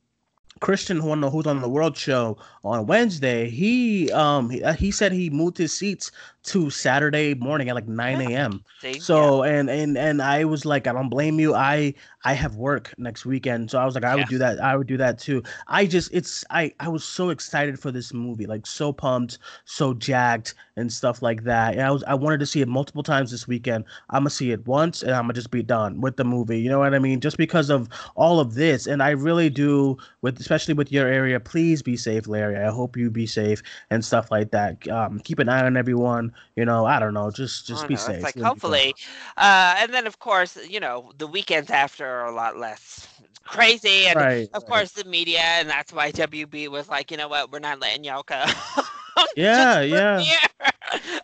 Christian, 0.60 0.98
who 1.00 1.10
on 1.10 1.20
the, 1.20 1.30
who's 1.30 1.46
on 1.46 1.60
the 1.60 1.68
World 1.68 1.96
Show 1.96 2.38
on 2.64 2.86
Wednesday, 2.86 3.48
he 3.48 4.10
um 4.12 4.50
he, 4.50 4.62
uh, 4.62 4.72
he 4.72 4.90
said 4.90 5.12
he 5.12 5.30
moved 5.30 5.58
his 5.58 5.72
seats 5.72 6.10
to 6.44 6.70
Saturday 6.70 7.34
morning 7.34 7.68
at 7.68 7.74
like 7.74 7.88
9 7.88 8.20
a.m. 8.32 8.64
So 9.00 9.44
yeah. 9.44 9.52
and 9.52 9.70
and 9.70 9.98
and 9.98 10.22
I 10.22 10.44
was 10.44 10.64
like, 10.64 10.86
I 10.86 10.92
don't 10.92 11.08
blame 11.08 11.38
you. 11.38 11.54
I 11.54 11.94
I 12.24 12.32
have 12.32 12.56
work 12.56 12.94
next 12.98 13.26
weekend, 13.26 13.70
so 13.70 13.78
I 13.78 13.84
was 13.84 13.94
like, 13.94 14.04
I 14.04 14.10
yeah. 14.10 14.16
would 14.16 14.28
do 14.28 14.38
that. 14.38 14.60
I 14.60 14.76
would 14.76 14.86
do 14.86 14.96
that 14.96 15.18
too. 15.18 15.42
I 15.66 15.86
just 15.86 16.10
it's 16.12 16.44
I 16.50 16.72
I 16.80 16.88
was 16.88 17.04
so 17.04 17.30
excited 17.30 17.78
for 17.78 17.90
this 17.90 18.14
movie, 18.14 18.46
like 18.46 18.66
so 18.66 18.92
pumped, 18.92 19.38
so 19.64 19.94
jacked, 19.94 20.54
and 20.76 20.92
stuff 20.92 21.22
like 21.22 21.44
that. 21.44 21.74
And 21.74 21.82
I 21.82 21.90
was 21.90 22.02
I 22.04 22.14
wanted 22.14 22.40
to 22.40 22.46
see 22.46 22.60
it 22.60 22.68
multiple 22.68 23.02
times 23.02 23.30
this 23.30 23.46
weekend. 23.46 23.84
I'm 24.10 24.20
gonna 24.20 24.30
see 24.30 24.52
it 24.52 24.66
once, 24.66 25.02
and 25.02 25.12
I'm 25.12 25.24
gonna 25.24 25.34
just 25.34 25.50
be 25.50 25.62
done 25.62 26.00
with 26.00 26.16
the 26.16 26.24
movie. 26.24 26.60
You 26.60 26.70
know 26.70 26.78
what 26.78 26.94
I 26.94 26.98
mean? 26.98 27.20
Just 27.20 27.36
because 27.36 27.68
of 27.68 27.88
all 28.14 28.40
of 28.40 28.54
this, 28.54 28.86
and 28.86 29.02
I 29.02 29.10
really 29.10 29.50
do 29.50 29.98
with 30.22 30.40
especially 30.40 30.74
with 30.74 30.90
your 30.92 31.08
area. 31.08 31.40
Please 31.40 31.82
be 31.82 31.96
safe, 31.96 32.26
Larry. 32.26 32.56
I 32.56 32.70
hope 32.70 32.96
you 32.96 33.10
be 33.10 33.26
safe 33.26 33.62
and 33.90 34.04
stuff 34.04 34.30
like 34.30 34.50
that. 34.52 34.86
Um, 34.88 35.20
keep 35.20 35.40
an 35.40 35.48
eye 35.48 35.64
on 35.64 35.76
everyone 35.76 36.27
you 36.56 36.64
know, 36.64 36.86
I 36.86 36.98
don't 36.98 37.14
know, 37.14 37.30
just 37.30 37.66
just 37.66 37.86
be 37.88 37.94
know, 37.94 38.00
safe. 38.00 38.22
Like 38.22 38.38
hopefully, 38.38 38.94
uh, 39.36 39.76
and 39.78 39.92
then 39.92 40.06
of 40.06 40.18
course, 40.18 40.56
you 40.68 40.80
know, 40.80 41.12
the 41.18 41.26
weekends 41.26 41.70
after 41.70 42.06
are 42.06 42.26
a 42.26 42.34
lot 42.34 42.56
less 42.56 43.08
crazy, 43.44 44.06
and 44.06 44.16
right, 44.16 44.48
of 44.54 44.62
right. 44.62 44.70
course 44.70 44.92
the 44.92 45.04
media, 45.04 45.40
and 45.40 45.68
that's 45.68 45.92
why 45.92 46.12
WB 46.12 46.68
was 46.68 46.88
like, 46.88 47.10
you 47.10 47.16
know 47.16 47.28
what, 47.28 47.50
we're 47.50 47.58
not 47.58 47.80
letting 47.80 48.04
y'all 48.04 48.22
go. 48.22 48.44
yeah, 49.36 49.80
yeah. 49.80 50.22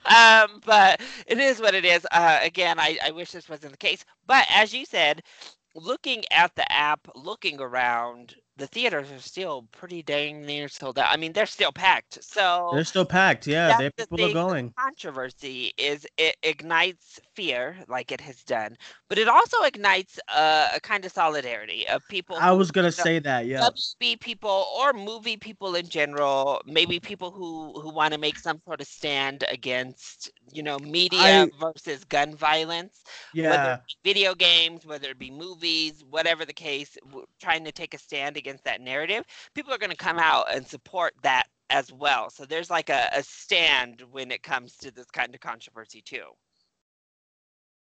um, 0.06 0.60
but 0.64 1.00
it 1.26 1.38
is 1.38 1.60
what 1.60 1.74
it 1.74 1.84
is. 1.84 2.06
Uh, 2.12 2.38
again, 2.42 2.78
I, 2.78 2.98
I 3.04 3.10
wish 3.10 3.30
this 3.30 3.48
wasn't 3.48 3.72
the 3.72 3.78
case, 3.78 4.04
but 4.26 4.46
as 4.50 4.74
you 4.74 4.84
said, 4.84 5.22
looking 5.74 6.24
at 6.30 6.54
the 6.54 6.70
app, 6.72 7.08
looking 7.14 7.60
around, 7.60 8.34
the 8.56 8.66
theaters 8.68 9.10
are 9.10 9.18
still 9.18 9.66
pretty 9.72 10.02
dang 10.02 10.46
near 10.46 10.68
sold 10.68 10.98
out. 10.98 11.08
I 11.10 11.16
mean, 11.16 11.32
they're 11.32 11.46
still 11.46 11.72
packed. 11.72 12.22
So 12.22 12.70
they're 12.72 12.84
still 12.84 13.04
packed. 13.04 13.46
Yeah, 13.46 13.76
they 13.76 13.90
people 13.90 14.16
the 14.16 14.30
are 14.30 14.32
going. 14.32 14.72
controversy 14.78 15.72
is 15.76 16.06
it 16.18 16.36
ignites 16.42 17.18
fear, 17.34 17.76
like 17.88 18.12
it 18.12 18.20
has 18.20 18.42
done, 18.44 18.76
but 19.08 19.18
it 19.18 19.28
also 19.28 19.62
ignites 19.62 20.20
uh, 20.32 20.68
a 20.74 20.80
kind 20.80 21.04
of 21.04 21.10
solidarity 21.10 21.86
of 21.88 22.02
people. 22.08 22.36
I 22.36 22.52
was 22.52 22.70
gonna 22.70 22.92
say 22.92 23.18
that. 23.18 23.46
Yeah, 23.46 23.68
WB 24.00 24.20
people 24.20 24.66
or 24.78 24.92
movie 24.92 25.36
people 25.36 25.74
in 25.74 25.88
general, 25.88 26.60
maybe 26.64 27.00
people 27.00 27.32
who 27.32 27.72
who 27.80 27.92
want 27.92 28.12
to 28.12 28.20
make 28.20 28.38
some 28.38 28.60
sort 28.64 28.80
of 28.80 28.86
stand 28.86 29.44
against 29.50 30.30
you 30.52 30.62
know 30.62 30.78
media 30.78 31.42
I, 31.42 31.48
versus 31.60 32.04
gun 32.04 32.36
violence. 32.36 33.02
Yeah, 33.32 33.50
whether 33.50 33.80
video 34.04 34.34
games, 34.36 34.86
whether 34.86 35.08
it 35.08 35.18
be 35.18 35.32
movies, 35.32 36.04
whatever 36.08 36.44
the 36.44 36.52
case, 36.52 36.96
trying 37.40 37.64
to 37.64 37.72
take 37.72 37.94
a 37.94 37.98
stand 37.98 38.36
against 38.44 38.64
that 38.64 38.80
narrative, 38.82 39.24
people 39.54 39.72
are 39.72 39.78
going 39.78 39.90
to 39.90 39.96
come 39.96 40.18
out 40.18 40.54
and 40.54 40.66
support 40.66 41.14
that 41.22 41.44
as 41.70 41.90
well. 41.92 42.28
So 42.30 42.44
there's 42.44 42.70
like 42.70 42.90
a, 42.90 43.08
a 43.12 43.22
stand 43.22 44.02
when 44.10 44.30
it 44.30 44.42
comes 44.42 44.76
to 44.78 44.90
this 44.90 45.06
kind 45.10 45.34
of 45.34 45.40
controversy 45.40 46.02
too. 46.02 46.26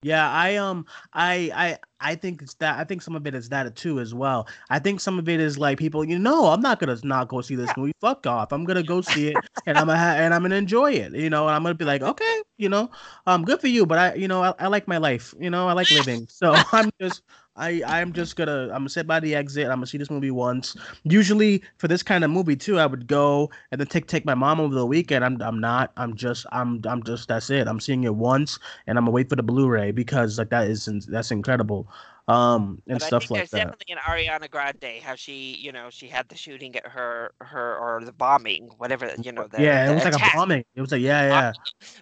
Yeah, 0.02 0.30
I 0.30 0.56
um 0.56 0.86
I 1.12 1.50
I 1.54 1.78
I 2.00 2.14
think 2.14 2.40
it's 2.40 2.54
that 2.54 2.78
I 2.78 2.84
think 2.84 3.02
some 3.02 3.14
of 3.14 3.26
it 3.26 3.34
is 3.34 3.50
that 3.50 3.76
too 3.76 4.00
as 4.00 4.14
well. 4.14 4.48
I 4.70 4.78
think 4.78 4.98
some 4.98 5.18
of 5.18 5.28
it 5.28 5.40
is 5.40 5.58
like 5.58 5.78
people, 5.78 6.06
you 6.06 6.18
know, 6.18 6.46
I'm 6.46 6.62
not 6.62 6.80
gonna 6.80 6.96
not 7.04 7.28
go 7.28 7.42
see 7.42 7.54
this 7.54 7.68
yeah. 7.68 7.74
movie. 7.76 7.92
Fuck 8.00 8.26
off. 8.26 8.50
I'm 8.50 8.64
gonna 8.64 8.82
go 8.82 9.02
see 9.02 9.28
it 9.28 9.44
and 9.66 9.78
I'm 9.78 9.88
gonna 9.88 9.98
ha- 9.98 10.14
and 10.16 10.32
I'm 10.32 10.40
gonna 10.40 10.54
enjoy 10.54 10.92
it. 10.92 11.14
You 11.14 11.28
know, 11.28 11.46
and 11.48 11.54
I'm 11.54 11.62
gonna 11.62 11.74
be 11.74 11.84
like, 11.84 12.00
okay, 12.00 12.42
you 12.56 12.70
know, 12.70 12.90
um, 13.26 13.44
good 13.44 13.61
for 13.61 13.68
you, 13.68 13.84
but 13.84 13.98
I, 13.98 14.14
you 14.14 14.26
know, 14.26 14.42
I, 14.42 14.54
I 14.58 14.66
like 14.68 14.88
my 14.88 14.96
life. 14.96 15.34
You 15.38 15.50
know, 15.50 15.68
I 15.68 15.74
like 15.74 15.90
living. 15.90 16.26
So 16.30 16.62
I'm 16.72 16.90
just 16.98 17.22
I 17.61 17.82
I'm 17.86 18.12
just 18.12 18.36
gonna 18.36 18.64
I'm 18.64 18.80
gonna 18.80 18.88
sit 18.88 19.06
by 19.06 19.20
the 19.20 19.34
exit. 19.34 19.64
I'm 19.66 19.76
gonna 19.76 19.86
see 19.86 19.98
this 19.98 20.11
movie 20.11 20.30
once. 20.30 20.76
Usually 21.04 21.62
for 21.76 21.88
this 21.88 22.02
kind 22.02 22.24
of 22.24 22.30
movie 22.30 22.56
too, 22.56 22.78
I 22.78 22.86
would 22.86 23.06
go 23.06 23.50
and 23.70 23.80
then 23.80 23.86
take 23.86 24.06
take 24.06 24.24
my 24.24 24.34
mom 24.34 24.61
over 24.61 24.74
the 24.74 24.86
weekend. 24.86 25.24
I'm 25.24 25.40
I'm 25.42 25.61
not. 25.61 25.92
I'm 25.96 26.16
just 26.16 26.46
I'm 26.52 26.80
I'm 26.86 27.02
just 27.02 27.28
that's 27.28 27.50
it. 27.50 27.68
I'm 27.68 27.78
seeing 27.78 28.04
it 28.04 28.14
once 28.14 28.58
and 28.86 28.96
I'm 28.98 29.04
gonna 29.04 29.12
wait 29.12 29.28
for 29.28 29.36
the 29.36 29.42
Blu-ray 29.42 29.92
because 29.92 30.38
like 30.38 30.50
that 30.50 30.68
is 30.68 30.88
that's 31.08 31.30
incredible 31.30 31.86
um, 32.31 32.83
and 32.87 32.99
but 32.99 33.07
stuff 33.07 33.31
like 33.31 33.51
that. 33.51 33.57
Definitely 33.57 33.95
an 33.95 33.99
Ariana 33.99 34.51
Grande, 34.51 35.03
how 35.03 35.14
she, 35.14 35.55
you 35.55 35.72
know, 35.72 35.89
she 35.91 36.07
had 36.07 36.28
the 36.28 36.37
shooting 36.37 36.76
at 36.76 36.87
her, 36.87 37.33
her 37.41 37.76
or 37.76 38.05
the 38.05 38.12
bombing, 38.12 38.70
whatever, 38.78 39.12
you 39.20 39.33
know. 39.33 39.49
The, 39.49 39.62
yeah, 39.62 39.91
it 39.91 39.95
was 39.95 40.05
attack. 40.05 40.20
like 40.20 40.33
a 40.33 40.37
bombing. 40.37 40.64
It 40.74 40.81
was 40.81 40.93
like, 40.93 41.03
yeah, 41.03 41.26
yeah. 41.26 41.53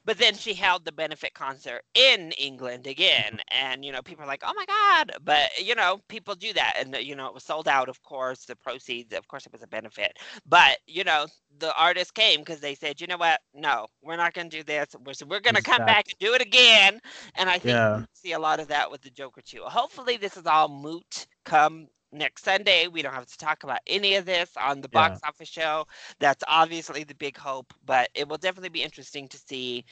But 0.04 0.18
then 0.18 0.34
she 0.34 0.52
held 0.52 0.84
the 0.84 0.92
benefit 0.92 1.34
concert 1.34 1.82
in 1.94 2.32
England 2.32 2.86
again, 2.86 3.38
and 3.50 3.84
you 3.84 3.92
know, 3.92 4.02
people 4.02 4.24
are 4.24 4.28
like, 4.28 4.42
oh 4.44 4.52
my 4.54 4.66
god, 4.66 5.12
but 5.24 5.48
you 5.62 5.74
know, 5.74 6.00
people 6.08 6.34
do 6.34 6.52
that, 6.52 6.74
and 6.78 6.94
you 6.96 7.16
know, 7.16 7.26
it 7.26 7.34
was 7.34 7.44
sold 7.44 7.68
out. 7.68 7.88
Of 7.88 8.02
course, 8.02 8.44
the 8.44 8.56
proceeds, 8.56 9.14
of 9.14 9.26
course, 9.28 9.46
it 9.46 9.52
was 9.52 9.62
a 9.62 9.68
benefit, 9.68 10.12
but 10.46 10.78
you 10.86 11.04
know, 11.04 11.26
the 11.58 11.74
artist 11.74 12.14
came 12.14 12.40
because 12.40 12.60
they 12.60 12.74
said, 12.74 13.00
you 13.00 13.06
know 13.06 13.16
what, 13.16 13.40
no, 13.54 13.86
we're 14.02 14.16
not 14.16 14.34
going 14.34 14.50
to 14.50 14.56
do 14.58 14.62
this. 14.62 14.88
We're, 15.04 15.14
we're 15.26 15.40
going 15.40 15.54
to 15.54 15.62
come 15.62 15.84
back 15.86 16.06
and 16.08 16.18
do 16.18 16.34
it 16.34 16.42
again, 16.42 17.00
and 17.36 17.48
I 17.48 17.58
think 17.58 17.74
yeah. 17.74 18.04
see 18.12 18.32
a 18.32 18.38
lot 18.38 18.60
of 18.60 18.68
that 18.68 18.90
with 18.90 19.00
the 19.00 19.10
Joker 19.10 19.40
too. 19.40 19.62
Hopefully 19.62 20.17
this 20.18 20.36
is 20.36 20.46
all 20.46 20.68
moot 20.68 21.26
come 21.44 21.88
next 22.12 22.44
Sunday. 22.44 22.88
We 22.88 23.02
don't 23.02 23.14
have 23.14 23.26
to 23.26 23.38
talk 23.38 23.64
about 23.64 23.80
any 23.86 24.14
of 24.14 24.24
this 24.24 24.50
on 24.56 24.80
the 24.80 24.88
box 24.88 25.20
yeah. 25.22 25.28
office 25.28 25.48
show. 25.48 25.86
That's 26.18 26.42
obviously 26.48 27.04
the 27.04 27.14
big 27.14 27.36
hope, 27.36 27.72
but 27.84 28.08
it 28.14 28.28
will 28.28 28.38
definitely 28.38 28.70
be 28.70 28.82
interesting 28.82 29.28
to 29.28 29.38
see 29.38 29.84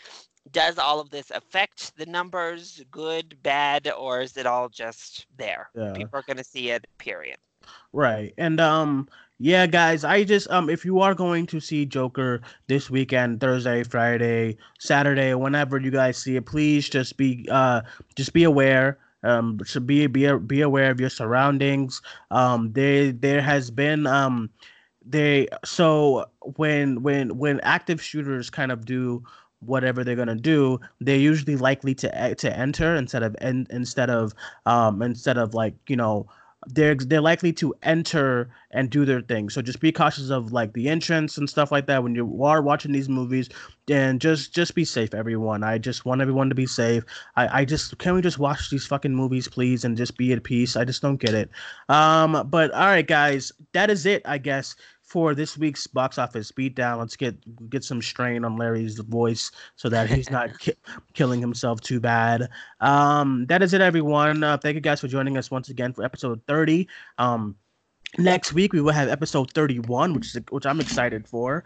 does 0.52 0.78
all 0.78 1.00
of 1.00 1.10
this 1.10 1.30
affect 1.30 1.96
the 1.96 2.06
numbers, 2.06 2.80
good, 2.92 3.36
bad, 3.42 3.90
or 3.98 4.20
is 4.20 4.36
it 4.36 4.46
all 4.46 4.68
just 4.68 5.26
there? 5.36 5.70
Yeah. 5.74 5.92
People 5.92 6.20
are 6.20 6.22
going 6.22 6.36
to 6.36 6.44
see 6.44 6.70
it, 6.70 6.86
period. 6.98 7.38
Right. 7.92 8.32
And 8.38 8.60
um 8.60 9.08
yeah, 9.38 9.66
guys, 9.66 10.04
I 10.04 10.24
just 10.24 10.48
um 10.50 10.70
if 10.70 10.84
you 10.84 11.00
are 11.00 11.14
going 11.14 11.46
to 11.46 11.60
see 11.60 11.84
Joker 11.84 12.40
this 12.68 12.88
weekend, 12.90 13.40
Thursday, 13.40 13.82
Friday, 13.82 14.56
Saturday, 14.78 15.34
whenever 15.34 15.80
you 15.80 15.90
guys 15.90 16.16
see 16.16 16.36
it, 16.36 16.46
please 16.46 16.88
just 16.88 17.16
be 17.16 17.48
uh 17.50 17.82
just 18.14 18.32
be 18.32 18.44
aware 18.44 18.98
um 19.26 19.58
should 19.64 19.86
be 19.86 20.06
be 20.06 20.30
be 20.38 20.60
aware 20.62 20.90
of 20.90 21.00
your 21.00 21.10
surroundings. 21.10 22.02
Um 22.30 22.72
there 22.72 23.12
there 23.12 23.42
has 23.42 23.70
been 23.70 24.06
um 24.06 24.50
they 25.04 25.48
so 25.64 26.26
when 26.56 27.02
when 27.02 27.36
when 27.38 27.60
active 27.60 28.02
shooters 28.02 28.50
kind 28.50 28.72
of 28.72 28.84
do 28.84 29.22
whatever 29.60 30.04
they're 30.04 30.16
gonna 30.16 30.34
do 30.34 30.78
they're 31.00 31.16
usually 31.16 31.56
likely 31.56 31.94
to 31.94 32.34
to 32.34 32.56
enter 32.56 32.94
instead 32.94 33.22
of 33.22 33.34
en- 33.40 33.66
instead 33.70 34.10
of 34.10 34.34
um 34.66 35.02
instead 35.02 35.38
of 35.38 35.54
like 35.54 35.74
you 35.88 35.96
know 35.96 36.26
they're 36.66 36.94
they're 36.94 37.20
likely 37.20 37.52
to 37.54 37.74
enter 37.82 38.50
and 38.70 38.90
do 38.90 39.04
their 39.04 39.20
thing. 39.20 39.48
So 39.48 39.62
just 39.62 39.80
be 39.80 39.92
cautious 39.92 40.30
of 40.30 40.52
like 40.52 40.72
the 40.72 40.88
entrance 40.88 41.38
and 41.38 41.48
stuff 41.48 41.72
like 41.72 41.86
that 41.86 42.02
when 42.02 42.14
you 42.14 42.42
are 42.42 42.62
watching 42.62 42.92
these 42.92 43.08
movies. 43.08 43.48
And 43.88 44.20
just 44.20 44.52
just 44.52 44.74
be 44.74 44.84
safe, 44.84 45.14
everyone. 45.14 45.62
I 45.62 45.78
just 45.78 46.04
want 46.04 46.20
everyone 46.20 46.48
to 46.48 46.54
be 46.56 46.66
safe. 46.66 47.04
I 47.36 47.60
I 47.60 47.64
just 47.64 47.96
can 47.98 48.14
we 48.14 48.20
just 48.20 48.38
watch 48.38 48.68
these 48.70 48.86
fucking 48.86 49.14
movies, 49.14 49.46
please, 49.46 49.84
and 49.84 49.96
just 49.96 50.16
be 50.16 50.32
at 50.32 50.42
peace. 50.42 50.76
I 50.76 50.84
just 50.84 51.02
don't 51.02 51.18
get 51.18 51.34
it. 51.34 51.50
Um, 51.88 52.48
but 52.50 52.72
all 52.72 52.86
right, 52.86 53.06
guys, 53.06 53.52
that 53.72 53.88
is 53.88 54.04
it. 54.04 54.22
I 54.24 54.38
guess 54.38 54.74
for 55.07 55.34
this 55.36 55.57
week's 55.57 55.86
box 55.86 56.18
office 56.18 56.50
beatdown. 56.52 56.98
Let's 56.98 57.16
get 57.16 57.70
get 57.70 57.84
some 57.84 58.02
strain 58.02 58.44
on 58.44 58.57
Larry's 58.57 58.98
voice 58.98 59.52
so 59.76 59.88
that 59.88 60.11
he's 60.11 60.30
not 60.30 60.59
ki- 60.59 60.74
killing 61.14 61.40
himself 61.40 61.80
too 61.80 62.00
bad. 62.00 62.50
Um, 62.80 63.46
that 63.46 63.62
is 63.62 63.72
it, 63.72 63.80
everyone. 63.80 64.42
Uh, 64.42 64.59
thank 64.59 64.74
you 64.74 64.80
guys 64.80 65.00
for 65.00 65.09
joining 65.09 65.38
us 65.38 65.50
once 65.50 65.68
again 65.68 65.92
for 65.92 66.04
episode 66.04 66.42
30. 66.48 66.88
Um, 67.18 67.54
next 68.18 68.52
week 68.52 68.72
we 68.72 68.80
will 68.80 68.92
have 68.92 69.09
episode 69.09 69.52
31, 69.52 70.12
which 70.12 70.34
is 70.34 70.42
which 70.50 70.66
I'm 70.66 70.80
excited 70.80 71.26
for. 71.28 71.64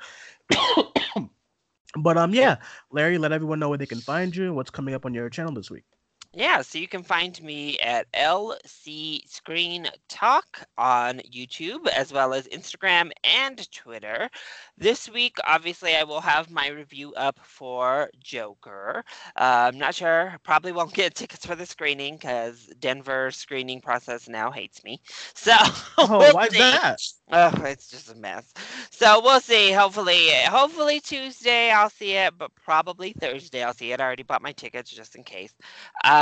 but 1.97 2.19
um, 2.19 2.35
yeah, 2.35 2.57
Larry, 2.93 3.17
let 3.17 3.33
everyone 3.33 3.59
know 3.59 3.71
where 3.71 3.79
they 3.79 3.87
can 3.87 4.01
find 4.01 4.37
you. 4.37 4.53
What's 4.53 4.71
coming 4.71 4.95
up 4.95 5.07
on 5.07 5.15
your 5.15 5.31
channel 5.31 5.55
this 5.55 5.71
week? 5.71 5.85
Yeah, 6.33 6.63
so 6.63 6.79
you 6.79 6.87
can 6.87 7.03
find 7.03 7.43
me 7.43 7.77
at 7.81 8.07
LC 8.13 9.29
Screen 9.29 9.89
Talk 10.09 10.65
on 10.79 11.19
YouTube 11.29 11.89
as 11.89 12.13
well 12.13 12.33
as 12.35 12.47
Instagram 12.47 13.11
and 13.25 13.69
Twitter. 13.73 14.31
This 14.79 15.11
week, 15.11 15.39
obviously, 15.45 15.97
I 15.97 16.05
will 16.05 16.21
have 16.21 16.49
my 16.49 16.69
review 16.69 17.13
up 17.15 17.41
for 17.43 18.11
Joker. 18.21 19.05
Uh, 19.35 19.71
I'm 19.73 19.79
not 19.79 19.97
sure, 19.97 20.37
probably 20.45 20.71
won't 20.71 20.95
get 20.95 21.15
tickets 21.17 21.45
for 21.45 21.57
the 21.57 21.67
screening 21.67 22.15
because 22.15 22.71
Denver 22.79 23.33
screening 23.33 23.81
process 23.81 24.29
now 24.29 24.53
hates 24.53 24.85
me. 24.85 25.01
So, 25.35 25.55
oh, 25.97 26.19
we'll 26.19 26.35
why's 26.35 26.51
that? 26.51 27.01
Oh, 27.33 27.53
it's 27.65 27.89
just 27.89 28.13
a 28.13 28.15
mess. 28.15 28.53
So 28.91 29.23
we'll 29.23 29.41
see. 29.41 29.73
Hopefully, 29.73 30.29
hopefully 30.45 31.01
Tuesday 31.01 31.71
I'll 31.71 31.89
see 31.89 32.13
it, 32.13 32.37
but 32.37 32.55
probably 32.55 33.15
Thursday 33.15 33.63
I'll 33.63 33.73
see 33.73 33.93
it. 33.93 34.01
I 34.01 34.05
already 34.05 34.23
bought 34.23 34.43
my 34.43 34.53
tickets 34.53 34.91
just 34.91 35.17
in 35.17 35.25
case. 35.25 35.55
Um, 36.05 36.20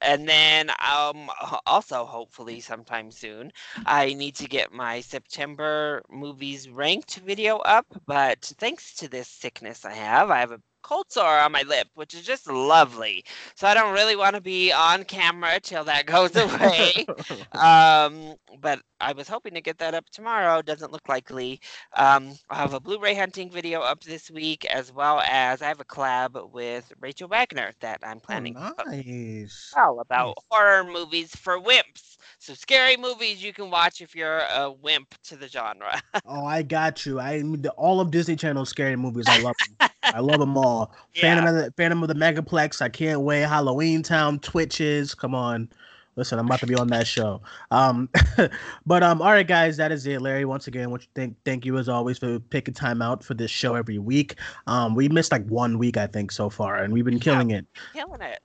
and 0.00 0.28
then 0.28 0.70
um, 0.70 1.30
also 1.66 2.04
hopefully 2.04 2.60
sometime 2.60 3.10
soon, 3.10 3.52
I 3.86 4.14
need 4.14 4.36
to 4.36 4.46
get 4.46 4.72
my 4.72 5.00
September 5.00 6.02
movies 6.10 6.68
ranked 6.68 7.16
video 7.18 7.58
up. 7.58 7.86
But 8.06 8.52
thanks 8.58 8.94
to 8.96 9.08
this 9.08 9.28
sickness 9.28 9.84
I 9.84 9.92
have, 9.92 10.30
I 10.30 10.40
have 10.40 10.52
a 10.52 10.60
cold 10.82 11.06
sore 11.08 11.38
on 11.38 11.52
my 11.52 11.62
lip, 11.62 11.88
which 11.94 12.14
is 12.14 12.22
just 12.22 12.48
lovely. 12.48 13.24
So 13.54 13.66
I 13.66 13.74
don't 13.74 13.92
really 13.92 14.16
want 14.16 14.34
to 14.34 14.40
be 14.40 14.72
on 14.72 15.04
camera 15.04 15.60
till 15.60 15.84
that 15.84 16.06
goes 16.06 16.34
away. 16.36 17.06
um, 17.52 18.34
but 18.60 18.80
I 19.00 19.12
was 19.12 19.28
hoping 19.28 19.54
to 19.54 19.60
get 19.60 19.78
that 19.78 19.94
up 19.94 20.08
tomorrow. 20.10 20.62
Doesn't 20.62 20.92
look 20.92 21.08
likely. 21.08 21.60
Um, 21.96 22.34
I'll 22.50 22.58
have 22.58 22.74
a 22.74 22.80
Blu-ray 22.80 23.14
hunting 23.14 23.50
video 23.50 23.80
up 23.80 24.02
this 24.04 24.30
week, 24.30 24.64
as 24.66 24.92
well 24.92 25.20
as 25.26 25.62
I 25.62 25.68
have 25.68 25.80
a 25.80 25.84
collab 25.84 26.52
with 26.52 26.92
Rachel 27.00 27.28
Wagner 27.28 27.72
that 27.80 28.00
I'm 28.02 28.18
oh, 28.18 28.26
planning. 28.26 28.56
Oh, 28.58 28.72
nice. 28.86 29.72
Well, 29.74 30.00
about 30.00 30.26
nice. 30.28 30.44
horror 30.50 30.84
movies 30.84 31.34
for 31.34 31.60
wimps. 31.60 32.16
So 32.38 32.54
scary 32.54 32.96
movies 32.96 33.42
you 33.42 33.52
can 33.52 33.70
watch 33.70 34.00
if 34.00 34.14
you're 34.14 34.42
a 34.54 34.70
wimp 34.70 35.14
to 35.24 35.36
the 35.36 35.48
genre. 35.48 36.00
oh, 36.26 36.44
I 36.44 36.62
got 36.62 37.04
you. 37.06 37.20
I 37.20 37.42
all 37.76 38.00
of 38.00 38.10
Disney 38.10 38.36
Channel 38.36 38.64
scary 38.66 38.96
movies. 38.96 39.26
I 39.28 39.40
love 39.40 39.56
them. 39.78 39.90
I 40.02 40.20
love 40.20 40.40
them 40.40 40.56
all. 40.56 40.94
Yeah. 41.14 41.22
Phantom 41.22 41.46
of 41.46 41.54
the 41.56 41.72
Phantom 41.76 42.02
of 42.02 42.08
the 42.08 42.14
Megaplex. 42.14 42.80
I 42.80 42.88
can't 42.88 43.22
wait. 43.22 43.44
Halloweentown, 43.44 44.40
Twitches. 44.40 45.12
Come 45.12 45.34
on. 45.34 45.68
Listen, 46.14 46.38
I'm 46.38 46.46
about 46.46 46.60
to 46.60 46.66
be 46.66 46.76
on 46.76 46.86
that 46.88 47.06
show. 47.06 47.42
Um, 47.72 48.08
but 48.86 49.02
um, 49.02 49.20
all 49.20 49.32
right, 49.32 49.46
guys, 49.46 49.76
that 49.78 49.90
is 49.90 50.06
it. 50.06 50.22
Larry, 50.22 50.44
once 50.44 50.68
again, 50.68 50.90
what 50.90 51.02
you 51.02 51.08
think? 51.14 51.36
Thank 51.44 51.64
you 51.64 51.78
as 51.78 51.88
always 51.88 52.18
for 52.18 52.38
picking 52.38 52.74
time 52.74 53.02
out 53.02 53.24
for 53.24 53.34
this 53.34 53.50
show 53.50 53.74
every 53.74 53.98
week. 53.98 54.36
Um, 54.66 54.94
we 54.94 55.08
missed 55.08 55.32
like 55.32 55.44
one 55.46 55.78
week, 55.78 55.96
I 55.96 56.06
think, 56.06 56.30
so 56.30 56.48
far, 56.48 56.76
and 56.76 56.92
we've 56.92 57.04
been 57.04 57.20
killing 57.20 57.50
yeah, 57.50 57.58
it. 57.58 57.66
Killing 57.92 58.20
it 58.20 58.40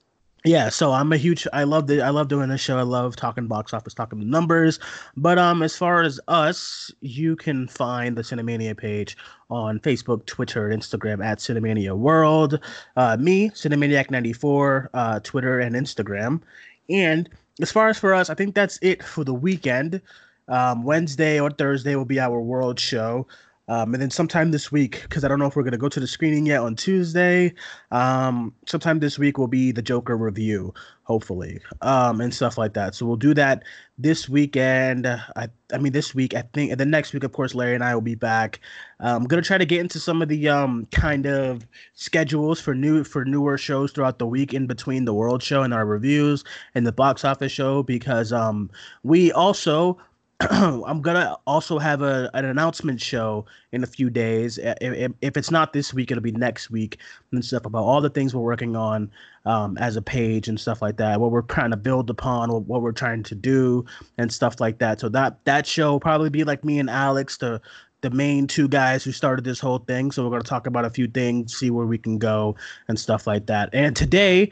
yeah 0.45 0.69
so 0.69 0.91
i'm 0.91 1.11
a 1.11 1.17
huge 1.17 1.47
i 1.53 1.63
love 1.63 1.87
the 1.87 2.01
i 2.01 2.09
love 2.09 2.27
doing 2.27 2.49
this 2.49 2.61
show. 2.61 2.77
I 2.77 2.83
love 2.83 3.15
talking 3.15 3.47
box 3.47 3.73
office 3.73 3.93
talking 3.93 4.29
numbers. 4.29 4.79
But 5.17 5.39
um 5.39 5.63
as 5.63 5.75
far 5.75 6.03
as 6.03 6.19
us 6.27 6.91
you 7.01 7.35
can 7.35 7.67
find 7.67 8.15
the 8.15 8.21
cinemania 8.21 8.77
page 8.77 9.17
on 9.49 9.79
facebook 9.79 10.25
twitter 10.25 10.69
and 10.69 10.81
instagram 10.81 11.25
at 11.25 11.39
cinemania 11.39 11.97
world. 11.97 12.59
Uh 12.95 13.17
me 13.19 13.49
cinemaniac 13.49 14.11
94 14.11 14.91
uh 14.93 15.19
twitter 15.21 15.59
and 15.59 15.75
instagram. 15.75 16.41
And 16.89 17.27
as 17.61 17.71
far 17.71 17.89
as 17.89 17.97
for 17.97 18.13
us 18.13 18.29
i 18.29 18.35
think 18.35 18.53
that's 18.53 18.77
it 18.81 19.03
for 19.03 19.23
the 19.23 19.33
weekend. 19.33 19.99
Um 20.47 20.83
wednesday 20.83 21.39
or 21.39 21.49
thursday 21.49 21.95
will 21.95 22.05
be 22.05 22.19
our 22.19 22.39
world 22.39 22.79
show 22.79 23.25
um, 23.67 23.93
and 23.93 24.01
then 24.01 24.11
sometime 24.11 24.51
this 24.51 24.71
week, 24.71 25.01
because 25.03 25.23
I 25.23 25.27
don't 25.27 25.39
know 25.39 25.47
if 25.47 25.55
we're 25.55 25.63
going 25.63 25.71
to 25.71 25.77
go 25.77 25.89
to 25.89 25.99
the 25.99 26.07
screening 26.07 26.45
yet 26.45 26.61
on 26.61 26.75
Tuesday, 26.75 27.53
um, 27.91 28.53
sometime 28.67 28.99
this 28.99 29.17
week 29.17 29.39
will 29.39 29.47
be 29.47 29.71
the 29.71 29.81
Joker 29.81 30.15
review, 30.15 30.71
hopefully, 31.03 31.59
um, 31.81 32.21
and 32.21 32.31
stuff 32.31 32.59
like 32.59 32.73
that. 32.75 32.93
So 32.93 33.07
we'll 33.07 33.15
do 33.15 33.33
that 33.33 33.63
this 33.97 34.29
weekend. 34.29 35.07
I, 35.07 35.47
I 35.73 35.79
mean, 35.79 35.93
this 35.93 36.13
week, 36.13 36.35
I 36.35 36.43
think, 36.53 36.69
and 36.69 36.79
then 36.79 36.91
next 36.91 37.11
week, 37.13 37.23
of 37.23 37.31
course, 37.31 37.55
Larry 37.55 37.73
and 37.73 37.83
I 37.83 37.95
will 37.95 38.01
be 38.01 38.13
back. 38.13 38.59
I'm 38.99 39.25
going 39.25 39.41
to 39.41 39.47
try 39.47 39.57
to 39.57 39.65
get 39.65 39.79
into 39.79 39.99
some 39.99 40.21
of 40.21 40.27
the 40.27 40.47
um, 40.47 40.87
kind 40.91 41.25
of 41.25 41.65
schedules 41.95 42.61
for 42.61 42.75
new 42.75 43.03
for 43.03 43.25
newer 43.25 43.57
shows 43.57 43.91
throughout 43.91 44.19
the 44.19 44.27
week 44.27 44.53
in 44.53 44.67
between 44.67 45.05
the 45.05 45.13
World 45.13 45.41
Show 45.41 45.63
and 45.63 45.73
our 45.73 45.85
reviews 45.87 46.43
and 46.75 46.85
the 46.85 46.91
box 46.91 47.25
office 47.25 47.51
show 47.51 47.81
because 47.81 48.31
um, 48.31 48.69
we 49.03 49.31
also 49.31 49.97
I'm 50.49 51.01
gonna 51.01 51.37
also 51.47 51.79
have 51.79 52.01
a 52.01 52.29
an 52.33 52.43
announcement 52.43 52.99
show 52.99 53.45
in 53.71 53.83
a 53.83 53.87
few 53.87 54.09
days. 54.09 54.57
If, 54.57 55.13
if, 55.21 55.37
it's 55.37 55.49
not 55.49 55.71
this 55.71 55.93
week, 55.93 56.11
it'll 56.11 56.21
be 56.21 56.33
next 56.33 56.69
week 56.69 56.97
and 57.31 57.43
stuff 57.43 57.65
about 57.65 57.83
all 57.83 58.01
the 58.01 58.09
things 58.09 58.35
we're 58.35 58.41
working 58.41 58.75
on 58.75 59.09
um, 59.45 59.77
as 59.77 59.95
a 59.95 60.01
page 60.01 60.49
and 60.49 60.59
stuff 60.59 60.81
like 60.81 60.97
that. 60.97 61.21
What 61.21 61.31
we're 61.31 61.41
trying 61.43 61.71
to 61.71 61.77
build 61.77 62.09
upon, 62.09 62.51
what, 62.51 62.63
what, 62.63 62.81
we're 62.81 62.91
trying 62.91 63.23
to 63.23 63.35
do, 63.35 63.85
and 64.17 64.31
stuff 64.31 64.59
like 64.59 64.79
that. 64.79 64.99
So 64.99 65.07
that 65.09 65.39
that 65.45 65.65
show 65.65 65.93
will 65.93 65.99
probably 66.01 66.29
be 66.29 66.43
like 66.43 66.65
me 66.65 66.79
and 66.79 66.89
Alex, 66.89 67.37
the 67.37 67.61
the 68.01 68.09
main 68.09 68.45
two 68.45 68.67
guys 68.67 69.05
who 69.05 69.13
started 69.13 69.45
this 69.45 69.61
whole 69.61 69.79
thing. 69.79 70.11
So 70.11 70.25
we're 70.25 70.31
gonna 70.31 70.43
talk 70.43 70.67
about 70.67 70.83
a 70.83 70.89
few 70.89 71.07
things, 71.07 71.55
see 71.55 71.69
where 71.69 71.85
we 71.85 71.97
can 71.97 72.17
go, 72.17 72.57
and 72.89 72.99
stuff 72.99 73.25
like 73.25 73.45
that. 73.45 73.69
And 73.71 73.95
today 73.95 74.51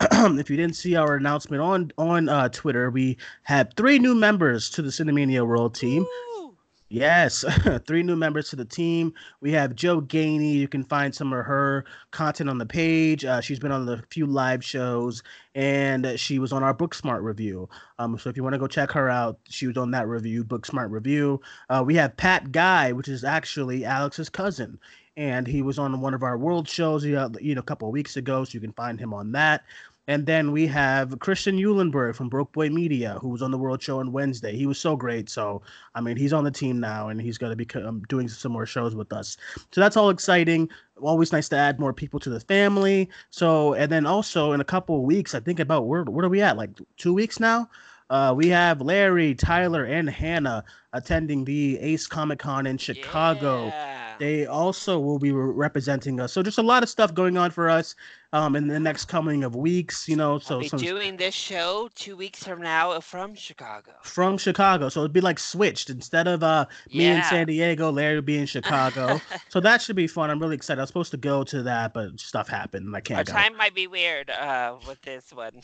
if 0.38 0.48
you 0.48 0.56
didn't 0.56 0.76
see 0.76 0.96
our 0.96 1.16
announcement 1.16 1.62
on 1.62 1.92
on 1.98 2.28
uh, 2.28 2.48
Twitter, 2.48 2.90
we 2.90 3.18
have 3.42 3.72
three 3.76 3.98
new 3.98 4.14
members 4.14 4.70
to 4.70 4.82
the 4.82 4.88
Cinemania 4.88 5.46
World 5.46 5.74
team. 5.74 6.06
Woo! 6.36 6.56
Yes, 6.88 7.44
three 7.86 8.02
new 8.02 8.16
members 8.16 8.48
to 8.48 8.56
the 8.56 8.64
team. 8.64 9.12
We 9.40 9.52
have 9.52 9.76
Joe 9.76 10.00
Gainey. 10.00 10.54
You 10.54 10.68
can 10.68 10.84
find 10.84 11.14
some 11.14 11.32
of 11.32 11.44
her 11.44 11.84
content 12.12 12.48
on 12.48 12.56
the 12.56 12.66
page. 12.66 13.26
Uh, 13.26 13.42
she's 13.42 13.60
been 13.60 13.70
on 13.72 13.88
a 13.88 14.02
few 14.10 14.26
live 14.26 14.64
shows, 14.64 15.22
and 15.54 16.18
she 16.18 16.38
was 16.38 16.50
on 16.50 16.62
our 16.62 16.74
Booksmart 16.74 17.22
review. 17.22 17.68
Um, 17.98 18.18
so 18.18 18.30
if 18.30 18.36
you 18.36 18.42
want 18.42 18.54
to 18.54 18.58
go 18.58 18.66
check 18.66 18.90
her 18.92 19.10
out, 19.10 19.38
she 19.48 19.66
was 19.66 19.76
on 19.76 19.90
that 19.90 20.08
review, 20.08 20.44
Booksmart 20.44 20.90
review. 20.90 21.40
Uh, 21.68 21.84
we 21.86 21.94
have 21.96 22.16
Pat 22.16 22.50
Guy, 22.50 22.90
which 22.92 23.08
is 23.08 23.22
actually 23.22 23.84
Alex's 23.84 24.30
cousin, 24.30 24.78
and 25.16 25.46
he 25.46 25.62
was 25.62 25.78
on 25.78 26.00
one 26.00 26.14
of 26.14 26.22
our 26.22 26.38
world 26.38 26.68
shows, 26.68 27.04
you 27.04 27.12
know, 27.14 27.30
you 27.40 27.54
know 27.54 27.60
a 27.60 27.64
couple 27.64 27.86
of 27.86 27.92
weeks 27.92 28.16
ago. 28.16 28.42
So 28.44 28.54
you 28.54 28.60
can 28.60 28.72
find 28.72 28.98
him 28.98 29.12
on 29.14 29.32
that. 29.32 29.62
And 30.10 30.26
then 30.26 30.50
we 30.50 30.66
have 30.66 31.16
Christian 31.20 31.56
Eulenberg 31.56 32.16
from 32.16 32.28
Broke 32.28 32.50
Boy 32.50 32.68
Media, 32.68 33.16
who 33.20 33.28
was 33.28 33.42
on 33.42 33.52
the 33.52 33.58
World 33.58 33.80
Show 33.80 34.00
on 34.00 34.10
Wednesday. 34.10 34.56
He 34.56 34.66
was 34.66 34.76
so 34.76 34.96
great. 34.96 35.30
So, 35.30 35.62
I 35.94 36.00
mean, 36.00 36.16
he's 36.16 36.32
on 36.32 36.42
the 36.42 36.50
team 36.50 36.80
now 36.80 37.10
and 37.10 37.22
he's 37.22 37.38
going 37.38 37.56
to 37.56 37.64
be 37.64 37.80
um, 37.80 38.02
doing 38.08 38.26
some 38.26 38.50
more 38.50 38.66
shows 38.66 38.96
with 38.96 39.12
us. 39.12 39.36
So 39.70 39.80
that's 39.80 39.96
all 39.96 40.10
exciting. 40.10 40.68
Always 41.00 41.30
nice 41.30 41.48
to 41.50 41.56
add 41.56 41.78
more 41.78 41.92
people 41.92 42.18
to 42.20 42.28
the 42.28 42.40
family. 42.40 43.08
So, 43.30 43.74
and 43.74 43.92
then 43.92 44.04
also 44.04 44.50
in 44.50 44.60
a 44.60 44.64
couple 44.64 44.96
of 44.96 45.02
weeks, 45.02 45.32
I 45.32 45.38
think 45.38 45.60
about 45.60 45.86
where, 45.86 46.02
where 46.02 46.26
are 46.26 46.28
we 46.28 46.42
at? 46.42 46.56
Like 46.56 46.70
two 46.96 47.14
weeks 47.14 47.38
now? 47.38 47.70
Uh, 48.10 48.34
we 48.36 48.48
have 48.48 48.80
Larry, 48.80 49.36
Tyler, 49.36 49.84
and 49.84 50.10
Hannah 50.10 50.64
attending 50.92 51.44
the 51.44 51.78
Ace 51.78 52.08
Comic 52.08 52.40
Con 52.40 52.66
in 52.66 52.78
Chicago. 52.78 53.66
Yeah. 53.66 54.16
They 54.18 54.46
also 54.46 54.98
will 54.98 55.20
be 55.20 55.30
re- 55.30 55.52
representing 55.54 56.18
us. 56.18 56.32
So 56.32 56.42
just 56.42 56.58
a 56.58 56.62
lot 56.62 56.82
of 56.82 56.88
stuff 56.88 57.14
going 57.14 57.38
on 57.38 57.52
for 57.52 57.70
us 57.70 57.94
um, 58.32 58.54
in 58.56 58.66
the 58.68 58.78
next 58.80 59.06
coming 59.06 59.44
of 59.44 59.56
weeks. 59.56 60.08
You 60.08 60.16
know, 60.16 60.38
so 60.38 60.56
I'll 60.56 60.60
be 60.60 60.68
some 60.68 60.78
doing 60.78 61.16
this 61.16 61.34
show 61.34 61.88
two 61.94 62.16
weeks 62.16 62.44
from 62.44 62.60
now 62.62 62.98
from 63.00 63.34
Chicago. 63.34 63.92
from 64.02 64.38
Chicago. 64.38 64.88
So 64.88 65.00
it'd 65.00 65.12
be 65.12 65.20
like 65.20 65.38
switched 65.38 65.90
instead 65.90 66.28
of 66.28 66.42
uh, 66.42 66.66
me 66.92 67.06
in 67.06 67.22
San 67.24 67.46
Diego, 67.46 67.90
Larry 67.90 68.16
would 68.16 68.26
be 68.26 68.38
in 68.38 68.46
Chicago. 68.46 69.20
so 69.48 69.60
that 69.60 69.82
should 69.82 69.96
be 69.96 70.06
fun. 70.06 70.30
I'm 70.30 70.38
really 70.40 70.56
excited. 70.56 70.80
I 70.80 70.82
was 70.82 70.88
supposed 70.90 71.10
to 71.12 71.16
go 71.16 71.42
to 71.44 71.62
that, 71.64 71.92
but 71.94 72.18
stuff 72.20 72.48
happened 72.48 72.86
and 72.86 72.96
I 72.96 73.00
can't 73.00 73.26
go. 73.26 73.32
time 73.32 73.56
might 73.56 73.74
be 73.74 73.86
weird 73.86 74.30
uh, 74.30 74.76
with 74.86 75.00
this 75.02 75.32
one. 75.32 75.60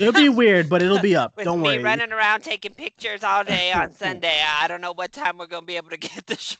It'll 0.00 0.12
be 0.12 0.28
weird, 0.28 0.68
but 0.68 0.82
it'll 0.82 0.98
be 1.00 1.14
up. 1.16 1.32
with 1.36 1.44
Don't 1.44 1.60
me 1.60 1.68
worry. 1.68 1.82
running 1.82 2.12
around 2.12 2.42
taking 2.42 2.74
pictures 2.74 3.22
all 3.22 3.44
day 3.44 3.72
on 3.74 3.92
Sunday. 3.92 4.40
I 4.60 4.66
don't 4.68 4.80
know 4.80 4.92
what 4.92 5.12
time 5.12 5.38
we're 5.38 5.46
gonna 5.46 5.66
be 5.66 5.76
able 5.76 5.90
to 5.90 5.96
get 5.96 6.26
the 6.26 6.36
show. 6.36 6.56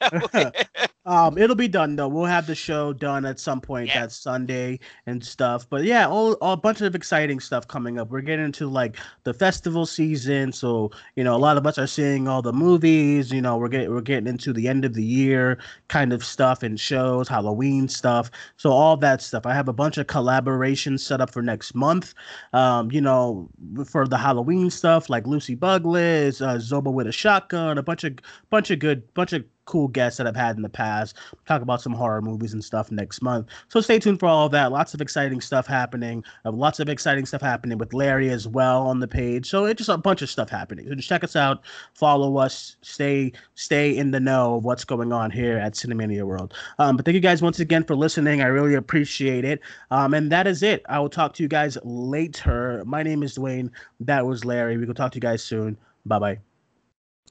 Um, 1.04 1.38
it'll 1.38 1.56
be 1.56 1.68
done 1.68 1.96
though. 1.96 2.08
We'll 2.08 2.26
have 2.26 2.46
the 2.46 2.54
show 2.54 2.92
done 2.92 3.24
at 3.24 3.40
some 3.40 3.60
point 3.60 3.88
Yeah. 3.88 4.00
that 4.02 4.12
Sunday 4.12 4.78
and 5.06 5.24
stuff. 5.24 5.47
But 5.70 5.84
yeah, 5.84 6.06
all, 6.06 6.34
all 6.34 6.52
a 6.52 6.56
bunch 6.56 6.80
of 6.80 6.94
exciting 6.94 7.40
stuff 7.40 7.66
coming 7.68 7.98
up. 7.98 8.10
We're 8.10 8.20
getting 8.20 8.44
into 8.44 8.68
like 8.68 8.96
the 9.24 9.32
festival 9.32 9.86
season, 9.86 10.52
so 10.52 10.90
you 11.16 11.24
know 11.24 11.34
a 11.34 11.38
lot 11.38 11.56
of 11.56 11.66
us 11.66 11.78
are 11.78 11.86
seeing 11.86 12.28
all 12.28 12.42
the 12.42 12.52
movies. 12.52 13.32
You 13.32 13.40
know, 13.40 13.56
we're 13.56 13.68
getting 13.68 13.90
we're 13.90 14.00
getting 14.00 14.26
into 14.26 14.52
the 14.52 14.68
end 14.68 14.84
of 14.84 14.94
the 14.94 15.04
year 15.04 15.58
kind 15.88 16.12
of 16.12 16.24
stuff 16.24 16.62
and 16.62 16.78
shows, 16.78 17.28
Halloween 17.28 17.88
stuff. 17.88 18.30
So 18.56 18.70
all 18.70 18.96
that 18.98 19.22
stuff. 19.22 19.46
I 19.46 19.54
have 19.54 19.68
a 19.68 19.72
bunch 19.72 19.96
of 19.96 20.06
collaborations 20.06 21.00
set 21.00 21.20
up 21.20 21.30
for 21.30 21.42
next 21.42 21.74
month. 21.74 22.14
Um, 22.52 22.90
you 22.90 23.00
know, 23.00 23.48
for 23.86 24.06
the 24.06 24.18
Halloween 24.18 24.70
stuff 24.70 25.08
like 25.08 25.26
Lucy 25.26 25.56
Bugliss, 25.56 26.44
uh, 26.44 26.56
Zoba 26.56 26.92
with 26.92 27.06
a 27.06 27.12
shotgun, 27.12 27.78
a 27.78 27.82
bunch 27.82 28.04
of 28.04 28.18
bunch 28.50 28.70
of 28.70 28.78
good 28.78 29.02
bunch 29.14 29.32
of 29.32 29.44
cool 29.68 29.86
guests 29.86 30.16
that 30.16 30.26
I've 30.26 30.34
had 30.34 30.56
in 30.56 30.62
the 30.62 30.68
past. 30.68 31.16
Talk 31.46 31.60
about 31.60 31.82
some 31.82 31.92
horror 31.92 32.22
movies 32.22 32.54
and 32.54 32.64
stuff 32.64 32.90
next 32.90 33.20
month. 33.20 33.48
So 33.68 33.80
stay 33.80 33.98
tuned 33.98 34.18
for 34.18 34.26
all 34.26 34.46
of 34.46 34.52
that. 34.52 34.72
Lots 34.72 34.94
of 34.94 35.02
exciting 35.02 35.42
stuff 35.42 35.66
happening. 35.66 36.24
Uh, 36.44 36.52
lots 36.52 36.80
of 36.80 36.88
exciting 36.88 37.26
stuff 37.26 37.42
happening 37.42 37.76
with 37.76 37.92
Larry 37.92 38.30
as 38.30 38.48
well 38.48 38.86
on 38.86 38.98
the 38.98 39.06
page. 39.06 39.48
So 39.48 39.66
it's 39.66 39.78
just 39.78 39.90
a 39.90 39.98
bunch 39.98 40.22
of 40.22 40.30
stuff 40.30 40.48
happening. 40.48 40.88
So 40.88 40.94
just 40.94 41.08
check 41.08 41.22
us 41.22 41.36
out, 41.36 41.64
follow 41.92 42.38
us, 42.38 42.76
stay 42.80 43.32
stay 43.54 43.94
in 43.96 44.10
the 44.10 44.20
know 44.20 44.56
of 44.56 44.64
what's 44.64 44.84
going 44.84 45.12
on 45.12 45.30
here 45.30 45.58
at 45.58 45.74
Cinemania 45.74 46.24
World. 46.24 46.54
Um, 46.78 46.96
but 46.96 47.04
thank 47.04 47.14
you 47.14 47.20
guys 47.20 47.42
once 47.42 47.60
again 47.60 47.84
for 47.84 47.94
listening. 47.94 48.40
I 48.40 48.46
really 48.46 48.74
appreciate 48.74 49.44
it. 49.44 49.60
Um, 49.90 50.14
and 50.14 50.32
that 50.32 50.46
is 50.46 50.62
it. 50.62 50.82
I 50.88 50.98
will 50.98 51.10
talk 51.10 51.34
to 51.34 51.42
you 51.42 51.48
guys 51.48 51.76
later. 51.84 52.82
My 52.86 53.02
name 53.02 53.22
is 53.22 53.34
Duane. 53.34 53.70
That 54.00 54.26
was 54.26 54.46
Larry. 54.46 54.78
We 54.78 54.86
will 54.86 54.94
talk 54.94 55.12
to 55.12 55.16
you 55.16 55.20
guys 55.20 55.42
soon. 55.42 55.76
Bye 56.06 56.18
bye. 56.18 56.47